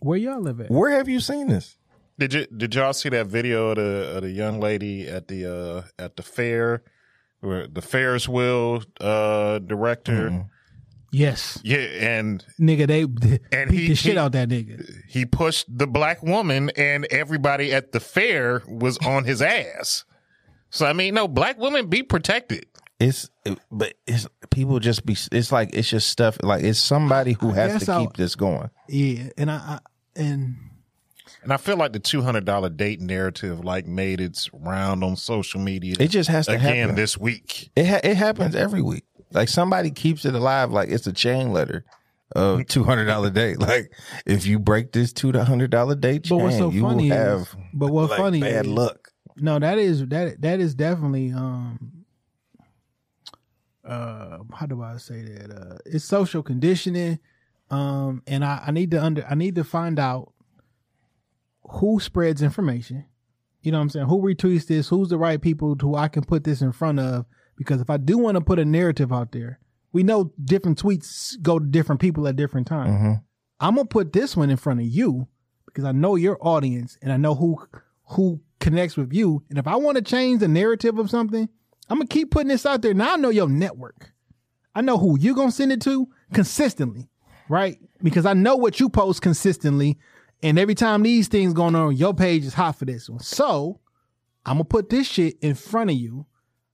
[0.00, 0.70] Where y'all live at?
[0.70, 1.76] where have you seen this?
[2.18, 5.46] Did you did y'all see that video of the of the young lady at the
[5.98, 6.82] uh at the fair,
[7.40, 10.46] where the Ferris wheel uh director?
[11.14, 12.86] Yes, Yeah, and nigga.
[12.86, 14.82] They, they And beat he- the shit he- out that nigga.
[15.08, 20.04] he pushed the black woman, and everybody at the fair was on his ass.
[20.70, 22.64] So I mean, no, black women be protected.
[22.98, 23.28] It's
[23.70, 25.16] but it's people just be.
[25.32, 26.38] It's like it's just stuff.
[26.42, 28.70] Like it's somebody who has guess to I'll- keep this going.
[28.88, 29.78] Yeah, and I, I
[30.16, 30.54] and
[31.42, 35.16] And I feel like the two hundred dollar date narrative like made its round on
[35.16, 35.96] social media.
[36.00, 36.94] It just has to again happen.
[36.94, 37.70] this week.
[37.76, 39.04] It ha- it happens every week.
[39.34, 40.70] Like somebody keeps it alive.
[40.70, 41.84] Like it's a chain letter
[42.34, 43.56] of two hundred dollar day.
[43.58, 43.92] Like
[44.26, 47.14] if you break this two hundred dollar but chain, what's so you will funny is,
[47.14, 49.08] have but what like, funny bad is, luck.
[49.36, 52.04] No, that is that that is definitely um
[53.84, 55.50] uh how do I say that?
[55.50, 57.18] Uh it's social conditioning.
[57.70, 60.32] Um and I, I need to under I need to find out
[61.64, 63.04] who spreads information.
[63.62, 64.06] You know what I'm saying?
[64.06, 64.88] Who retweets this?
[64.88, 67.26] Who's the right people who I can put this in front of?
[67.56, 69.60] Because if I do want to put a narrative out there,
[69.92, 72.90] we know different tweets go to different people at different times.
[72.90, 73.12] Mm-hmm.
[73.60, 75.28] I'm gonna put this one in front of you
[75.66, 77.58] because I know your audience and I know who
[78.08, 79.42] who connects with you.
[79.48, 81.48] And if I want to change the narrative of something,
[81.88, 82.94] I'm gonna keep putting this out there.
[82.94, 84.12] Now I know your network.
[84.74, 87.10] I know who you're gonna send it to consistently,
[87.48, 87.78] right?
[88.02, 89.98] Because I know what you post consistently,
[90.42, 93.20] and every time these things going on, your page is hot for this one.
[93.20, 93.80] So
[94.44, 96.26] I'm gonna put this shit in front of you,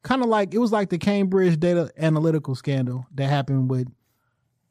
[0.08, 3.88] kind of like it was like the Cambridge data analytical scandal that happened with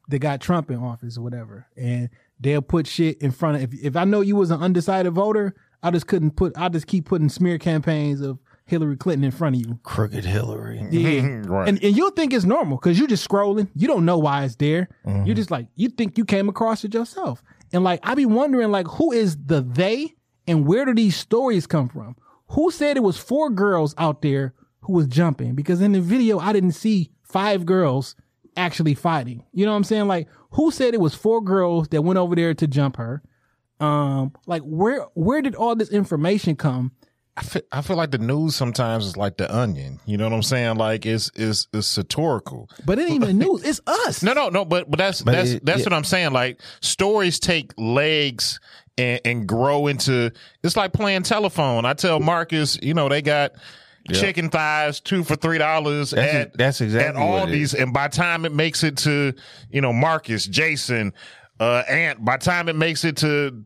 [0.08, 2.10] that got Trump in office or whatever, and
[2.40, 3.62] they'll put shit in front of.
[3.74, 6.52] If if I know you was an undecided voter, I just couldn't put.
[6.58, 9.78] I just keep putting smear campaigns of Hillary Clinton in front of you.
[9.84, 10.82] Crooked Hillary.
[10.90, 11.68] Yeah, Right.
[11.68, 13.68] and and you'll think it's normal because you're just scrolling.
[13.76, 14.88] You don't know why it's there.
[15.06, 15.26] Mm-hmm.
[15.26, 17.42] You're just like you think you came across it yourself,
[17.72, 20.14] and like I be wondering like who is the they
[20.48, 22.16] and where do these stories come from?
[22.48, 24.54] Who said it was four girls out there
[24.88, 25.54] who was jumping?
[25.54, 28.16] Because in the video I didn't see five girls
[28.56, 29.44] actually fighting.
[29.52, 30.08] You know what I'm saying?
[30.08, 33.22] Like who said it was four girls that went over there to jump her?
[33.80, 36.92] Um, like where where did all this information come?
[37.36, 40.00] I feel, I feel like the news sometimes is like the onion.
[40.06, 40.76] You know what I'm saying?
[40.78, 42.68] Like it's it's it's satirical.
[42.84, 43.62] But it ain't even news.
[43.62, 44.22] It's us.
[44.24, 44.64] No, no, no.
[44.64, 45.84] But but that's But that's it- that's yeah.
[45.84, 46.32] what I'm saying.
[46.32, 48.58] Like stories take legs
[48.96, 50.32] and, and grow into.
[50.64, 51.84] It's like playing telephone.
[51.84, 53.52] I tell Marcus, you know, they got
[54.14, 58.52] chicken thighs two for three dollars at that's exactly at Aldi's, and by time it
[58.52, 59.34] makes it to
[59.70, 61.12] you know Marcus, Jason,
[61.60, 63.64] uh, Ant, by time it makes it to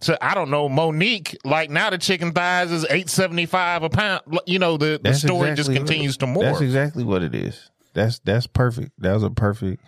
[0.00, 3.88] to I don't know Monique, like now the chicken thighs is eight seventy five a
[3.88, 4.22] pound.
[4.46, 6.42] You know the the That's story just exactly it continues to morph.
[6.42, 7.70] That's exactly what it is.
[7.94, 8.92] That's that's perfect.
[8.98, 9.82] That was a perfect.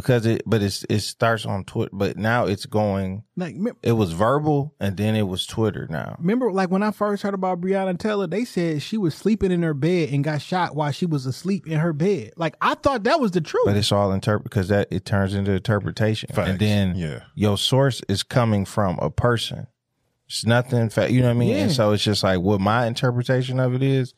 [0.00, 3.24] Because it but it's it starts on Twitter, but now it's going.
[3.38, 5.86] Like, me- It was verbal and then it was Twitter.
[5.90, 9.50] Now remember, like when I first heard about Breonna Taylor, they said she was sleeping
[9.52, 12.32] in her bed and got shot while she was asleep in her bed.
[12.36, 13.64] Like I thought that was the truth.
[13.66, 16.50] but it's all interpret because that it turns into interpretation, Facts.
[16.50, 17.20] and then Yeah.
[17.34, 19.66] your source is coming from a person.
[20.28, 20.88] It's nothing.
[20.90, 21.48] Fa- you know what I mean?
[21.50, 21.56] Yeah.
[21.64, 24.12] And so it's just like what my interpretation of it is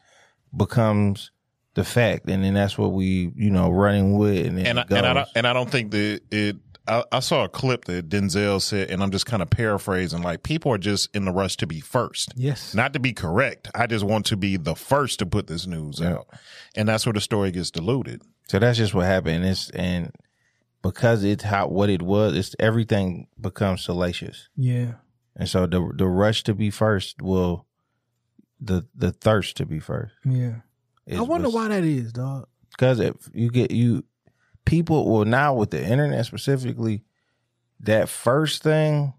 [0.56, 1.30] becomes
[1.78, 5.06] the fact, and then that's what we you know running with, and and I, and
[5.06, 6.56] I don't, and I don't think that it.
[6.88, 10.22] I, I saw a clip that Denzel said, and I'm just kind of paraphrasing.
[10.22, 12.74] Like people are just in the rush to be first, yes.
[12.74, 13.70] not to be correct.
[13.74, 16.26] I just want to be the first to put this news out,
[16.74, 18.22] and that's where the story gets diluted.
[18.48, 19.44] So that's just what happened.
[19.44, 20.12] It's and
[20.82, 24.48] because it's how what it was, it's everything becomes salacious.
[24.56, 24.94] yeah.
[25.36, 27.64] And so the the rush to be first will
[28.60, 30.14] the the thirst to be first.
[30.24, 30.62] Yeah.
[31.16, 32.46] I wonder why that is, dog.
[32.70, 34.04] Because if you get you
[34.64, 37.02] people well now with the internet specifically,
[37.80, 39.14] that first thing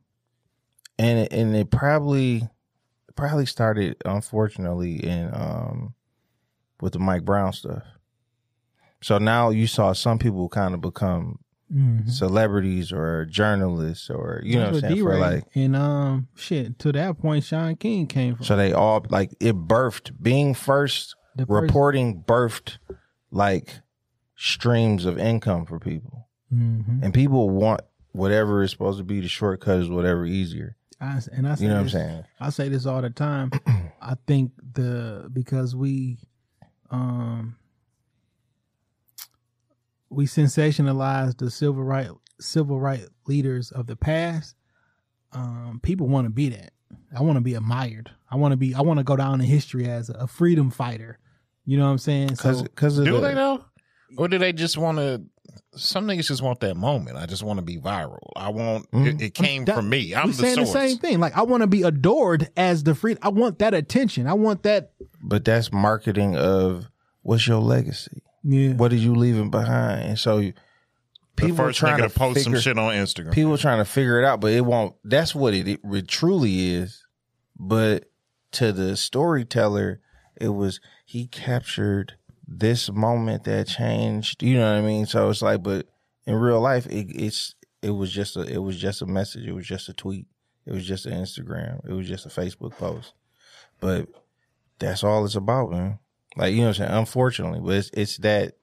[0.98, 2.48] and it, and it probably
[3.16, 5.94] probably started unfortunately in um
[6.82, 7.84] with the Mike Brown stuff.
[9.02, 11.40] So now you saw some people kind of become
[11.72, 12.10] Mm-hmm.
[12.10, 16.92] celebrities or journalists or you know what I'm saying for like and um shit to
[16.94, 18.44] that point Shaun King came from.
[18.44, 21.16] so they all like it birthed being first
[21.48, 22.78] The reporting birthed
[23.32, 23.80] like
[24.36, 27.04] streams of income for people Mhm.
[27.04, 31.48] and people want whatever is supposed to be the shortcut is whatever easier I, and
[31.48, 33.52] I say you know what i'm this- saying I say this all the time.
[34.02, 36.18] I think the because we
[36.90, 37.56] um
[40.10, 42.10] we sensationalize the civil right
[42.40, 44.56] civil right leaders of the past.
[45.32, 46.72] Um, people want to be that.
[47.16, 48.10] I want to be admired.
[48.32, 48.74] I want to be.
[48.74, 51.20] I want to go down in history as a freedom fighter.
[51.70, 52.30] You know what I'm saying?
[52.30, 53.64] because So because of Do the, they though,
[54.18, 55.22] or do they just want to?
[55.76, 57.16] Some niggas just want that moment.
[57.18, 58.18] I just want to be viral.
[58.36, 59.22] I want it, mm-hmm.
[59.22, 60.16] it came that- from me.
[60.16, 60.74] I'm the saying source.
[60.74, 61.20] the same thing.
[61.20, 63.18] Like I want to be adored as the free.
[63.22, 64.26] I want that attention.
[64.26, 64.94] I want that.
[65.22, 66.88] but that's marketing of
[67.22, 68.74] what's your legacy Yeah.
[68.74, 70.54] what are you leaving behind and so you-
[71.36, 73.32] The people first trying nigga to to post some shit on Instagram.
[73.34, 74.96] people trying to figure it out, but it won't.
[75.04, 77.04] That's what it, it, it truly is.
[77.60, 78.06] But
[78.54, 80.00] to the storyteller,
[80.42, 80.80] it was
[81.10, 82.14] he captured
[82.48, 84.44] this moment that changed.
[84.44, 85.08] You know what I mean?
[85.08, 85.88] So it's like, but
[86.28, 89.48] in real life, it, it's it was just a it was just a message.
[89.48, 90.28] It was just a tweet.
[90.68, 91.84] It was just an Instagram.
[91.84, 93.14] It was just a Facebook post.
[93.80, 94.08] But
[94.78, 95.98] that's all it's about, man.
[96.38, 97.00] Like you know what I'm saying?
[97.00, 98.58] Unfortunately, but it's it's that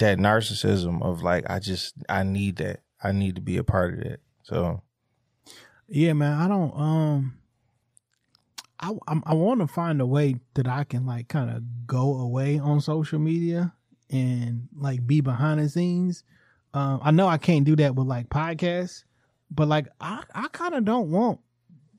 [0.00, 2.80] that narcissism of like I just I need that.
[3.02, 4.20] I need to be a part of that.
[4.42, 4.82] So
[5.88, 6.38] Yeah, man.
[6.38, 6.78] I don't.
[6.78, 7.37] Um,
[8.80, 12.18] I I'm, I want to find a way that I can like kind of go
[12.18, 13.72] away on social media
[14.10, 16.24] and like be behind the scenes.
[16.74, 19.04] Um, I know I can't do that with like podcasts,
[19.50, 21.40] but like I I kind of don't want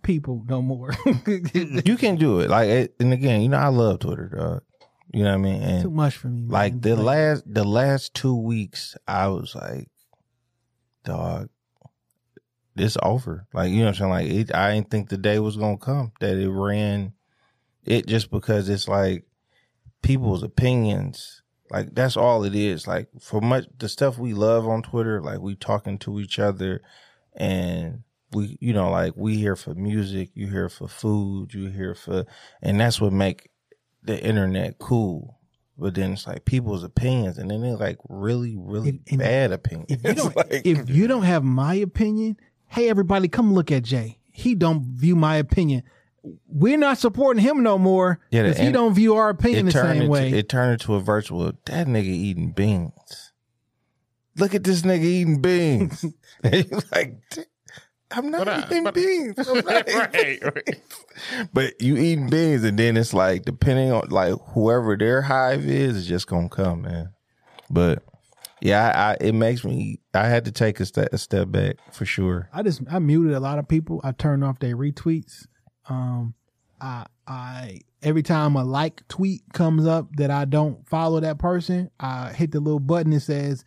[0.01, 0.93] people no more.
[1.27, 2.49] you can do it.
[2.49, 4.63] Like it, and again, you know I love Twitter, dog.
[5.11, 5.63] You know what I mean?
[5.63, 6.41] And Too much for me.
[6.41, 6.49] Man.
[6.49, 9.89] like the last the last two weeks, I was like,
[11.03, 11.49] dog,
[12.75, 13.45] it's over.
[13.53, 14.09] Like you know what I'm saying?
[14.11, 17.13] Like it, I didn't think the day was gonna come that it ran.
[17.83, 19.25] It just because it's like
[20.01, 21.41] people's opinions.
[21.71, 22.87] Like that's all it is.
[22.87, 26.81] Like for much the stuff we love on Twitter, like we talking to each other
[27.35, 31.95] and we you know, like we here for music, you here for food, you here
[31.95, 32.25] for
[32.61, 33.49] and that's what make
[34.03, 35.37] the internet cool.
[35.77, 39.51] But then it's like people's opinions and then they're like really, really And- and bad
[39.51, 39.91] opinions.
[39.91, 42.37] if you don't Like- if you don't have my opinion,
[42.69, 44.19] hey everybody, come look at Jay.
[44.31, 45.83] He don't view my opinion.
[46.47, 49.87] We're not supporting him no more Yeah, he don't view our opinion the it turned
[49.89, 50.31] same into, way.
[50.31, 51.53] It turned into a virtual.
[51.65, 53.31] That nigga eating beans.
[54.37, 56.05] Look at this nigga eating beans.
[56.91, 57.17] like,
[58.11, 59.47] I'm not But I- eating but- uh, beans.
[59.47, 60.81] I'm not right, right.
[61.53, 65.95] But you eating beans, and then it's like depending on like whoever their hive is,
[65.97, 67.13] is just gonna come, man.
[67.69, 68.03] But
[68.61, 69.99] yeah, I, it makes me.
[70.13, 72.49] I had to take a step a step back for sure.
[72.53, 74.01] I just I muted a lot of people.
[74.03, 75.45] I turned off their retweets.
[75.87, 76.33] Um,
[76.81, 81.89] I I every time a like tweet comes up that I don't follow that person,
[81.99, 83.63] I hit the little button that says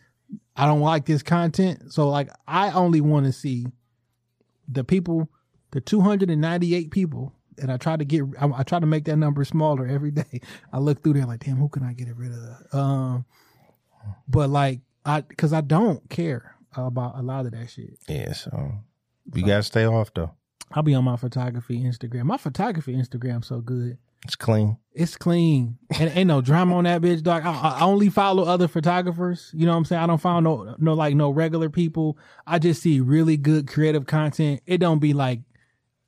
[0.55, 1.91] I don't like this content.
[1.91, 3.65] So like I only want to see
[4.67, 5.29] the people,
[5.71, 7.33] the two hundred and ninety eight people.
[7.59, 10.41] And I try to get, I, I try to make that number smaller every day.
[10.71, 12.73] I look through there like, damn, who can I get rid of?
[12.73, 13.25] Um,
[14.27, 17.97] but like, I, cause I don't care about a lot of that shit.
[18.07, 18.71] Yeah, so
[19.31, 20.31] we gotta stay off though.
[20.71, 22.23] I'll be on my photography Instagram.
[22.23, 23.97] My photography Instagram so good.
[24.25, 24.77] It's clean.
[24.93, 27.45] It's clean and ain't no drama on that bitch, dog.
[27.45, 29.51] I, I only follow other photographers.
[29.53, 30.01] You know what I'm saying?
[30.01, 32.17] I don't follow no no like no regular people.
[32.47, 34.61] I just see really good creative content.
[34.65, 35.41] It don't be like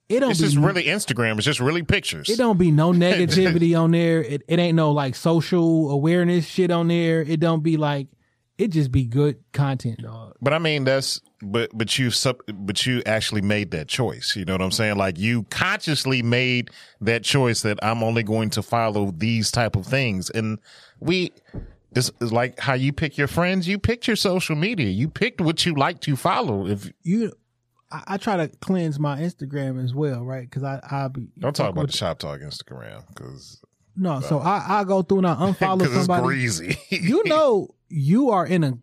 [0.10, 1.38] it don't It's be just really Instagram.
[1.38, 2.30] It's just really pictures.
[2.30, 4.22] it don't be no negativity on there.
[4.22, 7.22] It it ain't no like social awareness shit on there.
[7.22, 8.08] It don't be like
[8.58, 10.36] it just be good content, dog.
[10.42, 14.36] But I mean, that's but but you sub but you actually made that choice.
[14.36, 14.98] You know what I'm saying?
[14.98, 16.70] Like you consciously made
[17.02, 20.60] that choice that I'm only going to follow these type of things, and
[21.00, 21.32] we.
[21.98, 23.70] It's, it's like how you pick your friends.
[23.70, 24.90] You picked your social media.
[24.90, 26.68] You picked what you like to follow.
[26.68, 27.32] If You
[27.96, 30.50] I, I try to cleanse my Instagram as well, right?
[30.50, 33.62] Because I I be don't talk about the shop talk Instagram because
[33.96, 34.20] no.
[34.22, 36.24] So I I go through and I unfollow it's somebody.
[36.24, 36.78] greasy.
[36.90, 38.78] you know you are in a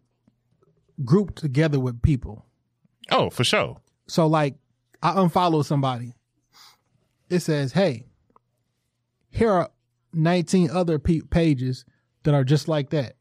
[1.04, 2.46] group together with people.
[3.10, 3.78] oh, for sure.
[4.06, 4.54] So like
[5.02, 6.14] I unfollow somebody.
[7.28, 8.06] It says, "Hey,
[9.30, 9.70] here are
[10.12, 11.84] 19 other pe- pages
[12.24, 13.16] that are just like that."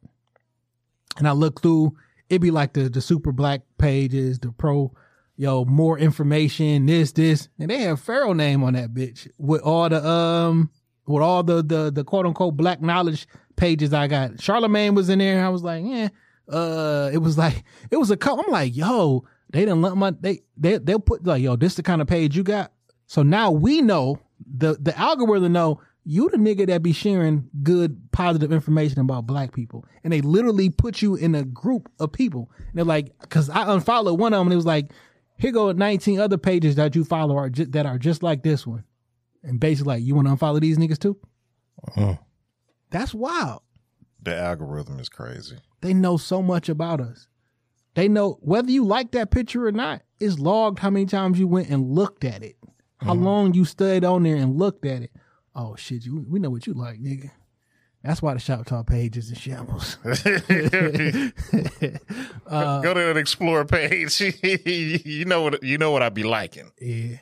[1.18, 1.96] And I look through,
[2.30, 4.94] it'd be like the the super black pages, the pro
[5.42, 9.90] yo, more information, this, this, and they have Pharaoh name on that bitch with all
[9.90, 10.70] the um
[11.08, 14.40] with all the the the quote unquote black knowledge pages I got.
[14.40, 15.44] Charlemagne was in there.
[15.44, 16.10] I was like, yeah.
[16.48, 18.44] Uh, it was like it was a couple.
[18.46, 21.82] I'm like, yo, they didn't let my they they they'll put like, yo, this the
[21.82, 22.72] kind of page you got.
[23.08, 28.12] So now we know the the algorithm know you the nigga that be sharing good
[28.12, 32.52] positive information about black people, and they literally put you in a group of people.
[32.58, 34.92] And they're like, because I unfollowed one of them, and it was like,
[35.42, 38.66] here go 19 other pages that you follow are ju- that are just like this
[38.66, 38.84] one,
[39.44, 41.18] and basically like, you want to unfollow these niggas too?
[41.88, 42.16] Uh-huh.
[42.92, 43.62] That's wild.
[44.22, 45.58] The algorithm is crazy.
[45.82, 47.28] They know so much about us.
[47.96, 50.04] They know whether you like that picture or not.
[50.20, 52.56] It's logged how many times you went and looked at it,
[53.00, 55.12] how long you stayed on there and looked at it.
[55.56, 57.32] Oh shit, you we know what you like, nigga.
[58.04, 59.98] That's why the shop talk page is in shambles.
[60.04, 60.16] Uh,
[62.82, 64.20] Go to that explore page.
[64.66, 66.72] you know what you know what I'd be liking.
[66.80, 67.18] yeah.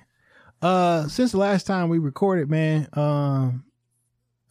[0.61, 3.63] Uh, since the last time we recorded, man, um,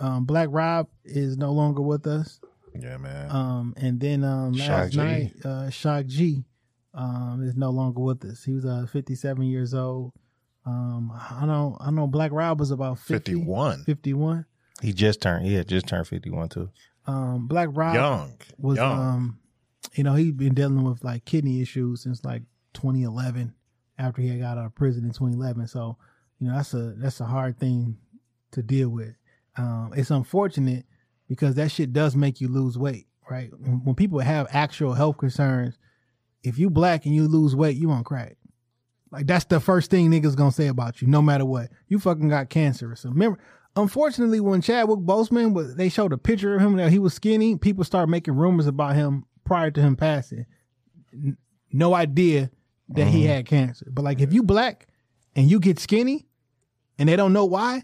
[0.00, 2.40] um, Black Rob is no longer with us.
[2.74, 3.30] Yeah, man.
[3.30, 4.98] Um, and then um, Shock last G.
[4.98, 6.44] night, uh, Shock G,
[6.94, 8.42] um, is no longer with us.
[8.42, 10.12] He was uh 57 years old.
[10.64, 13.84] Um, I know, I know Black Rob was about 50, 51.
[13.84, 14.46] 51.
[14.82, 15.46] He just turned.
[15.46, 16.70] He had just turned fifty one too.
[17.06, 18.32] Um, Black Rob Young.
[18.58, 18.98] was Young.
[18.98, 19.38] um,
[19.94, 22.42] you know, he'd been dealing with like kidney issues since like
[22.74, 23.54] 2011.
[24.00, 25.96] After he had got out of prison in 2011, so
[26.38, 27.96] you know that's a that's a hard thing
[28.52, 29.16] to deal with.
[29.56, 30.86] Um, it's unfortunate
[31.28, 33.50] because that shit does make you lose weight, right?
[33.58, 35.78] When, when people have actual health concerns,
[36.44, 38.36] if you black and you lose weight, you on crack.
[39.10, 41.70] Like that's the first thing niggas gonna say about you, no matter what.
[41.88, 42.94] You fucking got cancer.
[42.94, 43.40] So remember,
[43.76, 47.56] unfortunately, when Chadwick Boseman was, they showed a picture of him that he was skinny.
[47.56, 50.46] People started making rumors about him prior to him passing.
[51.12, 51.36] N-
[51.72, 52.50] No idea
[52.90, 53.86] that he had cancer.
[53.90, 54.86] But like, if you black
[55.36, 56.26] and you get skinny,
[56.98, 57.82] and they don't know why,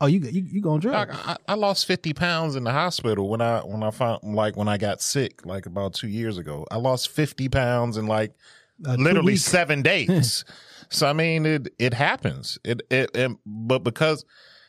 [0.00, 1.10] oh, you you you gonna drug?
[1.12, 4.66] I, I lost 50 pounds in the hospital when I when I found like when
[4.68, 6.66] I got sick like about two years ago.
[6.70, 8.32] I lost 50 pounds in like
[8.84, 10.44] Uh, literally seven days.
[10.90, 12.58] so I mean it it happens.
[12.64, 14.24] It, it it but because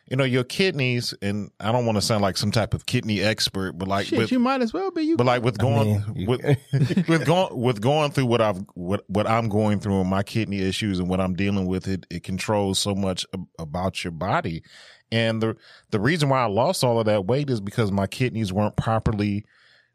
[0.10, 3.22] you know your kidneys and I don't want to sound like some type of kidney
[3.22, 5.04] expert, but like Shit, with, you might as well be.
[5.04, 6.42] You but like with going mean, with
[7.08, 10.60] with going with going through what I've what what I'm going through and my kidney
[10.60, 13.26] issues and what I'm dealing with it it controls so much
[13.60, 14.64] about your body.
[15.12, 15.56] And the
[15.92, 19.46] the reason why I lost all of that weight is because my kidneys weren't properly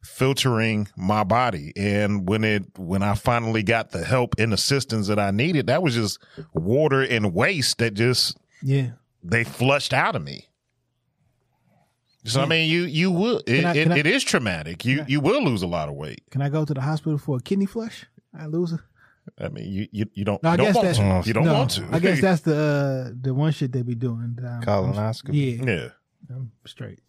[0.04, 1.72] filtering my body.
[1.76, 5.82] And when it when I finally got the help and assistance that I needed, that
[5.82, 6.18] was just
[6.52, 8.90] water and waste that just yeah.
[9.24, 10.48] They flushed out of me.
[12.26, 14.84] So I mean, you you will it, I- it, I- it is traumatic.
[14.84, 16.22] You you will lose a lot of weight.
[16.30, 18.06] Can I go to the hospital for a kidney flush?
[18.38, 18.80] I lose it.
[19.38, 21.28] I mean, you you, you don't No, I you don't guess want that- to.
[21.28, 21.88] You don't no, want to.
[21.92, 24.38] I guess that's the uh, the one shit they be doing.
[24.38, 25.58] Um, Colonoscopy.
[25.58, 25.88] Yeah, yeah.
[26.30, 27.00] I'm straight.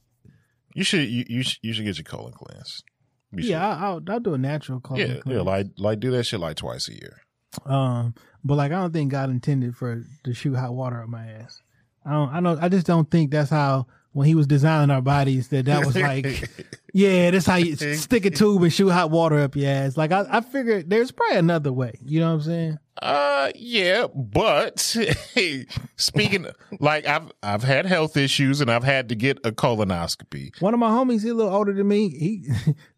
[0.74, 2.84] You should you you should, you should get your colon cleansed.
[3.32, 3.50] You.
[3.50, 5.42] Yeah, I, I'll, I'll do a natural colon yeah, yeah.
[5.42, 7.22] Like like do that shit like twice a year.
[7.66, 8.14] Um,
[8.44, 11.62] but like I don't think God intended for to shoot hot water up my ass.
[12.06, 12.30] I don't.
[12.30, 12.64] I don't.
[12.64, 15.94] I just don't think that's how when he was designing our bodies that that was
[15.94, 16.50] like,
[16.94, 19.98] yeah, that's how you stick a tube and shoot hot water up your ass.
[19.98, 22.00] Like I, I figured there's probably another way.
[22.02, 22.80] You know what I'm saying?
[23.02, 24.80] Uh, yeah, but
[25.98, 26.48] speaking
[26.80, 30.62] like I've I've had health issues and I've had to get a colonoscopy.
[30.62, 32.08] One of my homies, he a little older than me.
[32.08, 32.48] He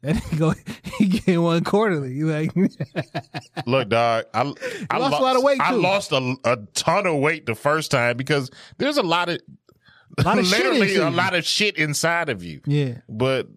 [0.03, 0.53] that nigga go,
[0.99, 2.13] he get one quarterly.
[2.13, 2.51] He like,
[3.65, 4.53] Look, dog, I,
[4.91, 5.77] I lost a lot of weight, I too.
[5.77, 9.39] lost a, a ton of weight the first time because there's a lot of
[10.19, 12.61] A lot of literally inside a lot of shit inside of you.
[12.65, 12.99] Yeah.
[13.07, 13.47] But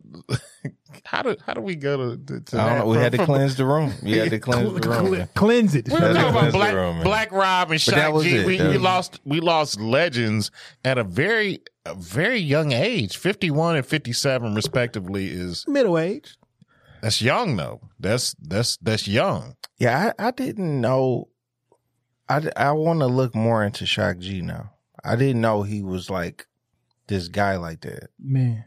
[1.05, 2.79] how do how do we go to, to, to I don't that?
[2.81, 2.87] know.
[2.87, 3.93] We From- had to from- cleanse the room.
[4.03, 5.29] We had to cleanse the room.
[5.35, 5.89] Cleanse it.
[5.89, 7.03] We were talking about Black, the room.
[7.03, 8.37] Black Rob and But Shock G.
[8.37, 8.47] it.
[8.47, 10.51] We, we lost we lost legends
[10.85, 13.17] at a very a very young age.
[13.17, 16.37] Fifty one and fifty seven respectively is Middle age.
[17.01, 17.81] that's young though.
[17.99, 19.57] That's that's that's young.
[19.79, 21.29] Yeah, I, I didn't know.
[22.29, 24.75] I, I want to look more into Shock G now.
[25.03, 26.47] I didn't know he was like
[27.11, 28.09] this guy like that.
[28.19, 28.65] Man.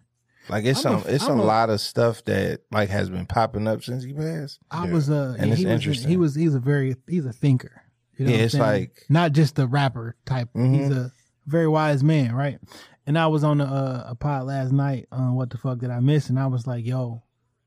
[0.49, 3.09] Like it's I'm a- some it's I'm a a- lot of stuff that like has
[3.09, 4.59] been popping up since he passed.
[4.69, 4.93] I Yeah.
[4.93, 6.09] was uh And it's he was interesting.
[6.09, 7.81] he was he's a very he's a thinker.
[8.17, 8.63] You know Yeah, what I'm it's saying?
[8.63, 10.49] like- not just a rapper type.
[10.53, 10.75] Mhm.
[10.75, 11.11] He's a
[11.47, 12.59] very wise man, right?
[13.07, 15.89] And I was on a, uh, a pod last night on what the fuck did
[15.89, 16.29] I miss?
[16.29, 17.23] And I was like, yo,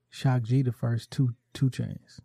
[0.08, 2.20] Shock G the first two 2 Chainz.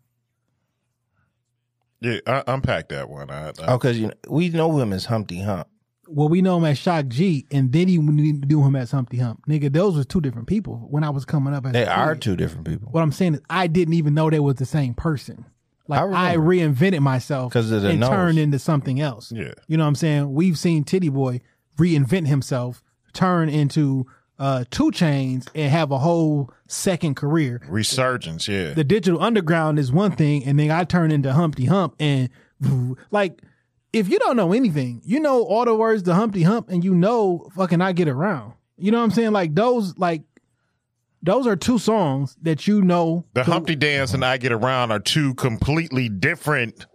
[1.99, 3.29] Yeah, I, unpack that one.
[3.29, 5.67] I, I, Oh, because you know, we know him as Humpty Hump.
[6.13, 9.43] Well, we know him as Shock G, and then he knew him as Humpty Hump.
[9.47, 11.65] Nigga, those was two different people when I was coming up.
[11.65, 14.39] As They are two different people What I'm saying is, I didn't even know they
[14.39, 15.45] was the same person.
[15.87, 18.09] Like I I, reinvented myself 'Cause of the and nose.
[18.09, 19.31] turned into something else.
[19.31, 19.53] Yeah.
[19.67, 20.33] you know what I'm saying.
[20.33, 21.41] We've seen Tity Boi
[21.77, 22.83] reinvent himself,
[23.13, 24.05] turn into
[24.39, 27.61] uh, 2 Chainz, and have a whole second career.
[27.67, 28.47] resurgence.
[28.47, 32.29] Yeah, The Digital Underground is one thing, and then I turn into Humpty Hump, and
[33.11, 33.41] like.
[33.93, 36.95] If you don't know anything, you know all the words to Humpty Hump, and you
[36.95, 38.53] know fucking I get around.
[38.77, 39.31] You know what I'm saying?
[39.31, 40.23] Like those, like
[41.21, 43.25] those are two songs that you know.
[43.33, 46.85] the Humpty Dance and I Get Around are two completely different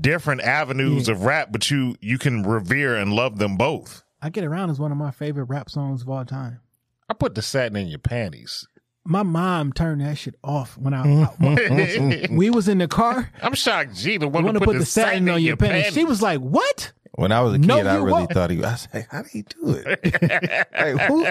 [0.00, 4.02] different avenues of rap, but you you can revere and love them both.
[4.22, 6.60] I Get Around is one of my favorite rap songs of all time.
[7.08, 8.66] I put the satin in your panties.
[9.06, 13.30] My mom turned that shit off when I, I- we was in the car.
[13.42, 13.94] I'm shocked.
[13.96, 15.94] G, the one want to to put the satin on your panties?
[15.94, 16.92] She was like, "What?
[17.12, 18.32] When I was a kid, No, I really won't.
[18.32, 18.62] thought he.
[18.62, 20.68] I was like, how did he do it?
[20.72, 21.26] like who?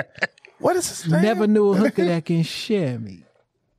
[0.59, 1.21] What is his name?
[1.21, 3.23] Never knew a hooker that can share me."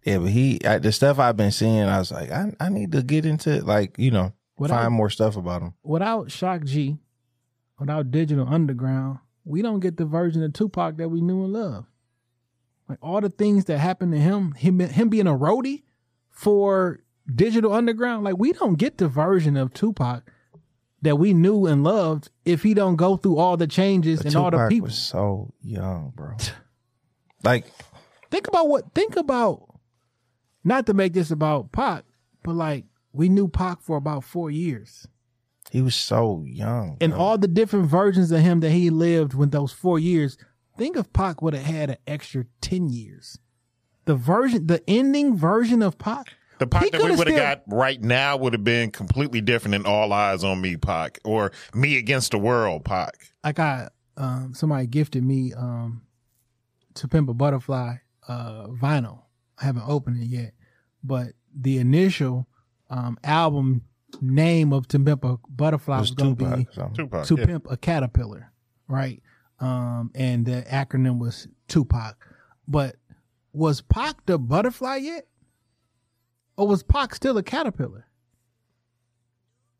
[0.04, 2.92] Yeah, but he I, the stuff I've been seeing, I was like, I I need
[2.92, 3.64] to get into it.
[3.64, 5.74] Like you know, What find more stuff about him.
[5.82, 6.98] Without Shock G,
[7.80, 11.86] without Digital Underground, we don't get the version of Tupac that we knew and loved.
[12.88, 15.82] Like all the things that happened to him, him him being a roadie
[16.30, 17.00] for
[17.34, 20.22] Digital Underground, like we don't get the version of Tupac
[21.02, 24.36] that we knew and loved if he don't go through all the changes But and
[24.36, 24.86] all the people.
[24.86, 26.36] was so young, bro.
[27.44, 27.66] Like
[28.30, 29.62] Think about what think about
[30.64, 32.04] not to make this about Pac,
[32.42, 35.06] but like we knew Pac for about four years.
[35.70, 37.20] he was so young, And bro.
[37.20, 40.36] all the different versions of him that he lived with those four years,
[40.76, 43.38] think if Pac would have had an extra ten years.
[44.04, 46.34] The version the ending version of Pac.
[46.58, 49.72] The he Pac that we would have got right now would have been completely different
[49.72, 53.14] than All Eyez on Me, Pac, or Me Against the World, Pac.
[53.44, 56.02] I got um somebody gifted me um
[56.94, 57.96] to Pimp a Butterfly
[58.28, 59.22] uh vinyl.
[59.58, 60.52] I haven't opened it yet.
[61.04, 62.46] But the initial
[62.90, 63.82] um album
[64.20, 66.94] name of To Pimp a Butterfly was, was gonna be or something.
[66.94, 67.26] Tupac.
[67.26, 67.46] To yeah.
[67.46, 68.52] Pimp a Caterpillar,
[68.88, 69.22] right?
[69.60, 72.16] Um and the acronym was Tupac.
[72.68, 72.96] But
[73.52, 75.26] was Pac the butterfly yet?
[76.56, 78.06] Or was Pac still a caterpillar?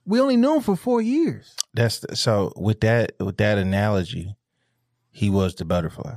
[0.05, 1.57] We only knew him for four years.
[1.75, 4.37] That's the, so with that with that analogy,
[5.11, 6.17] he was the butterfly.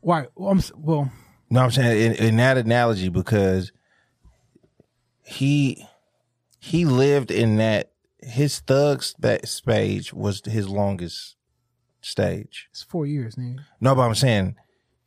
[0.00, 0.26] Why?
[0.34, 1.12] Well, I'm, well
[1.50, 3.72] No, I'm saying in, in that analogy because
[5.22, 5.84] he
[6.60, 11.36] he lived in that his thug spa- stage was his longest
[12.08, 12.68] stage.
[12.70, 13.60] it's four years, nigga.
[13.80, 14.56] No, but I'm saying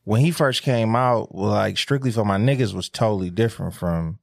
[0.04, 4.20] when he first came out, like strictly for my niggas was totally different from,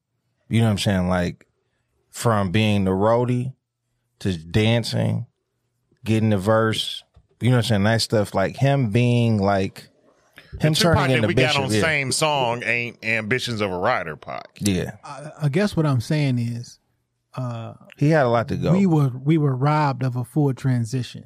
[0.48, 1.46] you know what I'm saying, like
[2.10, 3.54] from being the roadie
[4.20, 5.26] to dancing,
[6.04, 7.02] getting the verse,
[7.40, 8.34] you know what I'm saying, that stuff.
[8.34, 9.88] Like him being like
[10.60, 11.56] him And Tupac turning that into we Bishop.
[11.56, 11.80] got on yeah.
[11.80, 14.48] same song ain't Ambitions of a Rider, Pac.
[14.60, 16.80] yeah, I, I guess what I'm saying is
[17.36, 18.72] uh, he had a lot to go.
[18.72, 21.24] we were we were robbed of a full transition.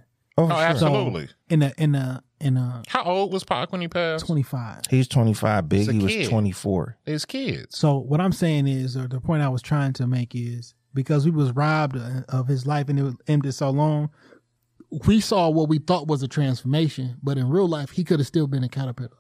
[0.51, 0.65] Oh, Oh, sure.
[0.65, 1.29] absolutely.
[1.49, 4.27] In a in a in a How old was Pac when he passed?
[4.27, 4.83] 25.
[4.91, 5.69] He's 25.
[5.69, 5.79] Big.
[5.81, 6.97] He's a He was 24.
[7.05, 7.79] His kids.
[7.79, 11.25] So what I'm saying is, or the point I was trying to make is, because
[11.25, 14.11] we was robbed uh, of his life and it was ended so long,
[15.07, 18.27] we saw what we thought was a transformation, but in real life, he could have
[18.27, 19.11] still been a caterpillar.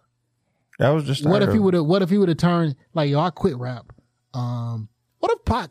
[0.78, 1.84] That was just What if he would have?
[1.86, 3.92] What if he would have turned like, yo, I quit rap.
[4.34, 4.88] Um,
[5.20, 5.70] what if Pac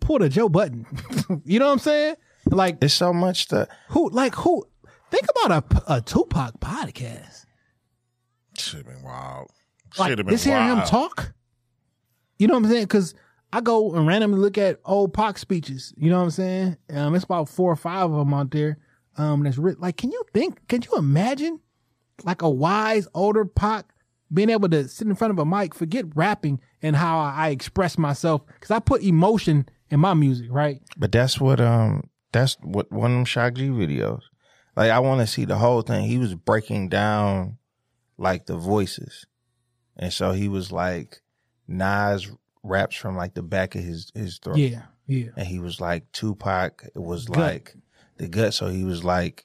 [0.00, 0.86] pulled a Joe Budden?
[1.44, 2.14] you know what I'm saying?
[2.46, 4.10] Like It's so much that who?
[4.10, 4.66] Like who?
[5.10, 7.44] Think about a, a Tupac podcast.
[8.58, 9.50] Should have been wild.
[9.92, 11.34] Should Like have been just hearing him talk.
[12.38, 12.84] You know what I'm saying?
[12.84, 13.14] Because
[13.52, 15.92] I go and randomly look at old Pac speeches.
[15.96, 16.76] You know what I'm saying?
[16.90, 18.78] Um, it's about four or five of them out there.
[19.18, 19.82] Um, that's written.
[19.82, 20.66] Like, can you think?
[20.68, 21.60] Can you imagine
[22.24, 23.92] like a wise older Pac
[24.32, 27.48] being able to sit in front of a mic, forget rapping and how I, I
[27.50, 30.80] express myself because I put emotion in my music, right?
[30.96, 34.22] But that's what um that's what one of them Shock G videos.
[34.76, 36.04] Like I want to see the whole thing.
[36.06, 37.58] He was breaking down
[38.18, 39.26] like the voices,
[39.96, 41.20] and so he was like
[41.68, 42.30] Nas
[42.62, 44.56] raps from like the back of his his throat.
[44.58, 45.30] Yeah, yeah.
[45.36, 46.84] and he was like Tupac.
[46.94, 47.36] It was Gut.
[47.38, 47.74] like
[48.16, 48.54] the gut.
[48.54, 49.44] So he was like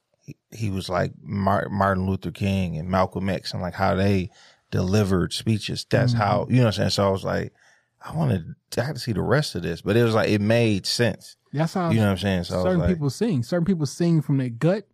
[0.52, 4.30] he, was like Mar- Martin Luther King and Malcolm X and like how they
[4.72, 5.86] delivered speeches.
[5.90, 6.22] That's Mm-hmm.
[6.22, 6.90] how you know what I'm saying.
[6.92, 7.54] So I was like,
[8.02, 10.42] I wanted I had to see the rest of this, but it was like it
[10.42, 11.36] made sense.
[11.58, 12.44] That's how You know what I'm saying?
[12.46, 13.44] So certain like, people sing.
[13.44, 14.88] Certain people sing from their gut,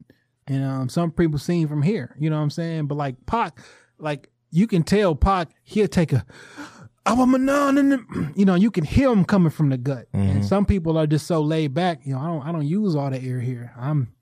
[0.48, 2.16] and um, some people sing from here.
[2.20, 2.88] You know what I'm saying?
[2.88, 3.60] But like Pac,
[3.98, 6.26] like you can tell Pac, he'll take a.
[7.06, 10.08] I'm a non, and you know you can hear him coming from the gut.
[10.14, 12.00] And some people are just so laid back.
[12.06, 13.74] You know, I don't, I don't use all the air here.
[13.78, 14.14] I'm,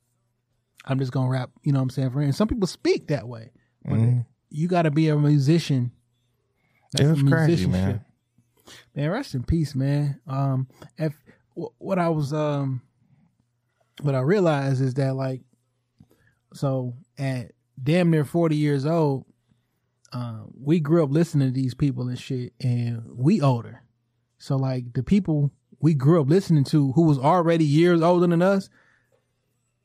[0.86, 1.52] I'm just gonna rap.
[1.64, 2.10] You know what I'm saying?
[2.10, 3.52] For and some people speak that way.
[3.86, 4.00] But
[4.50, 5.92] you got to be a musician.
[7.00, 8.04] it was crazy, man.
[8.96, 10.20] Man, rest in peace, man.
[10.28, 11.14] Um, if
[11.54, 12.82] what I was um,
[14.02, 15.42] what I realized is that like,
[16.54, 17.52] so at
[17.82, 19.26] damn near forty years old,
[20.14, 23.84] uh, we grew up listening to these people and shit, and we older.
[24.38, 28.42] So like the people we grew up listening to, who was already years older than
[28.42, 28.70] us,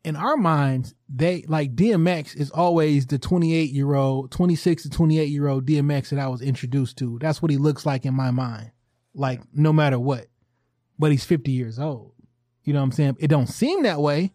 [0.06, 5.28] in our minds, they like DMX is always the 28 year old, 26 to 28
[5.28, 7.18] year old DMX that I was introduced to.
[7.20, 8.70] That's what he looks like in my mind.
[9.14, 10.26] Like no matter what.
[10.98, 12.12] But he's 50 years old.
[12.64, 13.16] You know what I'm saying?
[13.20, 14.32] It don't seem that way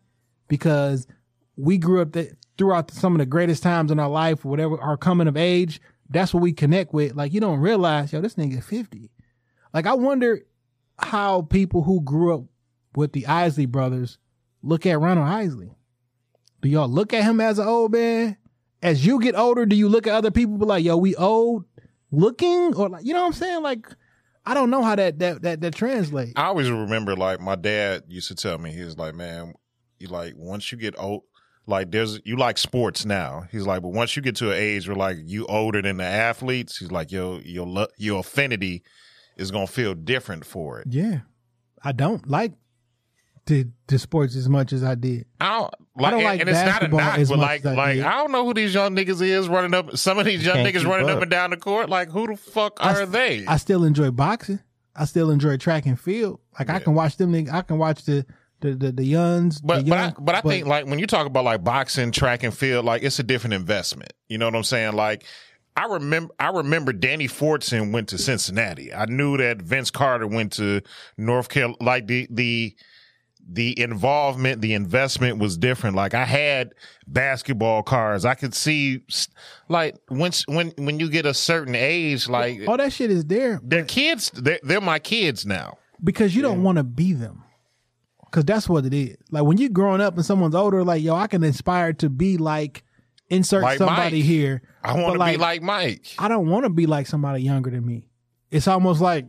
[0.47, 1.07] because
[1.55, 4.97] we grew up that throughout some of the greatest times in our life, whatever our
[4.97, 7.15] coming of age, that's what we connect with.
[7.15, 9.11] Like you don't realize, yo, this nigga 50.
[9.73, 10.41] Like I wonder
[10.99, 12.43] how people who grew up
[12.95, 14.17] with the Isley brothers
[14.61, 15.75] look at Ronald Isley.
[16.61, 18.37] Do y'all look at him as an old man?
[18.83, 21.65] As you get older, do you look at other people be like, yo, we old
[22.11, 22.73] looking?
[22.75, 23.63] Or like, you know what I'm saying?
[23.63, 23.87] Like,
[24.45, 26.33] I don't know how that that that, that translates.
[26.35, 29.53] I always remember like my dad used to tell me, he was like, man,
[29.99, 31.23] you like once you get old,
[31.67, 33.45] like there's you like sports now.
[33.51, 36.03] He's like, but once you get to an age where like you older than the
[36.03, 38.83] athletes, he's like, yo, your your affinity
[39.37, 40.87] is gonna feel different for it.
[40.89, 41.19] Yeah.
[41.83, 42.53] I don't like
[43.45, 45.25] the the sports as much as I did.
[45.39, 47.65] I don't like, don't and, like and it's not a knock, as but much like,
[47.65, 48.05] I like did.
[48.05, 49.97] I don't know who these young niggas is running up.
[49.97, 51.17] Some of these young Can't niggas running up.
[51.17, 51.21] up.
[51.23, 51.89] and down the court.
[51.89, 53.45] Like, who the fuck I are they?
[53.45, 54.59] I still enjoy boxing.
[54.95, 56.39] I still enjoy track and field.
[56.59, 57.33] Like I can watch them.
[57.51, 58.25] I can watch the
[58.59, 59.61] the the, the youngs.
[59.61, 62.43] But the but I, but I think like when you talk about like boxing, track
[62.43, 64.13] and field, like it's a different investment.
[64.27, 64.93] You know what I'm saying?
[64.93, 65.25] Like
[65.75, 68.93] I remember I remember Danny Fortson went to Cincinnati.
[68.93, 70.81] I knew that Vince Carter went to
[71.17, 71.77] North Carolina.
[71.79, 72.75] Like the the
[73.49, 75.95] the involvement, the investment was different.
[75.95, 76.73] Like I had
[77.07, 78.25] basketball cards.
[78.25, 79.01] I could see
[79.69, 83.59] like once when when you get a certain age, like all that shit is there
[83.63, 84.31] they're kids.
[84.33, 85.77] They're, they're my kids now.
[86.03, 87.43] because you don't want to be them.
[88.25, 89.17] Because that's what it is.
[89.29, 92.37] Like when you're growing up and someone's older, like yo, I can aspire to be
[92.37, 92.83] like
[93.29, 94.25] insert Like somebody Mike.
[94.25, 94.61] here.
[94.83, 96.07] I want But, to be like Mike.
[96.17, 98.07] I don't want to be like somebody younger than me.
[98.49, 99.25] It's almost like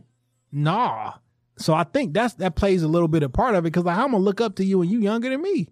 [0.51, 1.13] nah.
[1.57, 3.97] So I think that's that plays a little bit of part of it because like
[3.97, 5.69] I'm gonna look up to you and you younger than me.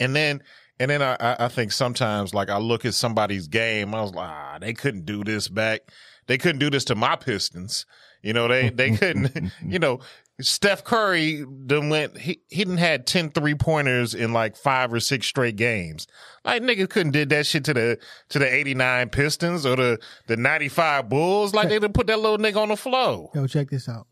[0.00, 0.42] And then,
[0.78, 4.12] and then I, I- I think sometimes like I look at somebody's game, I was
[4.12, 5.82] like, ah, they couldn't do this back.
[6.26, 7.86] They couldn't do this to my Pistons.
[8.22, 10.00] You know, they, they couldn't, you know,
[10.40, 14.98] Steph Curry then went, he, he didn't had 10 three pointers in like five or
[15.00, 16.06] six straight games.
[16.44, 17.98] Like niggas couldn't did that shit to the,
[18.30, 21.54] to the 89 Pistons or the, the 95 Bulls.
[21.54, 23.30] Like they done put that little nigga on the floor.
[23.34, 24.06] Yo, check this out.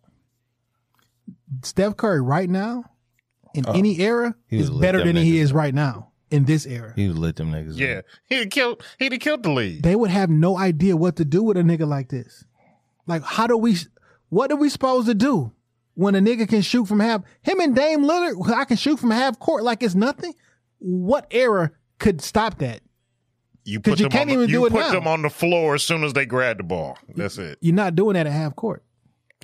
[1.62, 2.84] Steph Curry right now
[3.54, 6.92] in any oh, era is better them than he is right now in this era.
[6.96, 7.76] He was lit them niggas.
[7.78, 8.00] Yeah.
[8.28, 9.82] He'd have killed, he'd have killed the league.
[9.82, 12.44] They would have no idea what to do with a nigga like this.
[13.06, 13.76] Like, how do we?
[14.30, 15.52] What are we supposed to do
[15.94, 17.22] when a nigga can shoot from half?
[17.42, 20.34] Him and Dame Lillard, I can shoot from half court like it's nothing.
[20.78, 22.80] What era could stop that?
[23.64, 24.92] You 'Cause put you them can't on the, even you do it put now.
[24.92, 26.98] them on the floor as soon as they grab the ball.
[27.14, 27.58] That's it.
[27.60, 28.82] You're not doing that at half court.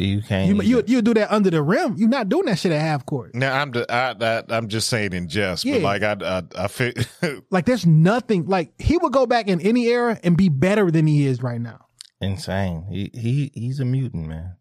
[0.04, 0.48] You can't.
[0.48, 1.94] You you you do that under the rim.
[1.96, 3.34] You're not doing that shit at half court.
[3.34, 5.74] Now I'm the, I, I, I'm just saying in jest, Yeah.
[5.74, 6.92] but like I I, I feel
[7.50, 8.46] Like there's nothing.
[8.46, 11.60] Like he would go back in any era and be better than he is right
[11.60, 11.86] now.
[12.20, 12.86] insane.
[12.90, 14.56] He he he's a mutant, man.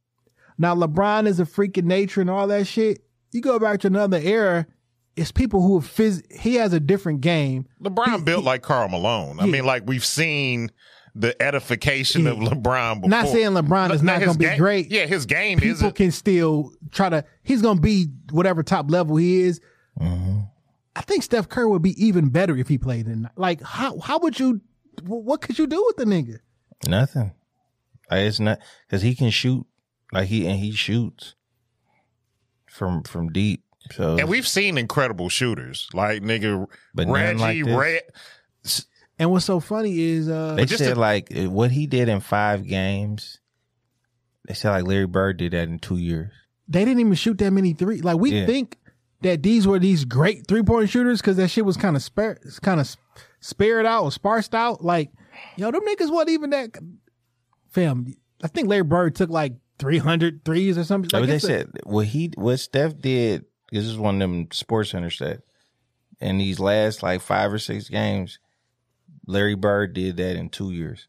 [0.57, 2.99] Now LeBron is a freak of nature and all that shit.
[3.31, 4.65] You go back to another era,
[5.15, 7.65] it's people who are phys- he has a different game.
[7.83, 9.39] LeBron built like Karl Malone.
[9.39, 10.71] I mean, like we've seen
[11.15, 13.09] the edification of LeBron before.
[13.09, 14.91] Not saying LeBron is Now, not going to be great.
[14.91, 15.95] Yeah, his game People isn't.
[15.95, 17.23] can still try to.
[17.43, 19.59] He's going to be whatever top level he is.
[19.99, 20.39] Mm-hmm.
[20.95, 23.29] I think Steph Curry would be even better if he played in.
[23.35, 24.61] Like how how would you
[25.03, 26.39] what could you do with the nigga?
[26.87, 27.33] Nothing.
[28.11, 29.65] It's not because he can shoot.
[30.11, 31.35] Like he and he shoots
[32.67, 33.63] from from deep.
[33.91, 37.75] So And we've seen incredible shooters like nigga But none Reggie like this.
[37.75, 38.01] Red.
[39.19, 42.19] And what's so funny is uh they just said to- like what he did in
[42.21, 43.39] five games.
[44.47, 46.31] They said like Larry Bird did that in two years.
[46.67, 48.01] they didn't even shoot that many three.
[48.01, 48.45] Like we Yeah.
[48.45, 48.77] think
[49.21, 52.39] that these were these great three point shooters because that shit was kind of spare,
[52.61, 52.95] kind of
[53.41, 54.83] spared out or sparsed out.
[54.83, 55.11] Like,
[55.57, 56.69] yo, them niggas wasn't even that.
[57.69, 58.13] Fam,
[58.43, 61.09] I think Larry Bird took like 300 threes or something.
[61.11, 64.19] Like Like they it's a- said what he what Steph did this is one of
[64.21, 65.41] them sports center stats.
[66.21, 68.39] In these last like five or six games,
[69.29, 71.07] Larry Bird did that in two years.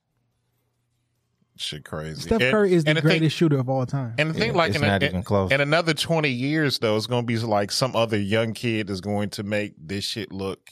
[1.57, 2.21] Shit crazy.
[2.23, 4.15] Steph And- Curry is the and the thing- greatest shooter of all time.
[4.19, 5.51] And the thing, Yeah, like, it's in, a- not even close.
[5.51, 9.01] in another 20 years, though, it's going to be like some other young kid is
[9.01, 10.71] going to make this shit look.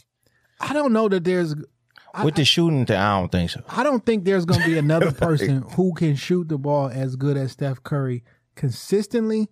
[0.61, 1.55] I don't know that there's.
[2.15, 3.63] I- With the shooting, thing, I don't think so.
[3.69, 7.17] I don't think there's going to be another person who can shoot the ball as
[7.17, 8.25] good as Steph Curry
[8.57, 9.49] consistently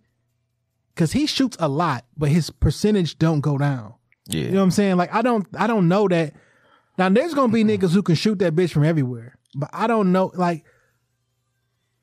[0.94, 3.94] because he shoots a lot, but his percentage don't go down.
[4.28, 4.96] Yeah, You know what I'm saying?
[4.96, 6.34] Like I don't, I don't know that.
[6.98, 9.86] Now there's going to be niggas who can shoot that bitch from everywhere, but I
[9.86, 10.32] don't know.
[10.34, 10.64] Like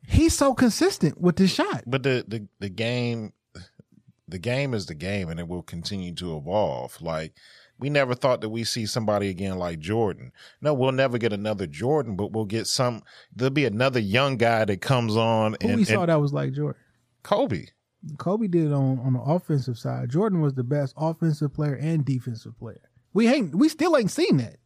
[0.08, 1.84] he's so consistent with the shot.
[1.86, 3.34] But the, the, the game,
[4.28, 7.02] the game is the game and it will continue to evolve.
[7.02, 7.34] Like,
[7.80, 10.32] we never thought that we see somebody again like Jordan.
[10.62, 13.04] No, we'll never get another Jordan, but we'll get some.
[13.36, 16.32] There'll be another young guy that comes on Who and, we saw and that was
[16.34, 16.82] like Jordan.
[17.24, 17.66] Kobe.
[18.18, 20.10] Kobe did it on on the offensive side.
[20.10, 22.90] Jordan was the best offensive player and defensive player.
[23.14, 24.58] We ain't we still ain't seen that.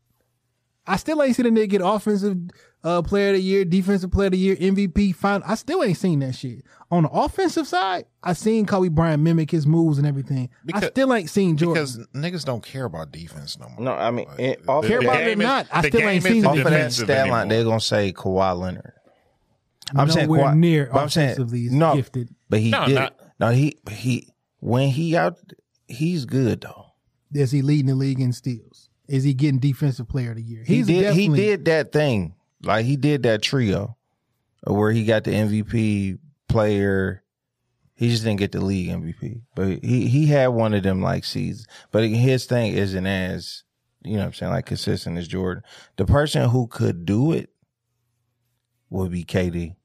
[0.87, 2.37] I still ain't seen a nigga get offensive
[2.83, 5.13] uh, player of the year, defensive player of the year, MVP.
[5.15, 5.45] Final.
[5.45, 6.63] I still ain't seen that shit.
[6.89, 10.49] On the offensive side, I seen Kobe Bryant mimic his moves and everything.
[10.73, 11.83] I still ain't seen Jordan.
[11.83, 13.81] Because niggas don't care about defense no more.
[13.81, 15.67] No, I mean, Like, it- the- off the Care about it game or is- not,
[15.71, 16.47] I still ain't seen it.
[16.47, 18.93] off of that defensive stat line, they're gonna say Kawhi Leonard.
[19.95, 22.29] I'm saying Nowhere Kawhi, near but I'm saying- offensively no, gifted.
[22.49, 22.95] but he No, did.
[22.95, 25.37] not- no, he he when he out,
[25.87, 26.85] he's good though.
[27.33, 28.86] Is he leading the league in steals?
[29.07, 30.63] Is he getting defensive player of the year?
[30.65, 31.13] He did.
[31.13, 32.35] He did that thing.
[32.63, 33.95] Like he did that trio,
[34.65, 36.19] where he got the MVP
[36.49, 37.23] player.
[37.95, 41.23] He just didn't get the league MVP, but he he had one of them like
[41.23, 41.67] seasons.
[41.91, 43.63] But his thing isn't as
[44.03, 45.63] you know what I'm saying like consistent as Jordan.
[45.95, 47.49] The person who could do it
[48.89, 49.75] would be KD.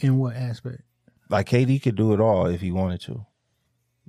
[0.00, 0.82] in what aspect?
[1.28, 3.26] Like KD could do it all if he wanted to.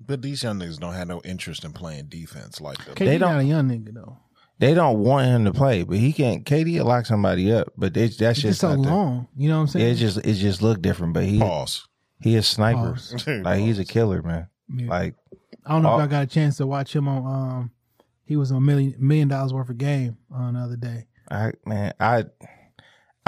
[0.10, 2.96] But these young niggas don't have no interest in playing defense like that.
[2.96, 4.18] KD don't- not a young nigga though.
[4.58, 6.44] They don't want him to play, but he can't.
[6.44, 9.28] KD will lock somebody up, but they, that's It's just just so not the- long.
[9.38, 9.88] You know what I'm saying?
[9.92, 11.88] It just it just look different, but he Pause.
[12.22, 12.94] he is sniper.
[12.94, 13.26] Pause.
[13.44, 14.48] Like he's a killer, man.
[14.76, 14.90] Yeah.
[14.90, 15.16] Like
[15.66, 16.04] I don't know if Oh.
[16.04, 17.26] I got a chance to watch him on.
[17.26, 17.72] Um,
[18.26, 21.06] he was on million million dollars worth of game on the other day.
[21.32, 22.26] I man, I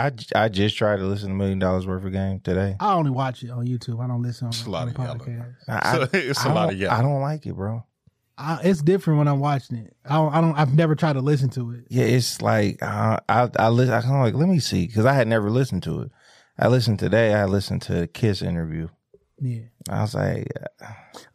[0.07, 2.75] I I just tried to listen to Million Dollars Worth of Game today.
[2.79, 4.03] I only watch it on YouTube.
[4.03, 5.55] I don't listen on, It's a lot the of yelling.
[5.67, 6.99] I, it's a I lot don't- of yelling.
[6.99, 7.85] I don't like it, bro.
[8.37, 9.95] I, it's different when I'm watching it.
[10.03, 10.55] I don't, I don't.
[10.57, 11.83] I've never tried to listen to it.
[11.89, 13.93] Yeah, it's like uh, I I listen.
[13.93, 16.11] I kind of like let me see because I had never listened to it.
[16.57, 17.33] I listened today.
[17.35, 18.87] I listened to the Kiss interview.
[19.39, 19.61] Yeah.
[19.89, 20.47] I was like,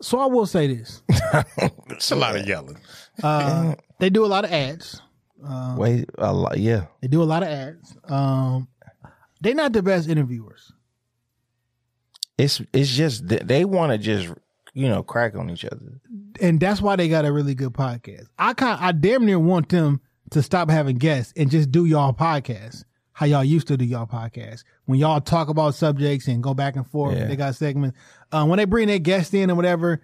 [0.00, 1.02] So I will say this:
[1.88, 2.78] It's a lot of yelling.
[3.22, 5.00] uh, they do a lot of ads.
[5.44, 6.86] Um, wait, a lot, yeah.
[7.00, 7.96] They do a lot of ads.
[8.04, 8.68] Um,
[9.40, 10.72] they're not the best interviewers.
[12.38, 14.32] It's it's just th- they want to just
[14.74, 16.00] you know crack on each other.
[16.40, 18.26] and that's why they got a really good podcast.
[18.38, 20.00] I kind I damn near want them
[20.30, 22.84] to stop having guests and just do y'all podcast
[23.16, 26.76] how y'all used to do y'all podcast when y'all talk about subjects and go back
[26.76, 27.16] and forth.
[27.16, 27.26] Yeah.
[27.26, 27.96] They got segments
[28.30, 30.02] uh, when they bring their guests in and whatever.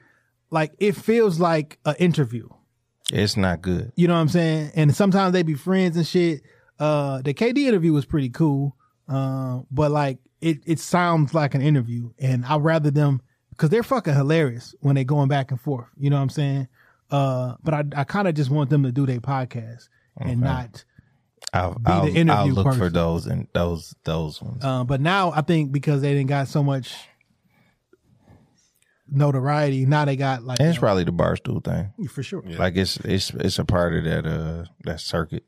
[0.50, 2.48] Like it feels like an interview.
[3.12, 3.93] It's not good.
[3.94, 4.72] You know what I'm saying?
[4.74, 6.43] And sometimes they be friends and shit.
[6.78, 8.74] Uh, the KD interview was pretty cool.
[9.09, 13.20] Uh, but like it, it sounds like an interview and I'd rather them
[13.59, 15.89] cause they're fucking hilarious when they going back and forth.
[15.98, 16.68] You know what I'm saying?
[17.10, 20.84] Uh, but I, I kind of just want them to do their podcast and not,
[21.52, 24.64] I'll, the I'll, interview I'll look for those and those those ones.
[24.64, 26.94] uh, but now I think because they didn't got so much
[29.09, 31.93] notoriety, now they got like, and it's probably the barstool thing.
[32.09, 32.43] for sure.
[32.43, 35.45] Like it's it's it's a part of that uh that circuit.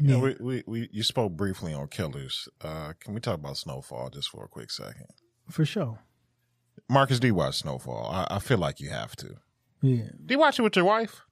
[0.00, 2.48] Yeah, we, we, we, you spoke briefly on killers.
[2.60, 5.06] Uh, can we talk about Snowfall just for a quick second?
[5.50, 5.98] For sure.
[6.88, 8.08] Marcus, do you watch Snowfall?
[8.08, 9.38] I, I feel like you have to.
[9.82, 10.04] Yeah.
[10.24, 11.22] Do you watch it with your wife?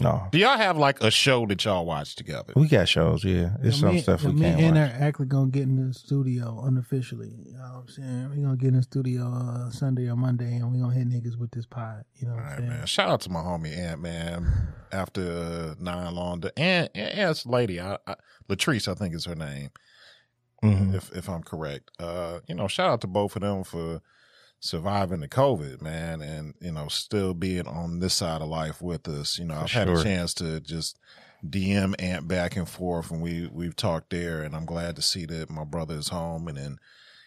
[0.00, 2.52] No, Do y'all have like a show that y'all watch together?
[2.56, 3.24] we got shows.
[3.24, 4.90] Yeah, it's Yeah, some me, stuff yeah, we me can't and watch.
[4.90, 7.32] are actually gonna get in the studio unofficially.
[7.46, 8.30] You know what I'm saying?
[8.30, 11.38] We're gonna get in the studio uh, Sunday or Monday and we're gonna hit niggas
[11.38, 12.04] with this pod.
[12.16, 12.70] You know what All I'm right, saying?
[12.70, 12.86] man.
[12.86, 14.46] Shout out to my homie Ant, man.
[14.92, 18.14] After nine long day, and and this lady, I, I,
[18.48, 19.70] Latrice, I think is her name,
[20.62, 20.94] Mhm.
[20.94, 21.90] if if I'm correct.
[21.98, 24.00] Uh, you know, shout out to both of them for
[24.62, 29.08] surviving the COVID, man, and you know, still being on this side of life with
[29.08, 29.38] us.
[29.38, 30.98] You know, I've had a chance to just
[31.46, 35.26] DM Ant back and forth, and we we've talked there, and I'm glad to see
[35.26, 36.78] that my brother is home, and then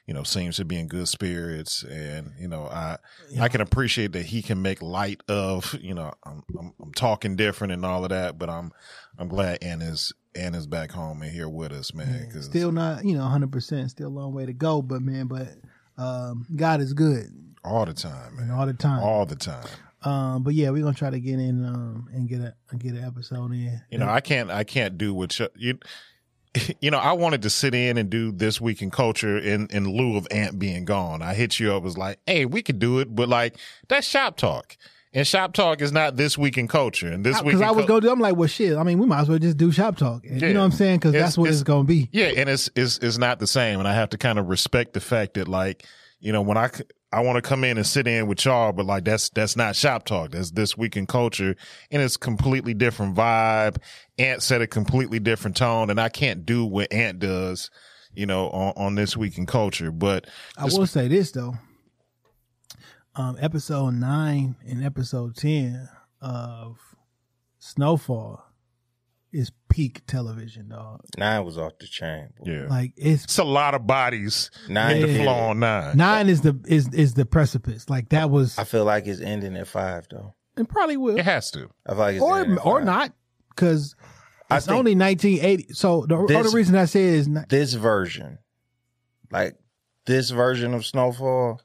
[0.07, 2.97] you know seems to be in good spirits, and you know I
[3.39, 7.35] I can appreciate that he can make light of you know I'm I'm, I'm talking
[7.35, 8.71] different and all of that, but I'm
[9.19, 12.29] I'm glad Ant is Ant is back home and here with us, man.
[12.31, 13.51] Cause Still not, you know, 100.
[13.51, 15.47] percent Still a long way to go, but man, but
[15.97, 17.31] um, God is good
[17.63, 19.03] all the time, man, all the time.
[19.03, 19.65] all the time.
[20.03, 23.03] Um, but yeah, we're gonna try to get in um and get a get an
[23.03, 23.81] episode in.
[23.89, 25.79] You know, I can't I can't do what you, you
[26.81, 29.89] you know, I wanted to sit in and do this week in culture in in
[29.89, 31.21] lieu of Ant being gone.
[31.21, 33.57] I hit you up was like, "Hey, we could do it," but like
[33.87, 34.77] that's shop talk.
[35.15, 37.07] And shop talk is not this week in culture.
[37.07, 38.11] And this week because I was Cul- gonna.
[38.11, 38.77] I'm like, well, shit.
[38.77, 40.23] I mean, we might as well just do shop talk.
[40.25, 40.47] Yeah.
[40.47, 40.97] You know what I'm saying?
[40.97, 42.09] Because that's what it's- it's, gonna be.
[42.11, 44.93] Yeah, and it's it's it's not the same, and I have to kind of respect
[44.93, 45.85] the fact that like
[46.19, 46.69] you know when I
[47.13, 49.77] I want to come in and sit in with y'all, but like that's that's not
[49.77, 50.31] shop talk.
[50.31, 51.55] That's this week in culture,
[51.91, 53.77] and it's completely different vibe.
[54.17, 57.69] Ant set a completely different tone, and I can't do what Ant does,
[58.13, 59.91] you know, on, on this week in culture.
[59.93, 60.27] But
[60.57, 61.55] I will say this though.
[63.17, 65.87] Um, episode nine and episode ten
[66.21, 66.77] of
[67.59, 68.43] Snowfall
[69.31, 71.01] is peak television, dog.
[71.17, 72.29] Nine was off the chain.
[72.37, 72.51] boy.
[72.51, 75.95] yeah, Like it's it's a lot of bodies Nine in the did flow on nine.
[75.95, 77.89] nine is the is is the precipice.
[77.89, 78.57] Like that was.
[78.57, 80.33] I feel like it's ending at five though.
[80.57, 81.69] It probably will, It has to.
[81.85, 83.13] I feel like it's or ending at or not,
[83.49, 83.95] because
[84.51, 85.73] it's only 1980.
[85.73, 88.39] So the This- other reason I say is not, this version,
[89.31, 89.57] like
[90.05, 91.61] this version of Snowfall,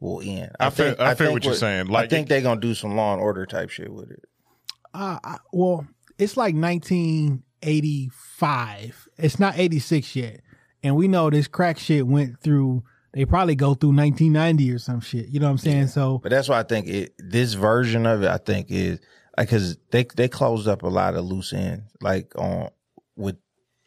[0.00, 0.50] will end.
[0.58, 1.86] I feel- I feel what you're saying.
[1.86, 4.24] Like I think they're gonna do some Law and Order type shit with it.
[4.94, 5.86] uh, I, well,
[6.18, 6.54] it's like
[7.62, 9.08] 1985.
[9.18, 10.40] It's not 86 yet,
[10.82, 12.82] and we know this crack shit went through.
[13.12, 15.28] They probably go through 1990 or some shit.
[15.28, 15.88] You know what I'm saying?
[15.88, 17.12] So But that's why I think it.
[17.18, 19.00] This version of it, I think is
[19.36, 22.70] like because they they closed up a lot of loose ends, like on
[23.16, 23.36] with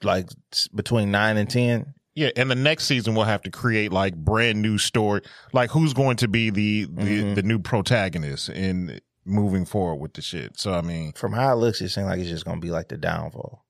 [0.03, 0.27] like
[0.75, 1.93] between nine and ten.
[2.15, 5.21] Yeah, and the next season we'll have to create like brand new story.
[5.51, 7.35] Like who's going to be the the, Mhm.
[7.35, 10.59] the new protagonist in moving forward with the shit.
[10.59, 12.89] So I mean, From how it looks, it seems like it's just gonna be like
[12.89, 13.63] the downfall.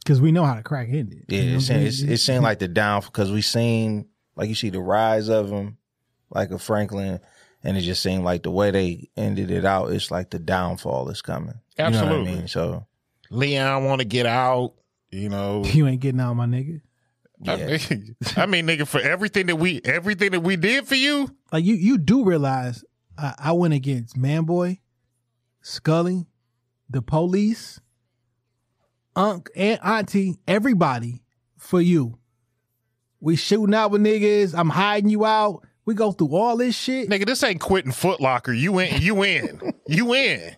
[0.00, 1.24] because we know how to crack ended.
[1.28, 4.48] Yeah, You know it what seems it seemed like the downfall because we seen like
[4.48, 5.78] you see the rise of him,
[6.30, 7.20] like a Franklin,
[7.62, 9.92] and it just seemed like the way they ended it out.
[9.92, 11.54] It's like the downfall is coming.
[11.78, 12.32] You know what I Absolutely.
[12.34, 12.48] mean?
[12.48, 12.86] So
[13.30, 14.74] Leon want to get out.
[15.10, 16.80] You know, you ain't getting out, my nigga.
[17.46, 20.94] I, yeah, mean, I mean, nigga, for everything that we everything that we did for
[20.94, 22.84] you, Like you, you do realize
[23.18, 24.80] I, I went against Manboy,
[25.60, 26.26] Scully,
[26.88, 27.80] the police,
[29.16, 31.22] Unc, and Auntie, everybody
[31.58, 32.18] for you.
[33.20, 34.54] We shooting out with niggas.
[34.56, 35.66] I'm hiding you out.
[35.86, 37.08] We go through all this shit.
[37.08, 38.52] nigga, this ain't quitting Foot Locker.
[38.52, 40.56] You in, you in, you in.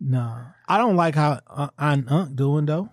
[0.00, 2.88] Nah, I don't like how uh, Aunt Unc doing though,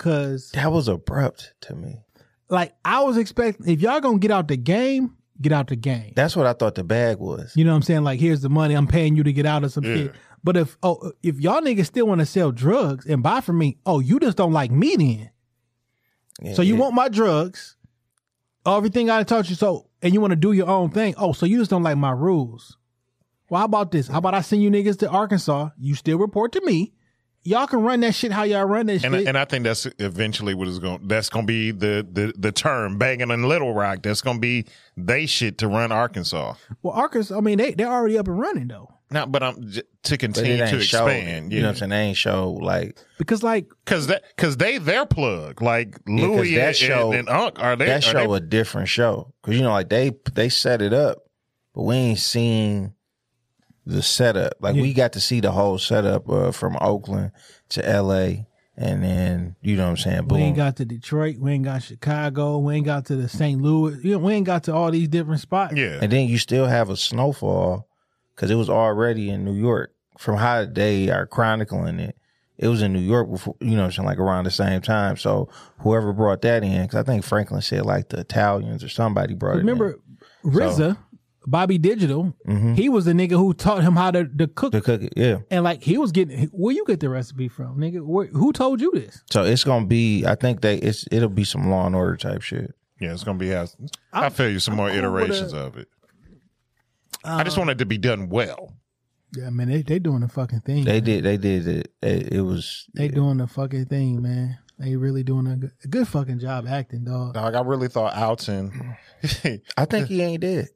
[0.00, 2.00] cause that was abrupt to me.
[2.48, 6.12] like I was expecting if y'all gonna get out the game, get out the game.
[6.16, 7.52] That's what I thought the bag was.
[7.54, 8.02] You know what I'm saying?
[8.04, 8.74] Like, here's the money.
[8.74, 9.94] I'm paying you to get out of some Yeah.
[9.94, 10.14] shit.
[10.42, 13.76] But if oh if y'all niggas still want to sell drugs and buy from me,
[13.86, 15.30] oh, you just don't like me then.
[16.42, 16.80] Yeah, So you yeah.
[16.80, 17.76] want my drugs,
[18.66, 19.54] everything I taught you.
[19.56, 21.14] So and you want to do your own thing.
[21.18, 22.78] Oh, so you just don't like my rules.
[23.50, 24.08] Well, how about this?
[24.08, 25.70] How about I send you niggas to Arkansas?
[25.78, 26.92] You still report to me.
[27.42, 29.26] Y'all can run that shit how y'all run that And shit.
[29.26, 31.08] and I think that's eventually what is going.
[31.08, 34.02] That's going to be the the the term banging in Little Rock.
[34.02, 36.54] That's going to be they shit to run Arkansas.
[36.82, 37.36] well, Arkansas.
[37.36, 38.92] I mean, they they're already up and running though.
[39.12, 41.06] Now, but I'm j- to continue to ain't show.
[41.06, 41.52] expand.
[41.52, 41.90] You know what I'm saying?
[41.90, 46.36] They ain't show like Because like Because that because they their plug like Yeah, 'cause
[46.36, 49.32] Louie that and, show- and Unc are they that are show they- a different show
[49.42, 51.18] because you know like they they set it up,
[51.74, 52.92] but we ain't seen
[53.86, 54.54] the setup.
[54.60, 54.82] Like Yeah.
[54.82, 57.32] we got to see the whole setup uh, from Oakland
[57.70, 58.46] to L.A.
[58.76, 60.28] and then you know what I'm saying.
[60.28, 63.60] we ain't got to Detroit, we ain't got Chicago, we ain't got to the St.
[63.60, 63.98] Louis.
[64.04, 65.74] You know, we ain't got to all these different spots.
[65.76, 65.98] yeah.
[66.00, 67.88] and then you still have a snowfall
[68.34, 69.92] because it was already in New York.
[70.18, 72.14] From how they are chronicling it,
[72.58, 74.82] it was in New York before, you know, what I'm saying like around the same
[74.82, 75.16] time.
[75.16, 75.48] So
[75.78, 79.56] whoever brought that in, because I think Franklin said like the Italians or somebody brought
[79.56, 80.00] Remember, it.
[80.44, 80.50] in.
[80.50, 80.98] RZA
[81.46, 82.74] Bobby Digital, mm-hmm.
[82.74, 84.72] he was the nigga who taught him how to, to cook.
[84.72, 85.38] To cook it, yeah.
[85.50, 88.02] and like he was getting, where you get the recipe from, nigga?
[88.02, 89.22] Where, who told you this?
[89.30, 90.26] So it's gonna be.
[90.26, 92.74] I think they it's it'll be some Law and Order type shit.
[93.00, 93.48] Yeah, it's gonna be.
[93.48, 93.76] Has,
[94.12, 94.60] I feel you.
[94.60, 95.88] Some more cool with iterations a- of it.
[97.24, 98.74] I just uh, want it to be done well.
[99.36, 100.84] Yeah, man, they they doing the fucking thing.
[100.84, 101.04] They man.
[101.04, 101.24] did.
[101.24, 101.92] They did it.
[102.02, 102.86] It, it was.
[102.94, 104.58] They doing the fucking thing, man.
[104.78, 107.34] They really doing a good, a good fucking job acting, dog.
[107.34, 108.96] Dog, I really thought Alton.
[109.76, 110.68] I think he ain't dead.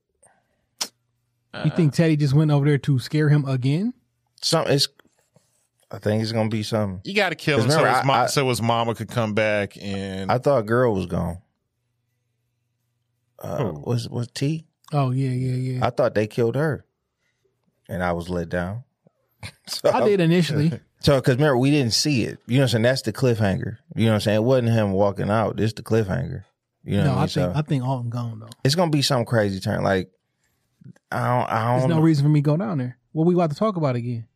[1.64, 3.94] You think Teddy just went over there to scare him again?
[4.42, 4.66] Some.
[4.68, 4.88] It's.
[5.90, 7.00] I think it's gonna be something.
[7.04, 8.94] you got to kill him 'Cause so remember, his, mo- I- I- so his mama
[8.96, 11.38] could come back and I thought girl was gone.
[13.38, 13.80] Uh, Who?
[13.86, 14.66] was was T?
[14.92, 15.86] Oh yeah, yeah, yeah.
[15.86, 16.84] I thought they killed her,
[17.88, 18.84] and I was let down.
[19.68, 20.72] so, I did initially.
[21.00, 22.38] So, because remember, we didn't see it.
[22.46, 22.82] You know what I'm saying?
[22.84, 23.76] That's the cliffhanger.
[23.94, 24.36] You know what I'm saying?
[24.36, 25.58] It wasn't him walking out.
[25.58, 26.44] This the cliffhanger.
[26.82, 27.28] You know no, what I I mean?
[27.28, 28.48] think So, I think Alton gone though.
[28.64, 29.82] it's gonna be some crazy turn.
[29.82, 30.10] Like,
[31.10, 31.50] I don't.
[31.50, 31.90] I There's don't.
[31.90, 32.02] no know.
[32.02, 32.98] reason for me to go down there.
[33.12, 34.26] What we about to talk about again?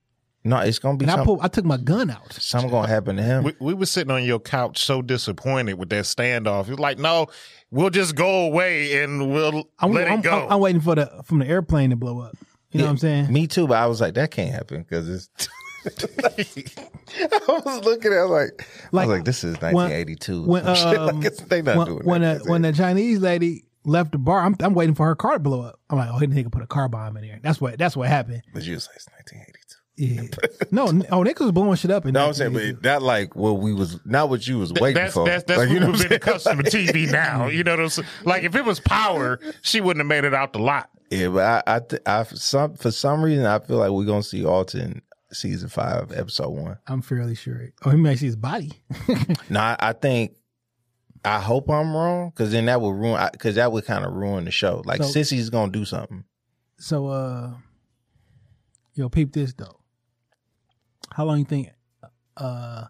[0.44, 2.32] no, it's gonna be And I some, pulled, I took my gun out.
[2.32, 3.44] something gonna happen to him.
[3.44, 6.68] we, we were sitting on your couch so disappointed with that standoff.
[6.68, 7.26] You're like, no,
[7.70, 10.44] we'll just go away and we'll I'm, let I'm, it go.
[10.46, 12.36] I'm, I'm waiting for the from the airplane to blow up.
[12.70, 13.32] You know what I'm saying?
[13.32, 15.48] Me too, but I was like, that can't happen because it's.
[16.28, 20.42] I was looking at it like, I Like, was like, this is 1982.
[20.44, 20.74] when, um,
[21.06, 22.46] Like, it's- they not when, doing when, that.
[22.46, 25.38] a, when the Chinese lady left the bar, I'm, I'm waiting for her car to
[25.38, 25.80] blow up.
[25.90, 27.40] I'm like, oh, he nigga put a car bomb in there.
[27.42, 28.42] That's what that's what happened.
[28.52, 29.55] but you say it's 1982.
[30.00, 30.22] Yeah.
[30.70, 32.06] no, n- oh, niggas was blowing shit up.
[32.06, 34.94] In No, I'm saying, but not like what we was, not what you was waiting
[34.94, 35.24] that's for.
[35.24, 37.46] that's that's like, what you know we've what been I'm accustomed to TV now.
[37.48, 38.09] You know what I'm saying?
[38.24, 40.88] Like if it was power, she wouldn't have made it out the lot.
[41.10, 44.05] Yeah, but I, I, th- I, for some, for some reason, I feel like we're
[44.05, 45.02] gonna see Alton
[45.32, 46.78] season five, episode one.
[46.86, 47.70] I'm fairly sure.
[47.84, 48.72] Oh, he might see his body.
[49.50, 50.36] No, I, I think,
[51.24, 54.45] I hope I'm wrong, because then that would ruin, because that would kind of ruin
[54.45, 54.82] the show.
[54.85, 56.24] Like So- Cissy's gonna do something.
[56.78, 57.55] So, uh,
[58.95, 59.81] yo, peep this though.
[61.11, 61.70] How long you think
[62.36, 62.85] uh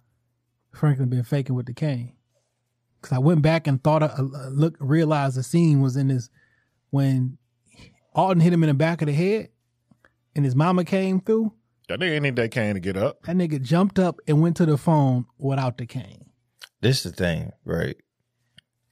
[0.72, 2.12] Franklin been faking with the cane?
[3.00, 6.28] Because I went back and thought, uh, look, realized the scene was in this
[6.90, 7.38] when
[8.14, 9.48] Alton hit him in the back of the head,
[10.34, 11.52] and his mama came through.
[11.88, 13.22] That nigga need that cane to get up.
[13.22, 16.26] That nigga jumped up and went to the phone without the cane.
[16.82, 17.96] This is the thing, right?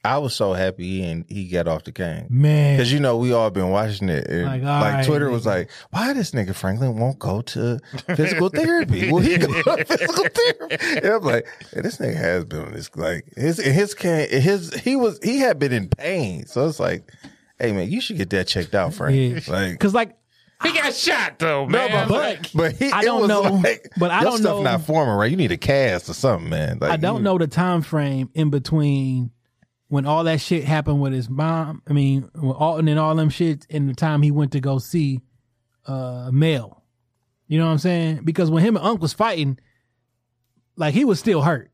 [0.07, 2.27] I was so happy and he got off the cane.
[2.31, 5.31] Man, Cause you know we all been watching it, and Like, like, all right, Twitter
[5.31, 7.79] was like, "Why this nigga Franklin won't go to
[8.15, 9.11] physical therapy?
[9.11, 12.73] Will he go to physical therapy?" And I'm like, yeah, "This nigga has been on
[12.73, 16.81] this like his his can his he was he had been in pain, so it's
[16.81, 17.11] like,
[17.59, 19.17] hey man, you should get that checked out, Frank.
[19.47, 19.53] Yeah.
[19.53, 20.17] Like, because like
[20.63, 22.09] He got shot though, no, man.
[22.09, 25.31] but, but he, I don't know, like, but I don't stuff know- not forming right.
[25.31, 26.79] You need a cast or something, man.
[26.81, 29.31] Like, I don't you- know the time frame in between
[29.89, 31.83] when all that shit happened with his mom.
[31.89, 34.79] I mean, with Alton and all them shit, and the time he went to go
[34.79, 35.21] see
[35.87, 36.83] uh Mel.
[37.49, 38.23] You know what I'm saying?
[38.25, 39.59] Because when him and Unc was fighting,
[40.77, 41.71] like he was still hurt.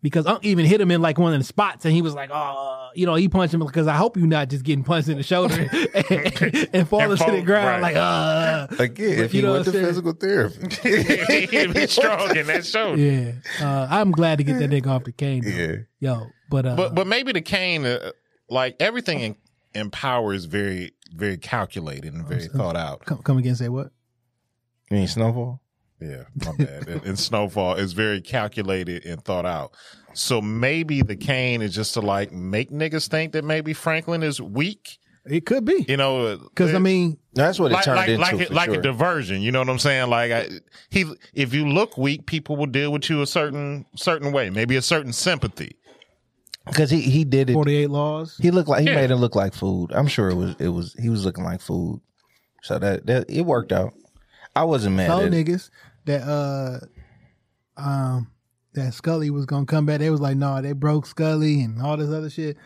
[0.00, 2.30] Because Unc even hit him in like one of the spots, and he was like,
[2.32, 5.16] "Oh, you know," he punched him because I hope you're not just getting punched in
[5.16, 5.54] the shoulder
[6.10, 7.94] and, and falling And to the ground right.
[7.94, 9.86] like, "Uh." Again, if You he know went to saying?
[9.86, 12.94] physical therapy, He'd be strong in that show.
[12.94, 15.42] Yeah, uh, I'm glad to get that nigga off the cane.
[15.42, 15.50] though.
[15.50, 15.76] Yeah.
[15.98, 18.12] yo, but uh, But but maybe the cane, uh,
[18.48, 19.36] like everything in,
[19.74, 23.04] in power, is very very calculated and very thought out.
[23.04, 23.90] come, come again, say what?
[24.90, 25.60] you mean Snowfall?
[26.00, 26.88] Yeah, my bad.
[26.88, 29.72] and, and Snowfall is very calculated and thought out.
[30.14, 34.40] So maybe the cane is just to like make niggas think that maybe Franklin is
[34.40, 34.98] weak.
[35.24, 38.20] It could be You know, because I mean, That's what it like turned like into
[38.22, 38.78] like, for a, like sure.
[38.78, 39.42] a diversion.
[39.42, 40.08] You know what I'm saying?
[40.08, 40.48] Like I,
[40.88, 41.04] he,
[41.34, 44.82] if you look weak, people will deal with you a certain certain way, maybe a
[44.82, 45.76] certain sympathy.
[46.68, 47.54] Because he he did it.
[47.54, 48.36] 48 laws.
[48.40, 48.94] He looked like he Yeah.
[48.96, 49.92] made it look like food.
[49.92, 52.00] I'm sure it was it was he was looking like food.
[52.62, 53.94] So that that it worked out.
[54.56, 55.08] I wasn't mad.
[55.08, 55.46] Told At it.
[55.46, 55.70] niggas
[56.06, 56.80] that uh
[57.76, 58.30] um
[58.74, 59.98] that Scully was gonna come back.
[60.00, 62.56] They was like, no, they broke Scully and all this other shit.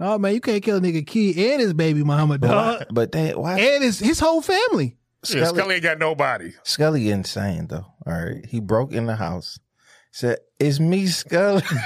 [0.00, 2.84] Oh man, you can't kill a nigga key and his baby mama dog.
[2.90, 4.96] But they why and his his whole family.
[5.28, 6.52] Yeah, Scully ain't got nobody.
[6.62, 7.86] Scully insane though.
[8.06, 9.58] All right, he broke in the house.
[10.18, 11.76] Said, "It's me, Scully." I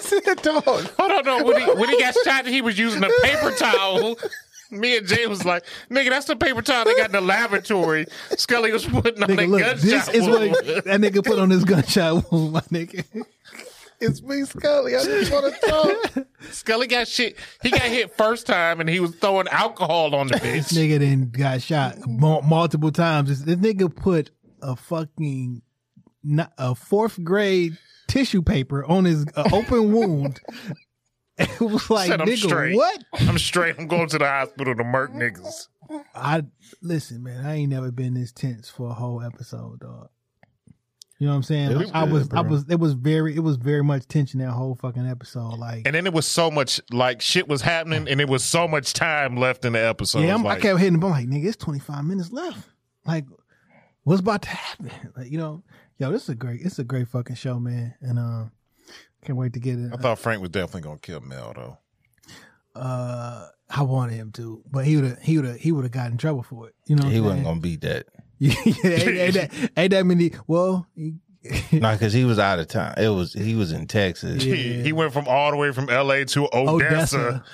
[0.00, 1.42] said, a "Dog." Hold on, no.
[1.44, 4.18] When he when he got shot, he was using a paper towel.
[4.70, 8.04] Me and Jay was like, "Nigga, that's the paper towel they got in the lavatory."
[8.36, 10.54] Scully was putting on Nigga, that look, gunshot this is what wound.
[10.84, 13.02] that nigga put on his gunshot wound, my nigga.
[14.00, 14.94] It's me, Scully.
[14.94, 16.26] I just want to talk.
[16.50, 17.36] Scully got shit.
[17.62, 20.76] He got hit first time, and he was throwing alcohol on the This bitch.
[20.78, 23.30] nigga then got shot mul- multiple times.
[23.30, 25.62] This, this nigga put a fucking not,
[26.58, 27.76] a fourth grade
[28.06, 30.40] tissue paper on his uh, open wound
[31.40, 32.74] It was like, Said I'm nigga, straight.
[32.74, 33.04] what?
[33.20, 33.76] I'm straight.
[33.78, 35.68] I'm going to the hospital to murk niggas.
[36.12, 36.42] I
[36.82, 37.46] listen, man.
[37.46, 40.08] I ain't never been this tense for a whole episode, dog.
[41.20, 41.70] You know what I'm saying?
[41.70, 44.08] It Like, was I good, was, I was, it was very, it was very much
[44.08, 45.58] tension that whole fucking episode.
[45.58, 48.66] Like, And then it was so much like shit was happening, and it was so
[48.66, 50.20] much time left in the episode.
[50.22, 50.94] yeah, I'm, I kept hitting.
[51.02, 52.68] I'm like, nigga, it's 25 minutes left.
[53.06, 53.26] Like,
[54.08, 54.90] what's about to happen?
[55.16, 55.62] Like, you know,
[55.98, 57.94] yo, this is a great, it's a great fucking show, man.
[58.00, 58.52] And um,
[59.24, 59.90] can't wait to get it.
[59.92, 61.78] I thought Frank was definitely gonna kill Mel though.
[62.74, 65.92] uh, I wanted him to, but he would have, he would have, he would have
[65.92, 66.74] gotten in trouble for it.
[66.86, 68.06] You know, He wasn't gonna beat that.
[68.38, 70.30] yeah, ain't, ain't that, ain't that many?
[70.46, 71.16] Well, he,
[71.72, 72.94] No, because he was out of town.
[72.96, 74.44] It was he was in Texas.
[74.44, 74.54] Yeah.
[74.54, 76.24] He, he went from all the way from L.A.
[76.26, 77.44] to Odessa, Odessa.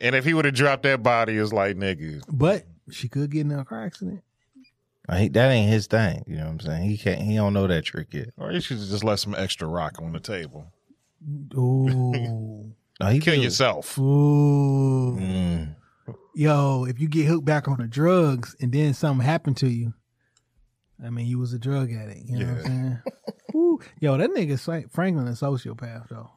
[0.00, 2.22] and if he would have dropped that body, it's like nigga.
[2.30, 4.22] but she could get in a car accident.
[5.08, 6.24] Like, he- that ain't his thing.
[6.26, 6.90] You know what I'm saying?
[6.90, 7.20] He can't.
[7.20, 8.30] He don't know that trick yet.
[8.36, 10.72] Or you should just let some extra rock on the table.
[11.56, 13.42] Ooh, No, he Kill do.
[13.42, 13.98] yourself.
[13.98, 15.76] ooh, Mm.
[16.34, 16.84] yo!
[16.86, 19.92] If you get hooked back on the drugs and then something happened to you,
[21.04, 22.22] I mean, you was a drug addict.
[22.26, 22.98] You know what I'm saying?
[23.54, 26.30] Ooh, yo, that nigga Frank- Franklin a sociopath though.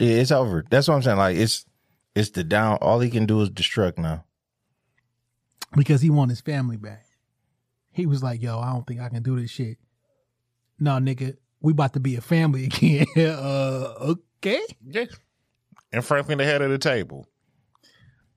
[0.00, 0.64] Yeah, it's over.
[0.70, 1.18] That's what I'm saying.
[1.18, 1.64] Like it's
[2.14, 2.78] it's the down.
[2.80, 4.24] All he can do is destruct now.
[5.76, 7.05] because he want his family back.
[7.96, 9.78] He was like, "Yo, I don't think I can do this shit."
[10.78, 13.06] No, nigga, we about to be a family again.
[13.16, 13.94] uh,
[14.40, 14.60] okay.
[14.86, 15.06] Yeah.
[15.92, 17.26] And Franklin the head of the table.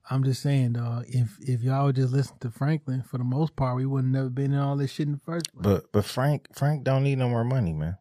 [0.08, 1.04] I'm just saying, dog.
[1.08, 4.28] If if y'all would just listen to Franklin, for the most part, we wouldn't never
[4.30, 5.62] been in all this shit in the first place.
[5.62, 7.96] But but Frank Frank don't need no more money, man.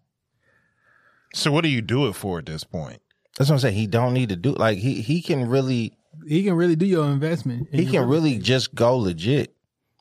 [1.36, 3.02] So what do you do it for at this point?
[3.38, 3.76] That's what I'm saying.
[3.76, 5.94] He don't need to do like he he can really
[6.28, 7.68] He can really do your investment.
[7.72, 8.44] in he your can really estate.
[8.46, 9.54] just go legit.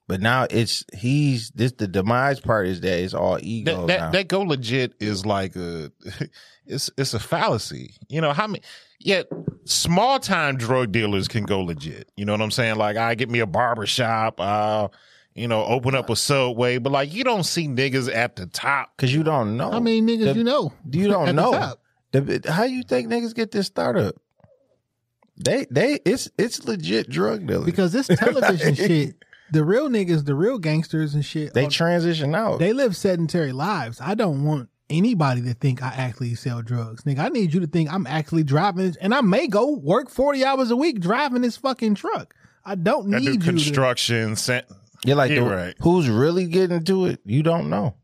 [0.09, 4.05] But now it's he's this the demise part is that it's all ego That, now.
[4.07, 5.93] that that go legit is like a
[6.67, 7.95] it's it's a fallacy.
[8.09, 8.63] You know how many
[8.99, 9.29] yet
[9.67, 12.11] small time drug dealers can go legit.
[12.17, 12.77] You know what I'm saying?
[12.77, 14.89] Like I get me a barber shop, uh,
[15.35, 18.97] you know, open up a subway, but like you don't see niggas at the top.
[18.97, 19.71] Cause you don't know.
[19.71, 20.73] How many niggas The- you know?
[20.91, 21.53] You don't at the know.
[21.53, 21.81] top?
[22.13, 24.15] The- how you think niggas get this startup?
[25.37, 29.15] They they it's it's legit drug dealers Because this television shit,
[29.53, 32.59] the real niggas, the real gangsters and shit, they are- transition out.
[32.59, 34.01] they live sedentary lives.
[34.01, 37.05] I don't want anybody to think I actually sell drugs.
[37.05, 40.45] Nigga, I need you to think I'm actually driving and I may go work 40
[40.45, 42.35] hours a week driving this fucking truck.
[42.65, 44.37] I don't I need do you to construction.
[44.37, 44.65] Sen-
[45.05, 45.75] You're like You're the- right.
[45.81, 47.21] who's really getting to it?
[47.25, 47.95] You don't know.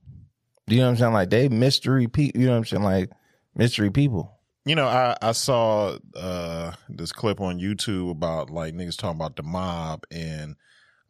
[0.67, 1.13] You know what I'm saying?
[1.13, 2.41] Like they mystery people.
[2.41, 2.83] You know what I'm saying?
[2.83, 3.11] Like
[3.55, 4.31] mystery people.
[4.67, 9.37] You know, I, I saw uh this clip on YouTube about like niggas talking about
[9.37, 10.57] the mob and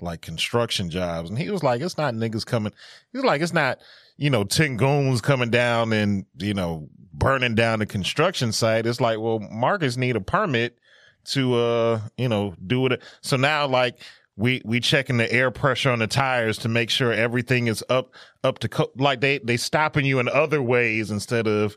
[0.04, 2.72] like construction jobs, and he was like, "It's not niggas coming."
[3.12, 3.78] He's like, "It's not
[4.16, 9.00] you know ten goons coming down and you know burning down the construction site." It's
[9.00, 10.78] like, well, Marcus need a permit
[11.24, 13.02] to uh you know do it.
[13.22, 13.98] So now like
[14.36, 18.14] we we checking the air pressure on the tires to make sure everything is up
[18.42, 21.76] up to co- like they they stopping you in other ways instead of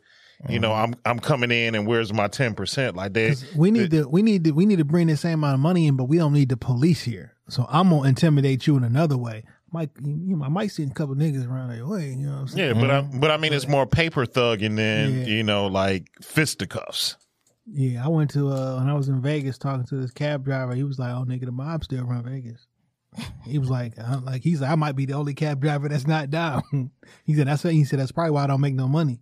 [0.49, 3.91] you know I'm I'm coming in and where's my ten percent like they we need
[3.91, 6.05] to we need to we need to bring the same amount of money in, but
[6.05, 7.33] we don't need the police here.
[7.49, 9.43] So I'm gonna intimidate you in another way.
[9.71, 12.09] Mike, you know, I might see a couple niggas around that way.
[12.09, 12.75] You know what I'm saying?
[12.75, 15.25] yeah but I but I mean it's more paper thugging than Yeah.
[15.25, 17.17] you know like fisticuffs
[17.65, 20.73] Yeah, I went to uh when I was in Vegas talking to this cab driver.
[20.73, 22.65] He was like, "Oh, nigga, the mob still run Vegas."
[23.45, 26.07] He was like, uh, "Like he's like, I might be the only cab driver that's
[26.07, 26.63] not down."
[27.25, 27.99] he said, "That's what he said.
[27.99, 29.19] That's probably why I don't make no money."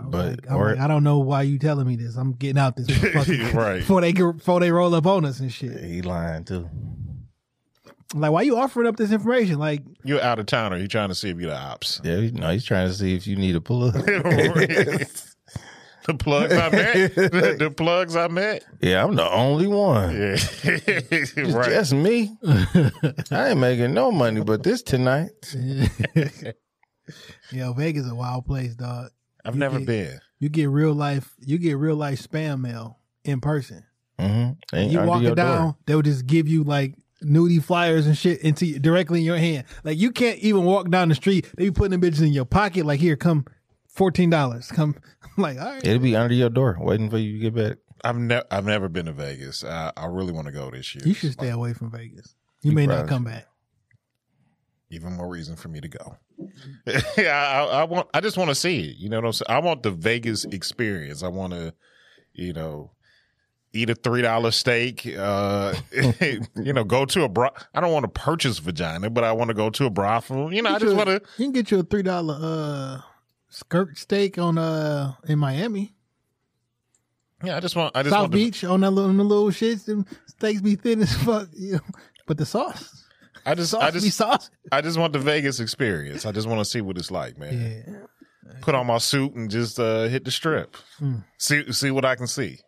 [0.00, 2.16] I was But- like, I'm or- like, I don't know why you telling me this.
[2.16, 3.78] I'm getting out this motherfucker Right.
[3.80, 5.82] before they before they roll up on us and shit.
[5.84, 6.68] He lying too.
[8.12, 9.60] Like, why you offering up this information?
[9.60, 12.16] Like, you're out of town or you trying to see if you're the ops Yeah,
[12.16, 13.94] he, no, he's trying to see if you need a pull up.
[13.94, 15.06] the
[16.18, 20.10] plugs I met the, the plugs I met yeah, I'm the only one.
[20.12, 22.36] yeah It's right just me.
[23.30, 25.30] I ain't making no money, but this tonight.
[27.52, 29.10] yo, Vegas is a wild place, dog.
[29.44, 32.98] I've You never get- been You get real life, you get real life spam mail
[33.24, 33.84] in person.
[34.18, 34.76] Mm-hmm.
[34.76, 35.76] Ain't you under walk it down, door.
[35.86, 36.94] they would just give you like
[37.24, 39.64] nudie flyers and shit into directly in your hand.
[39.84, 41.46] Like you can't even walk down the street.
[41.56, 42.84] They be putting the bitches in your pocket.
[42.86, 43.46] Like here, come
[43.88, 44.68] fourteen dollars.
[44.68, 44.94] Come,
[45.36, 45.84] I'm like, all right.
[45.86, 47.78] It'll be under your door, waiting for you to get back.
[48.04, 51.02] I've never I've never been to Vegas I, I really want to go this year
[51.06, 52.34] You should stay away from Vegas.
[52.62, 53.46] You You may not come back.
[54.90, 56.16] Even more reason for me to go.
[57.16, 58.08] yeah, I, I want.
[58.12, 58.96] I just want to see it.
[58.96, 59.46] You know what I'm saying?
[59.48, 61.22] I want the Vegas experience.
[61.22, 61.74] I want to,
[62.32, 62.90] you know,
[63.72, 65.06] eat a three dollar steak.
[65.06, 67.50] Uh, you know, go to a bro.
[67.74, 70.52] I don't want to purchase vagina, but I want to go to a brothel.
[70.52, 71.22] You know, I just want to.
[71.38, 73.00] You can get you a three dollar uh
[73.48, 75.94] skirt steak on uh in Miami.
[77.44, 77.96] Yeah, I just want.
[77.96, 78.32] I just South want.
[78.32, 79.86] To, Beach on that little, on the little shits.
[79.86, 81.48] Them steaks be thin as fuck.
[81.56, 81.80] You know?
[82.26, 83.08] But the sauce,
[83.46, 83.70] I just.
[83.70, 84.16] sauce I just.
[84.16, 84.50] sauce.
[84.72, 86.26] I just want the Vegas experience.
[86.26, 87.84] I just want to see what it's like, man.
[87.86, 87.96] Yeah.
[88.62, 90.76] Put on my suit and just uh, hit the strip.
[90.98, 91.18] Hmm.
[91.38, 92.58] See see what I can see.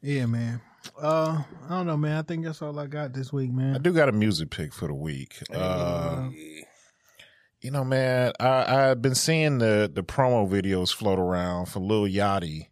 [0.00, 0.60] Yeah, man.
[1.00, 2.18] Uh, I don't know, man.
[2.18, 3.74] I think that's all I got this week, man.
[3.74, 5.42] I do got a music pick for the week.
[5.52, 6.28] Uh,
[7.60, 12.04] you know, man, I, I've been seeing the the promo videos float around for Lil
[12.04, 12.68] Yachty,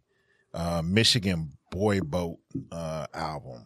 [0.53, 2.39] uh, Michigan Boy Boat
[2.71, 3.65] uh, album,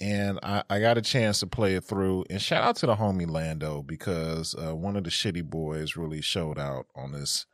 [0.00, 2.24] and I, I got a chance to play it through.
[2.30, 6.20] And shout out to the homie Lando because uh, one of the shitty boys really
[6.20, 7.46] showed out on this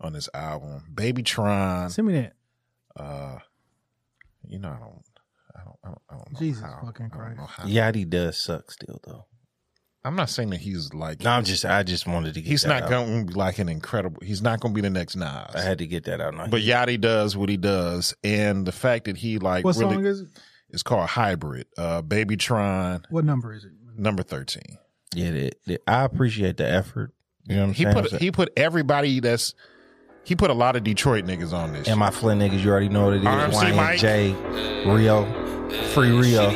[0.00, 0.84] on this album.
[0.94, 2.32] Baby Tron, Send me that.
[2.96, 3.38] uh,
[4.46, 5.02] you know, I don't.
[5.56, 6.80] I don't, I don't, I don't know Jesus how.
[6.84, 7.60] fucking I don't know Christ.
[7.60, 7.64] how.
[7.66, 9.24] Yachty does suck still though.
[10.04, 12.62] I'm not saying that he's like No, I'm just I just wanted to get He's
[12.62, 12.88] that not out.
[12.88, 14.22] going to be like an incredible.
[14.24, 15.54] He's not going to be the next Nas.
[15.54, 16.34] I had to get that out.
[16.34, 19.96] No, but Yachty does what he does, and the fact that he like What really
[20.70, 20.74] song is it?
[20.76, 21.66] is called Hybrid.
[21.76, 23.72] Uh, Baby Tron, What number is it?
[23.96, 24.78] number thirteen.
[25.14, 27.12] yeah, the- the- I appreciate the effort.
[27.48, 27.94] You know what I'm He saying?
[27.94, 29.54] put he put everybody that's
[30.24, 31.88] he put a lot of Detroit niggas on this.
[31.88, 33.24] and my Flint niggas, you already know what it is.
[33.26, 33.98] RMC Mike.
[34.00, 35.24] YNJ, Rio,
[35.94, 36.50] Free Rio.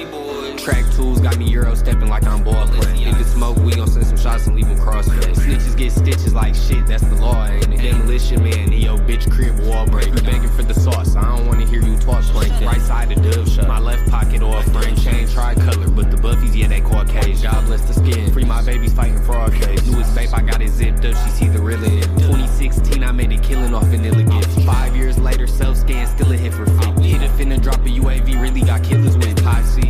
[0.62, 3.12] Track tools got me Euro stepping like I'm ball playing.
[3.12, 5.34] Niggas smoke, we gon' send some shots and leave them crossfade.
[5.34, 7.78] Snitches get stitches like shit, that's the law, ain't it?
[7.78, 10.06] Demolition man, in your bitch crib wall break.
[10.06, 12.64] You begging for the sauce, I don't wanna hear you talk plankton.
[12.64, 16.54] Right side of dove shut, my left pocket all frame chain tri-color, but the buffies,
[16.54, 17.50] yeah, they Caucasian.
[17.50, 19.84] God bless the skin, free my babies fighting fraud case.
[19.84, 22.04] Newest babe, I got it zipped up, she see the real it.
[22.20, 24.64] 2016, I made a killing off vanilla gifts.
[24.64, 27.02] Five years later, self-scan, still a hit for 50.
[27.02, 29.88] Hit a finna drop a UAV, really got killers with Posse,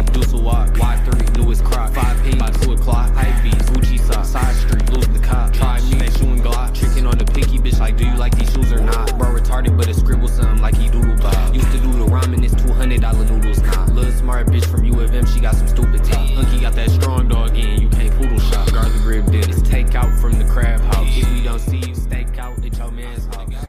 [0.62, 4.55] High C, Dusselwalk, Y3, newest crop, 5P, by 2 o'clock, high beats, Gucci socks, side
[4.55, 5.53] street, lose the cop.
[5.53, 8.37] Try me, they shoe and Glock, tricking on the picky bitch like, do you like
[8.37, 9.19] these shoes or not?
[9.19, 11.55] Bro retarded, but it scribble something like he doodle bob.
[11.55, 13.87] Used to do the ramen, it's $200 noodles now.
[13.87, 16.29] Little smart bitch from U of M, she got some stupid top.
[16.31, 18.67] Hunky got that strong dog in, you can't poodle shop.
[18.67, 21.07] The grip did it's takeout from the crab house.
[21.17, 23.67] If we don't see you, stake out at your man's house.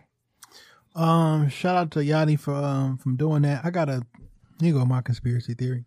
[0.96, 3.66] Um, shout out to Yachty for um from doing that.
[3.66, 4.06] I got a
[4.60, 5.86] here go my conspiracy theory.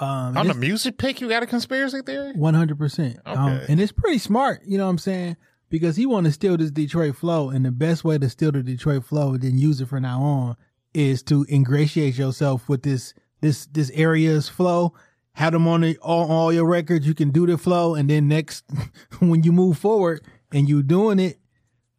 [0.00, 2.32] Um, on the music pick, you got a conspiracy theory?
[2.34, 3.18] one hundred percent.
[3.26, 4.60] Um, and it's pretty smart.
[4.66, 5.36] You know what I'm saying?
[5.70, 8.62] Because he want to steal this Detroit flow, and the best way to steal the
[8.62, 10.56] Detroit flow and then use it from now on
[10.94, 14.94] is to ingratiate yourself with this this this area's flow.
[15.32, 17.06] Have them on the, all, all your records.
[17.06, 18.64] You can do the flow, and then next
[19.20, 21.38] when you move forward and you doing it,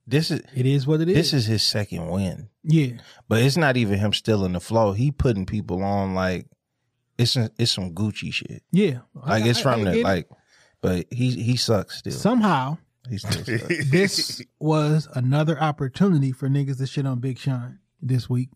[0.07, 1.15] This is it is what it is.
[1.15, 2.97] this is his second win, yeah.
[3.29, 4.91] but it's not even him stealing the flow.
[4.93, 6.47] He putting people on like
[7.19, 8.63] it's some, it's some Gucci shit.
[8.71, 10.03] Yeah, Like I- it's from I the get it.
[10.03, 10.29] like,
[10.81, 12.13] but he he sucks still.
[12.13, 12.77] somehow
[13.09, 13.89] he still sucks.
[13.91, 18.49] this was another opportunity for niggas to shit on Big Sean this week.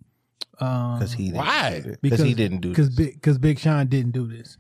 [0.60, 1.84] Um, because he didn't Why?
[2.02, 2.96] because he didn't do because this.
[3.08, 4.58] Big because Big Sean didn't do this.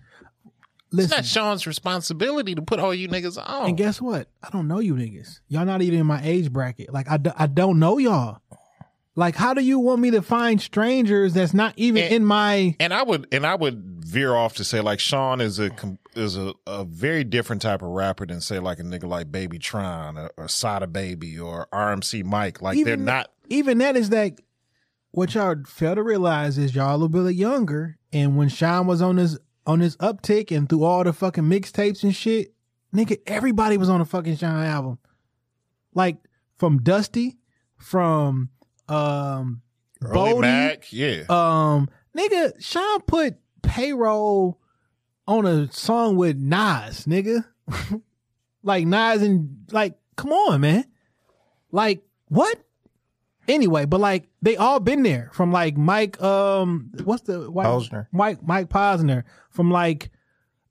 [0.95, 3.67] It's not Sean's responsibility to put all you niggas on.
[3.69, 4.27] and guess what?
[4.43, 5.39] I don't know you niggas.
[5.47, 6.93] Y'all not even in my age bracket.
[6.93, 8.41] Like I, do, I don't know y'all.
[9.15, 12.76] Like how do you want me to find strangers that's not even And- in my?
[12.80, 15.99] and I would and I would veer off to say like Sean is a com-
[16.15, 19.60] is a, a very different type of rapper than say like a nigga like Baby
[19.60, 22.61] Tron or, or Sada Baby or RMC Mike.
[22.61, 23.31] Like they're not.
[23.49, 24.34] Even that is that.
[25.11, 28.99] What y'all fail to realize is y'all a little bit younger, and when Sean was
[28.99, 29.38] on his
[29.68, 32.53] on his uptick and through all the fucking mixtapes and shit,
[32.95, 34.98] nigga, everybody was on a fucking Sean album.
[35.94, 36.18] Like
[36.57, 37.38] from Dusty,
[37.77, 38.49] from
[38.89, 39.61] um
[40.01, 41.23] Early Bodie, Mac, yeah.
[41.30, 44.60] um nigga, Sean put payroll
[45.27, 47.45] on a song with Nas, nigga.
[48.64, 50.85] like Nas and like, come on, man.
[51.72, 52.60] Like, what?
[53.47, 58.07] Anyway, but like they all been there from like Mike um what's the white Posner.
[58.14, 60.11] Mike Mike Posner from like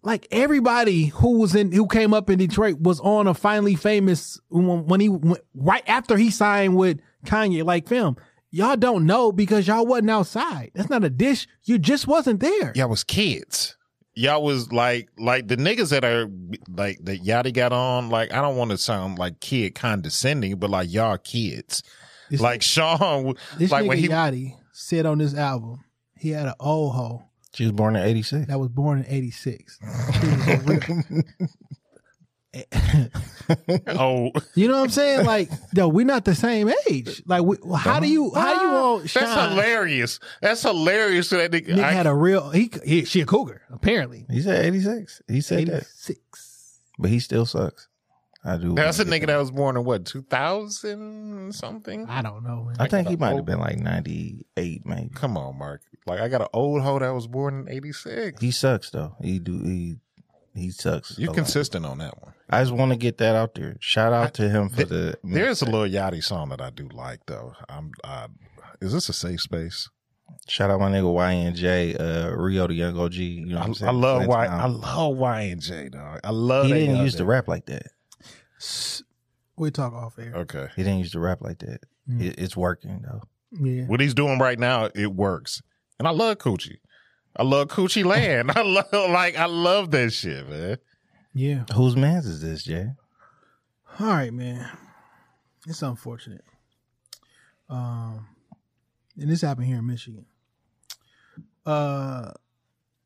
[0.02, 4.40] like everybody who was in who came up in Detroit was on a finally famous
[4.48, 8.16] when, when he went, right after he signed with Kanye like film.
[8.50, 10.70] Y'all don't know because y'all wasn't outside.
[10.74, 11.46] That's not a dish.
[11.64, 12.72] You just wasn't there.
[12.74, 13.76] Y'all was kids.
[14.14, 16.28] Y'all was like like the niggas that are
[16.68, 18.10] like that Yachty got on.
[18.10, 21.82] Like I don't want to sound like kid condescending, but like y'all kids.
[22.30, 25.82] This- like Sean, This like nigga when he Yachty said on this album,
[26.18, 27.22] he had an old hoe
[27.54, 28.48] She was born in '86.
[28.48, 29.78] that was born in '86.
[33.88, 35.26] oh You know what I'm saying?
[35.26, 37.22] Like, no, we're not the same age.
[37.26, 39.24] Like, we, how do you how do you uh, want Sean?
[39.24, 40.20] that's hilarious.
[40.40, 41.30] That's hilarious.
[41.30, 44.26] That nigga, Nigga I- had a real he, he she a cougar apparently.
[44.30, 45.22] He said '86.
[45.28, 46.78] He said that, '86.
[46.98, 47.88] but he still sucks.
[48.44, 48.74] I do.
[48.74, 52.06] That's a nigga get that was born in what, 2000 something?
[52.08, 52.76] I don't know, man.
[52.80, 55.10] I think he might old- have been like 98, maybe.
[55.14, 55.82] Come on, Mark.
[56.06, 58.40] Like, I got an old hoe that was born in 86.
[58.40, 59.14] He sucks though.
[59.22, 59.96] He do he
[60.54, 61.18] he sucks.
[61.18, 61.36] You're a lot.
[61.36, 62.34] consistent on that one.
[62.50, 63.76] I just want to get that out there.
[63.80, 65.18] Shout out to him for the.
[65.24, 67.54] There's a little Yachty song that I do like, though.
[67.68, 68.26] I'm, I,
[68.80, 69.88] is this a safe space?
[70.48, 73.14] shout out my nigga YNJ, uh, Rio the Young OG.
[73.14, 73.88] You know what I, I'm saying?
[73.88, 74.46] I love Flint Y.
[74.46, 74.60] Town.
[74.60, 76.20] I love Y and J, dog.
[76.24, 76.66] I love.
[76.66, 77.86] He didn't young used to rap like that.
[79.56, 80.32] We talk off air.
[80.34, 80.68] Okay.
[80.76, 81.80] He didn't used to rap like that.
[82.08, 82.22] Mm.
[82.22, 83.22] It, it's working though.
[83.52, 83.84] Yeah.
[83.84, 85.62] What he's doing right now, it works.
[85.98, 86.78] And I love Coochie.
[87.36, 88.52] I love Coochie Land.
[88.54, 90.78] I love, like, I love that shit, man.
[91.34, 91.64] Yeah.
[91.74, 92.90] Whose man's is this, Jay?
[93.98, 94.70] All right, man.
[95.66, 96.44] It's unfortunate.
[97.68, 98.26] Um,
[99.18, 100.26] and this happened here in Michigan.
[101.64, 102.32] Uh,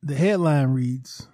[0.02, 1.28] the headline reads: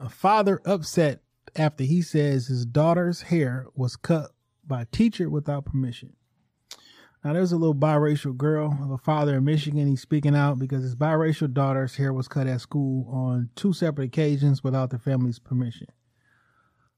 [0.00, 1.20] A father upset
[1.56, 4.30] after he says his daughter's hair was cut
[4.66, 6.14] by a teacher without permission.
[7.22, 9.86] Now, there's a little biracial girl of a father in Michigan.
[9.86, 14.06] He's speaking out because his biracial daughter's hair was cut at school on two separate
[14.06, 15.88] occasions without the family's permission.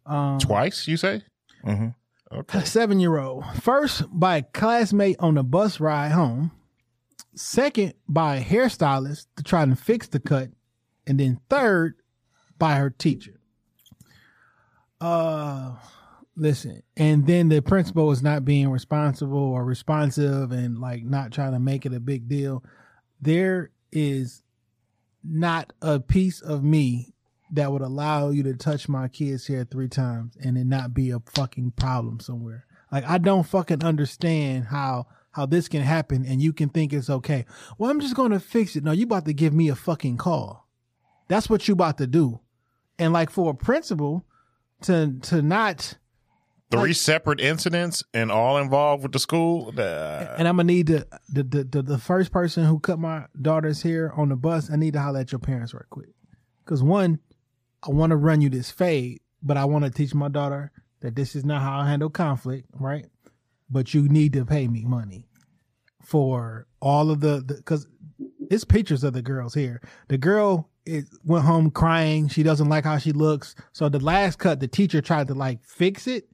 [0.07, 1.23] Um, Twice, you say?
[1.67, 1.89] Mm-hmm.
[2.37, 2.65] Okay.
[2.65, 3.45] seven year old.
[3.63, 6.53] First, by a classmate on the bus ride home.
[7.35, 10.51] Second, by a hairstylist to try and fix the cut.
[11.07, 11.97] And then third,
[12.59, 13.41] by her teacher.
[15.01, 15.73] Uh,
[16.37, 16.83] listen.
[16.97, 21.59] And then the principal is not being responsible or responsive and like not trying to
[21.59, 22.65] make it a big deal.
[23.21, 24.43] There is
[25.23, 27.15] not a piece of me
[27.53, 31.11] that would allow you to touch my kids here three times and it not be
[31.11, 32.65] a fucking problem somewhere.
[32.91, 37.09] Like I don't fucking understand how how this can happen and you can think it's
[37.09, 37.47] okay.
[37.79, 38.85] Well, I'm just gonna fix it.
[38.85, 40.69] No, you about to give me a fucking call.
[41.29, 42.41] That's what you about to do.
[42.99, 44.25] And like for a principal
[44.83, 45.97] to to not
[46.81, 49.73] Three separate incidents and all involved with the school.
[49.77, 53.27] Uh, and I'm gonna need to, the, the the the first person who cut my
[53.41, 54.71] daughter's hair on the bus.
[54.71, 56.15] I need to holler at your parents right quick,
[56.65, 57.21] because one,
[57.87, 61.15] I want to run you this fade, but I want to teach my daughter that
[61.15, 63.07] this is not how I handle conflict, right?
[63.71, 65.29] But you need to pay me money
[66.03, 67.87] for all of the because
[68.51, 69.81] it's pictures of the girls here.
[70.09, 72.29] The girl is went home crying.
[72.29, 73.55] She doesn't like how she looks.
[73.73, 76.29] So the last cut, the teacher tried to like fix it.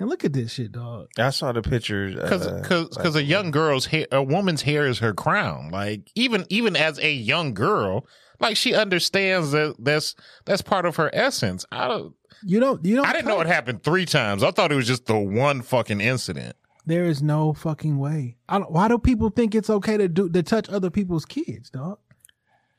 [0.00, 1.08] And look at this shit, dog.
[1.18, 2.14] I saw the pictures.
[2.14, 5.70] Because uh, because a young girl's hair, a woman's hair is her crown.
[5.70, 8.06] Like even even as a young girl,
[8.40, 10.14] like she understands that that's
[10.46, 11.66] that's part of her essence.
[11.70, 12.14] I don't.
[12.42, 12.82] You don't.
[12.82, 13.06] You don't.
[13.06, 14.42] I didn't know it happened three times.
[14.42, 16.56] I thought it was just the one fucking incident.
[16.86, 18.38] There is no fucking way.
[18.48, 21.68] I don't, why do people think it's okay to do to touch other people's kids,
[21.68, 21.98] dog?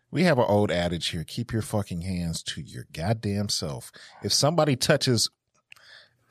[0.09, 3.91] We have an old adage here: keep your fucking hands to your goddamn self.
[4.23, 5.29] If somebody touches,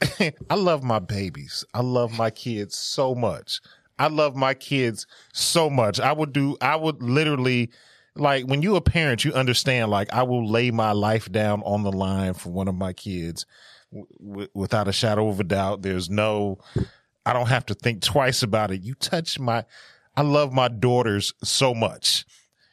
[0.51, 1.65] I love my babies.
[1.75, 3.61] I love my kids so much.
[3.99, 6.01] I love my kids so much.
[6.01, 6.57] I would do.
[6.61, 7.71] I would literally.
[8.17, 9.91] Like when you a parent, you understand.
[9.91, 13.47] Like I will lay my life down on the line for one of my kids,
[14.21, 15.83] w- without a shadow of a doubt.
[15.83, 16.59] There's no,
[17.25, 18.83] I don't have to think twice about it.
[18.83, 19.65] You touch my,
[20.17, 22.25] I love my daughters so much.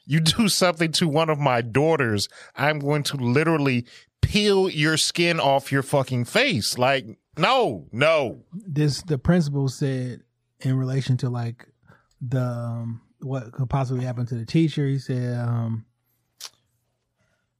[0.07, 3.85] You do something to one of my daughters, I'm going to literally
[4.27, 6.77] peel your skin off your fucking face.
[6.77, 7.05] Like,
[7.37, 8.43] no, no.
[8.53, 10.23] This the principal said
[10.59, 11.67] in relation to like
[12.21, 14.85] the um, what could possibly happen to the teacher.
[14.85, 15.85] He said um,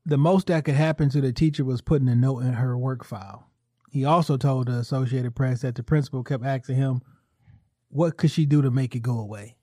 [0.05, 3.05] the most that could happen to the teacher was putting a note in her work
[3.05, 3.47] file.
[3.89, 7.01] He also told the Associated Press that the principal kept asking him,
[7.87, 9.55] "What could she do to make it go away?"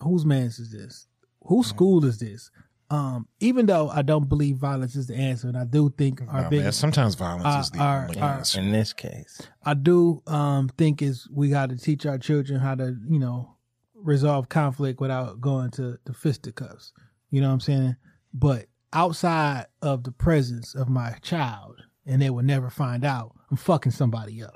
[0.00, 1.08] Whose man's is this?
[1.42, 2.50] Whose school is this?
[2.90, 6.42] Um, even though I don't believe violence is the answer, and I do think our
[6.44, 8.60] Nah, man, sometimes violence is the Uh, our- only our- answer.
[8.60, 9.42] in this case.
[9.62, 13.56] I do um think is we got to teach our children how to you know
[13.94, 16.92] resolve conflict without going to the fisticuffs.
[17.30, 17.96] You know what I'm saying?
[18.32, 23.56] But outside of the presence of my child, and they will never find out, I'm
[23.58, 24.54] fucking somebody up.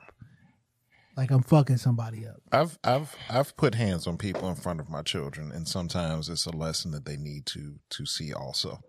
[1.16, 2.36] Like I'm fucking somebody up.
[2.52, 6.46] I've I've I've put hands on people in front of my children, and sometimes it's
[6.46, 8.80] a lesson that they need to to see also.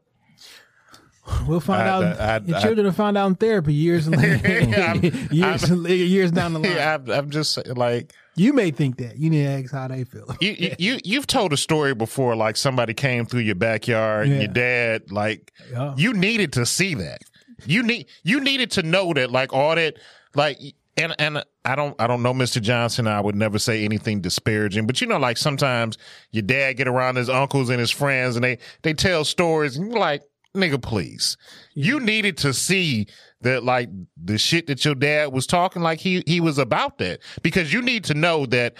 [1.48, 2.04] We'll find I- out.
[2.20, 4.60] I- I- your children will find out in therapy years later.
[5.32, 6.72] Years, years down the line.
[6.72, 9.18] Yeah, I'm, I'm just like You may think that.
[9.18, 10.36] You need to ask how they feel.
[10.42, 14.42] you, you you you've told a story before, like somebody came through your backyard, and
[14.42, 15.94] your dad, like Yeah.
[15.98, 17.20] you needed to see that.
[17.66, 19.96] You need you needed to know that, like all that,
[20.36, 20.58] like
[20.98, 22.62] and and I don't I don't know Mr.
[22.62, 23.08] Johnson.
[23.08, 25.98] I would never say anything disparaging, but you know, like sometimes
[26.32, 29.92] your dad get around his uncles and his friends, and they they tell stories, and
[29.92, 30.24] you're like,
[30.56, 31.38] nigga, please.
[31.74, 33.08] You needed to see
[33.42, 33.90] that, like,
[34.24, 37.20] the shit that your dad was talking, like, he, he was about that.
[37.42, 38.76] Because you need to know that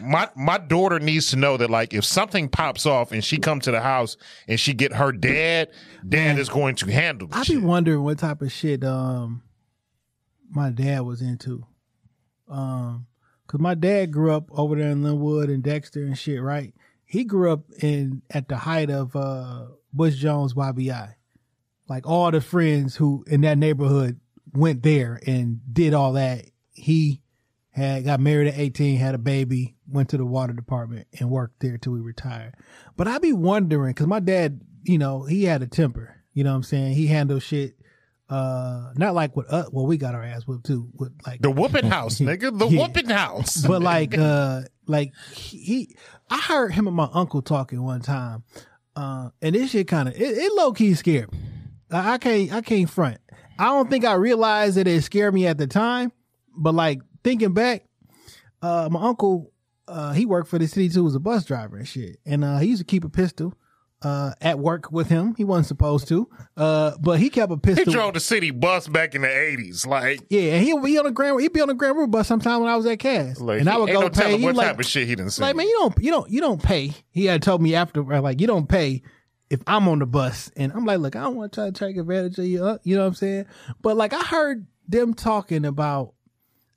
[0.00, 3.60] my my daughter needs to know that like if something pops off and she come
[3.60, 4.16] to the house
[4.48, 5.68] and she get her dad,
[6.08, 7.62] dad is going to handle I be shit.
[7.62, 9.42] wondering what type of shit um
[10.54, 11.66] my dad was into.
[12.48, 13.06] Um,
[13.46, 16.74] cause my dad grew up over there in Linwood and Dexter and shit, right?
[17.04, 21.14] He grew up in at the height of uh Butch Jones YBI.
[21.88, 24.20] Like all the friends who in that neighborhood
[24.54, 26.46] went there and did all that.
[26.72, 27.22] He
[27.70, 31.60] had got married at 18, had a baby, went to the water department and worked
[31.60, 32.54] there till he retired.
[32.96, 36.22] But I'd be wondering, cause my dad, you know, he had a temper.
[36.34, 36.94] You know what I'm saying?
[36.94, 37.74] He handled shit,
[38.28, 41.50] uh, not like what uh, well, we got our ass whipped too, with like, the
[41.50, 42.56] whooping house, nigga.
[42.58, 42.80] The Yeah.
[42.82, 43.66] whooping house.
[43.66, 45.96] but like, uh, like he, he,
[46.30, 48.44] I heard him and my uncle talking one time,
[48.96, 51.38] uh, and this shit kind of, it, it low key scared me.
[51.90, 53.18] I, I can't, I can't front.
[53.58, 56.10] I don't think I realized that it scared me at the time,
[56.56, 57.84] but like thinking back,
[58.62, 59.52] uh, my uncle,
[59.88, 62.16] uh, he worked for the city too as a bus driver and shit.
[62.24, 63.52] And, uh, he used to keep a pistol,
[64.02, 65.34] uh, at work with him.
[65.36, 67.84] He wasn't supposed to, uh, but he kept a pistol.
[67.84, 69.86] he drove the city bus back in the eighties.
[69.86, 72.26] Like, yeah, and he'll be on the Grand, he'd be on the Grand River bus
[72.28, 73.40] sometime when I was at Cass.
[73.40, 74.42] like and I would go no pay.
[74.42, 75.42] What like, type of shit he didn't see.
[75.42, 76.92] like man, you don't you don't you don't pay.
[77.10, 79.02] He had told me after like you don't pay
[79.50, 81.72] if I'm on the bus, and I'm like, look, I don't want to try to
[81.72, 82.64] take advantage of you.
[82.64, 83.46] uh, You know what I'm saying?
[83.82, 86.14] But like I heard them talking about,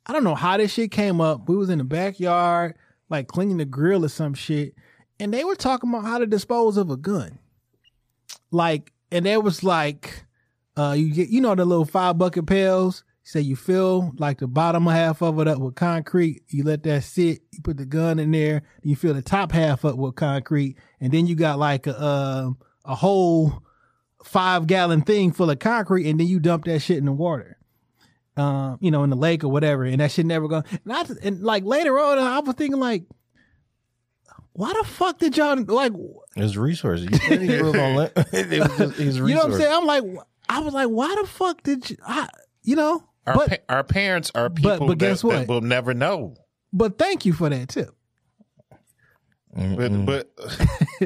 [0.06, 1.47] I don't know how this shit came up.
[1.47, 2.76] We was in the backyard,
[3.10, 4.76] like cleaning the grill or some shit,
[5.20, 7.40] and they were talking about how to dispose of a gun.
[8.52, 10.26] Like, and there was like,
[10.78, 13.04] uh, you get you know the little five bucket pails.
[13.24, 16.44] Say you fill like the bottom half of it up with concrete.
[16.50, 17.42] You let that sit.
[17.52, 18.62] You put the gun in there.
[18.84, 22.50] You fill the top half up with concrete, and then you got like a uh,
[22.86, 23.64] a whole
[24.24, 27.58] five gallon thing full of concrete, and then you dump that shit in the water.
[28.38, 30.62] Um, you know, in the lake or whatever, and that shit never go.
[30.84, 33.06] And, I, and like later on, I was thinking like,
[34.56, 35.91] why the fuck did y'all like?
[36.36, 37.10] His resources.
[37.11, 37.95] You said he grew up on.
[37.95, 39.30] Lin- it was just his resources.
[39.30, 39.73] You know what I'm saying?
[39.73, 40.03] I'm like,
[40.48, 41.98] I was like, why the fuck did you?
[42.07, 42.30] I,
[42.64, 45.48] you know, our, but pa- our parents are people but guess that, that what?
[45.49, 46.36] will never know.
[46.72, 47.90] but thank you for that tip.
[49.56, 50.06] Mm-mm.
[50.06, 50.36] But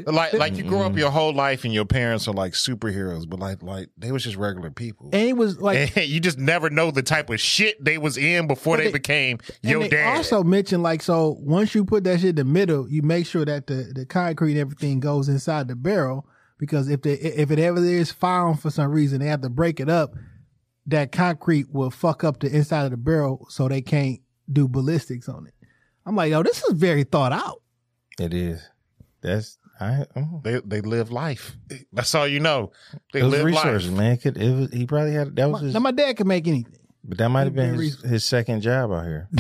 [0.03, 0.99] but like like you grow up mm-hmm.
[0.99, 4.37] your whole life and your parents are like superheroes, but like like they was just
[4.37, 5.09] regular people.
[5.13, 8.17] And it was like, And you just never know the type of shit they was
[8.17, 10.17] in before they, they- became and your they dad.
[10.17, 13.45] also mentioned like, so once you put that shit in the middle, you make sure
[13.45, 16.27] that the the concrete and everything goes inside the barrel
[16.57, 19.79] because if they if it ever is found for some reason, they have to break
[19.79, 20.13] it up.
[20.87, 25.29] That concrete will fuck up the inside of the barrel, so they can't do ballistics
[25.29, 25.53] on it.
[26.03, 27.61] I'm like, yo, this is very thought out.
[28.19, 28.61] It is.
[29.21, 30.05] That's I.
[30.15, 30.43] mm.
[30.43, 31.55] they they live life.
[31.93, 32.71] That's all you know.
[33.13, 33.97] They It was live resources, life.
[33.99, 34.17] man.
[34.17, 36.47] Could it was, he probably had that was My, his, now my dad can make
[36.47, 36.77] anything.
[37.03, 39.27] but that might have been his, his second job out here.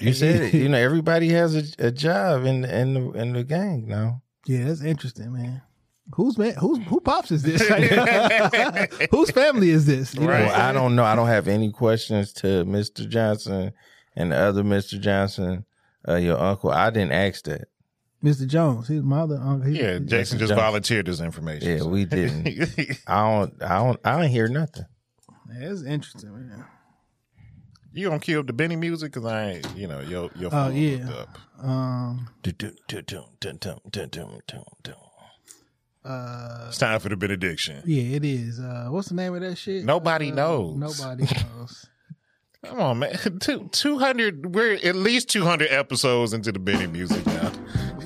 [0.00, 0.54] You said it.
[0.54, 4.22] You know, everybody has a, a job in in the in the gang now.
[4.46, 5.60] Yeah, that's interesting, man.
[6.14, 6.54] Who's man?
[6.54, 7.60] Who's who pops is this?
[9.10, 10.14] Whose family is this?
[10.14, 10.44] You Right.
[10.46, 11.04] what I'm Well, I don't know.
[11.04, 13.06] I don't have any questions to Mr.
[13.08, 13.72] Johnson
[14.16, 14.98] and the other Mr.
[14.98, 15.64] Johnson,
[16.08, 16.70] uh, your uncle.
[16.70, 17.68] I didn't ask that.
[18.22, 18.46] Mr.
[18.46, 18.88] Jones.
[18.88, 19.70] his mother, uncle.
[19.70, 20.56] He- Yeah, Jason just Johnson.
[20.56, 21.78] volunteered this information.
[21.78, 22.46] Yeah, we didn't.
[23.06, 23.62] I don't.
[23.62, 24.00] I don't.
[24.04, 24.84] I don't hear nothing.
[25.52, 26.64] Yeah, it's interesting, man.
[27.92, 30.76] you gonna kill the Benny music because I ain't, you know, your your Oh, phone
[30.76, 30.96] yeah.
[30.98, 31.38] hooked up.
[31.64, 32.28] Um,
[36.04, 37.82] uh, It's time for the benediction.
[37.86, 38.58] yeah, it is.
[38.60, 39.84] Uh, what's the name of that shit?
[39.84, 40.76] Nobody Uh, knows.
[40.76, 41.24] Nobody
[41.56, 41.86] knows.
[42.64, 43.16] Come on, man.
[43.40, 44.54] Two two hundred.
[44.54, 47.50] We're at least two hundred episodes into the Benny music now.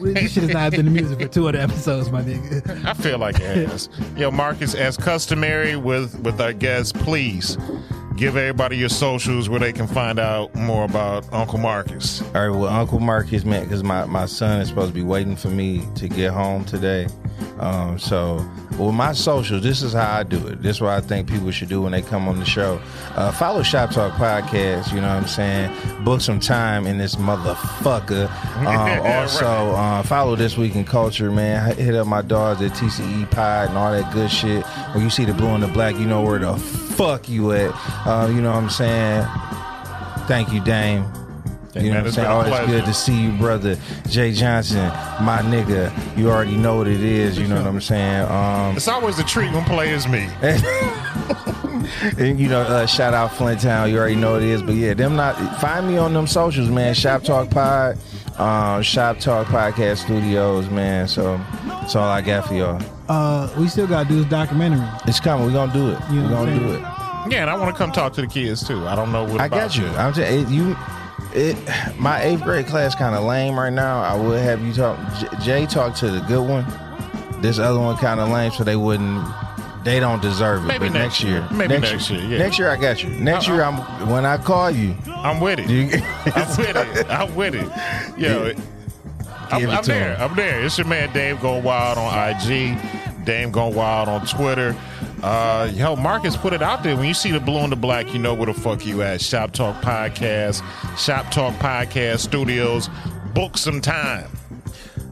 [0.00, 2.84] this shit has not been the music for two other episodes, my nigga.
[2.84, 3.88] I feel like it has.
[4.16, 7.58] Yo, Marcus, as customary with with our guests, please
[8.16, 12.22] give everybody your socials where they can find out more about Uncle Marcus.
[12.22, 15.36] All right, well, Uncle Marcus, man, because my, my son is supposed to be waiting
[15.36, 17.06] for me to get home today.
[17.58, 20.62] Um, so, well, my socials, this is how I do it.
[20.62, 22.80] This is what I think people should do when they come on the show.
[23.14, 26.04] Uh, follow Shop Talk Podcast, you know what I'm saying?
[26.04, 28.30] Book some time in this motherfucker.
[28.64, 31.76] Um, also, uh, follow This Week in Culture, man.
[31.76, 34.64] Hit up my dogs at TCE Pod and all that good shit.
[34.94, 37.74] When you see the blue and the black, you know where the fuck you at.
[38.06, 39.26] Uh, you know what I'm saying?
[40.26, 41.04] Thank you, Dame.
[41.74, 42.28] You know man, what I'm saying?
[42.28, 42.66] Always pleasure.
[42.66, 43.76] good to see you, brother.
[44.08, 44.86] Jay Johnson,
[45.24, 46.16] my nigga.
[46.16, 47.36] You already know what it is.
[47.36, 48.30] You know what I'm saying?
[48.30, 50.28] Um, It's always a treat when players me.
[52.18, 53.90] and, you know, uh, shout out Flint Town.
[53.90, 54.62] You already know what it is.
[54.62, 56.94] But yeah, them not find me on them socials, man.
[56.94, 57.98] Shop Talk Pod,
[58.38, 61.08] um, Shop Talk Podcast Studios, man.
[61.08, 62.80] So That's all I got for y'all.
[63.08, 64.86] Uh, we still gotta do this documentary.
[65.06, 65.44] It's coming.
[65.46, 65.98] We're gonna do it.
[66.10, 66.93] You know We're gonna do it.
[67.28, 68.86] Yeah, and I want to come talk to the kids too.
[68.86, 69.86] I don't know what I got you.
[69.88, 70.76] I'm just it, you.
[71.32, 71.56] It
[71.98, 74.02] my eighth grade class kind of lame right now.
[74.02, 74.98] I would have you talk.
[75.18, 76.64] J- Jay talk to the good one.
[77.40, 79.26] This other one kind of lame, so they wouldn't.
[79.84, 80.68] They don't deserve it.
[80.68, 81.46] Maybe but next year.
[81.50, 82.38] Maybe next year, yeah.
[82.38, 83.10] Next year, I got you.
[83.10, 83.98] Next year, uh-uh.
[84.00, 84.96] I'm when I call you.
[85.06, 85.68] I'm with it.
[85.68, 85.88] you
[86.34, 87.10] I'm with it.
[87.10, 88.18] I'm with it.
[88.18, 88.52] Yo,
[89.50, 90.14] I'm, I'm there.
[90.16, 90.30] him.
[90.30, 90.64] I'm there.
[90.64, 92.78] It's your man Dave going wild on IG.
[93.24, 94.76] Dame Gone wild on Twitter.
[95.22, 96.96] Uh, yo, Marcus put it out there.
[96.96, 99.20] When you see the blue and the black, you know where the fuck you at.
[99.20, 100.62] Shop Talk Podcast,
[100.98, 102.88] Shop Talk Podcast Studios.
[103.34, 104.33] Book some time.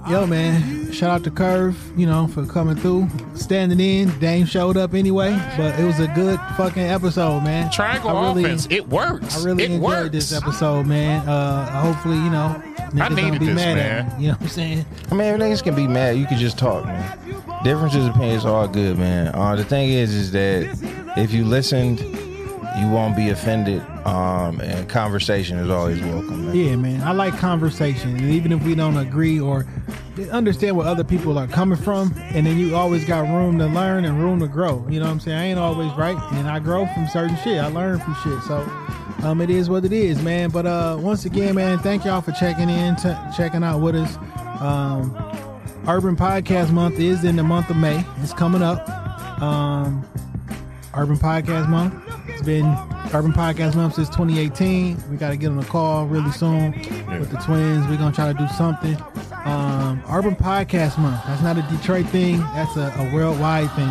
[0.08, 4.08] Yo, man, shout out to Curve, you know, for coming through, standing in.
[4.18, 7.70] Dame showed up anyway, but it was a good fucking episode, man.
[7.70, 8.66] Triangle I really, offense.
[8.68, 9.40] It works.
[9.40, 10.10] I really it enjoyed works.
[10.10, 11.26] this episode, man.
[11.28, 14.06] Uh, hopefully, you know, niggas needed don't be this, mad man.
[14.06, 14.24] at me.
[14.24, 14.86] You know what I'm saying?
[15.10, 16.16] I mean, niggas can be mad.
[16.18, 17.18] You can just talk, man.
[17.62, 19.28] Differences of opinions are all good, man.
[19.28, 22.00] Uh, the thing is, is that if you listened,
[22.78, 23.82] you won't be offended.
[24.06, 26.56] Um, and conversation is always welcome, man.
[26.56, 27.02] Yeah, man.
[27.02, 29.66] I like conversation, and even if we don't agree or
[30.30, 34.04] understand where other people are coming from, and then you always got room to learn
[34.04, 34.86] and room to grow.
[34.88, 35.38] You know what I'm saying?
[35.38, 37.58] I ain't always right, and I grow from certain shit.
[37.58, 38.58] I learn from shit, so
[39.22, 40.50] um, it is what it is, man.
[40.50, 44.16] But uh, once again, man, thank y'all for checking in, t- checking out with us.
[44.60, 45.14] Um,
[45.88, 48.04] Urban Podcast Month is in the month of May.
[48.18, 48.88] It's coming up.
[49.40, 50.06] Um,
[50.94, 51.94] Urban Podcast Month.
[52.28, 52.66] It's been
[53.14, 55.10] Urban Podcast Month since 2018.
[55.10, 56.72] We got to get on a call really soon
[57.18, 57.86] with the twins.
[57.86, 58.96] We're gonna try to do something.
[59.44, 61.22] Um, Urban Podcast Month.
[61.26, 62.38] That's not a Detroit thing.
[62.54, 63.88] That's a, a worldwide thing.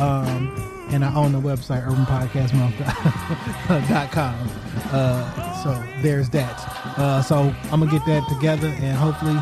[0.00, 0.52] Um,
[0.90, 4.50] and I own the website urbanpodcastmonth.com.
[4.92, 5.70] Uh, so
[6.02, 6.56] there's that.
[6.96, 9.36] Uh, so I'm gonna get that together and hopefully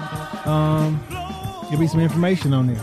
[0.46, 0.98] um,
[1.70, 2.82] give me some information on there.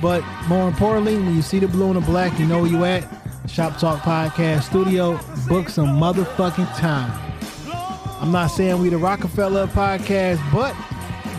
[0.00, 2.84] But more importantly, when you see the blue and the black, you know where you
[2.84, 3.06] at.
[3.48, 5.18] Shop Talk Podcast Studio.
[5.48, 7.10] Book some motherfucking time.
[8.20, 10.74] I'm not saying we the Rockefeller podcast, but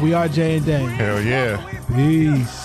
[0.02, 0.90] we are Jay and Dame.
[0.90, 1.58] Hell yeah.
[1.96, 2.61] Peace.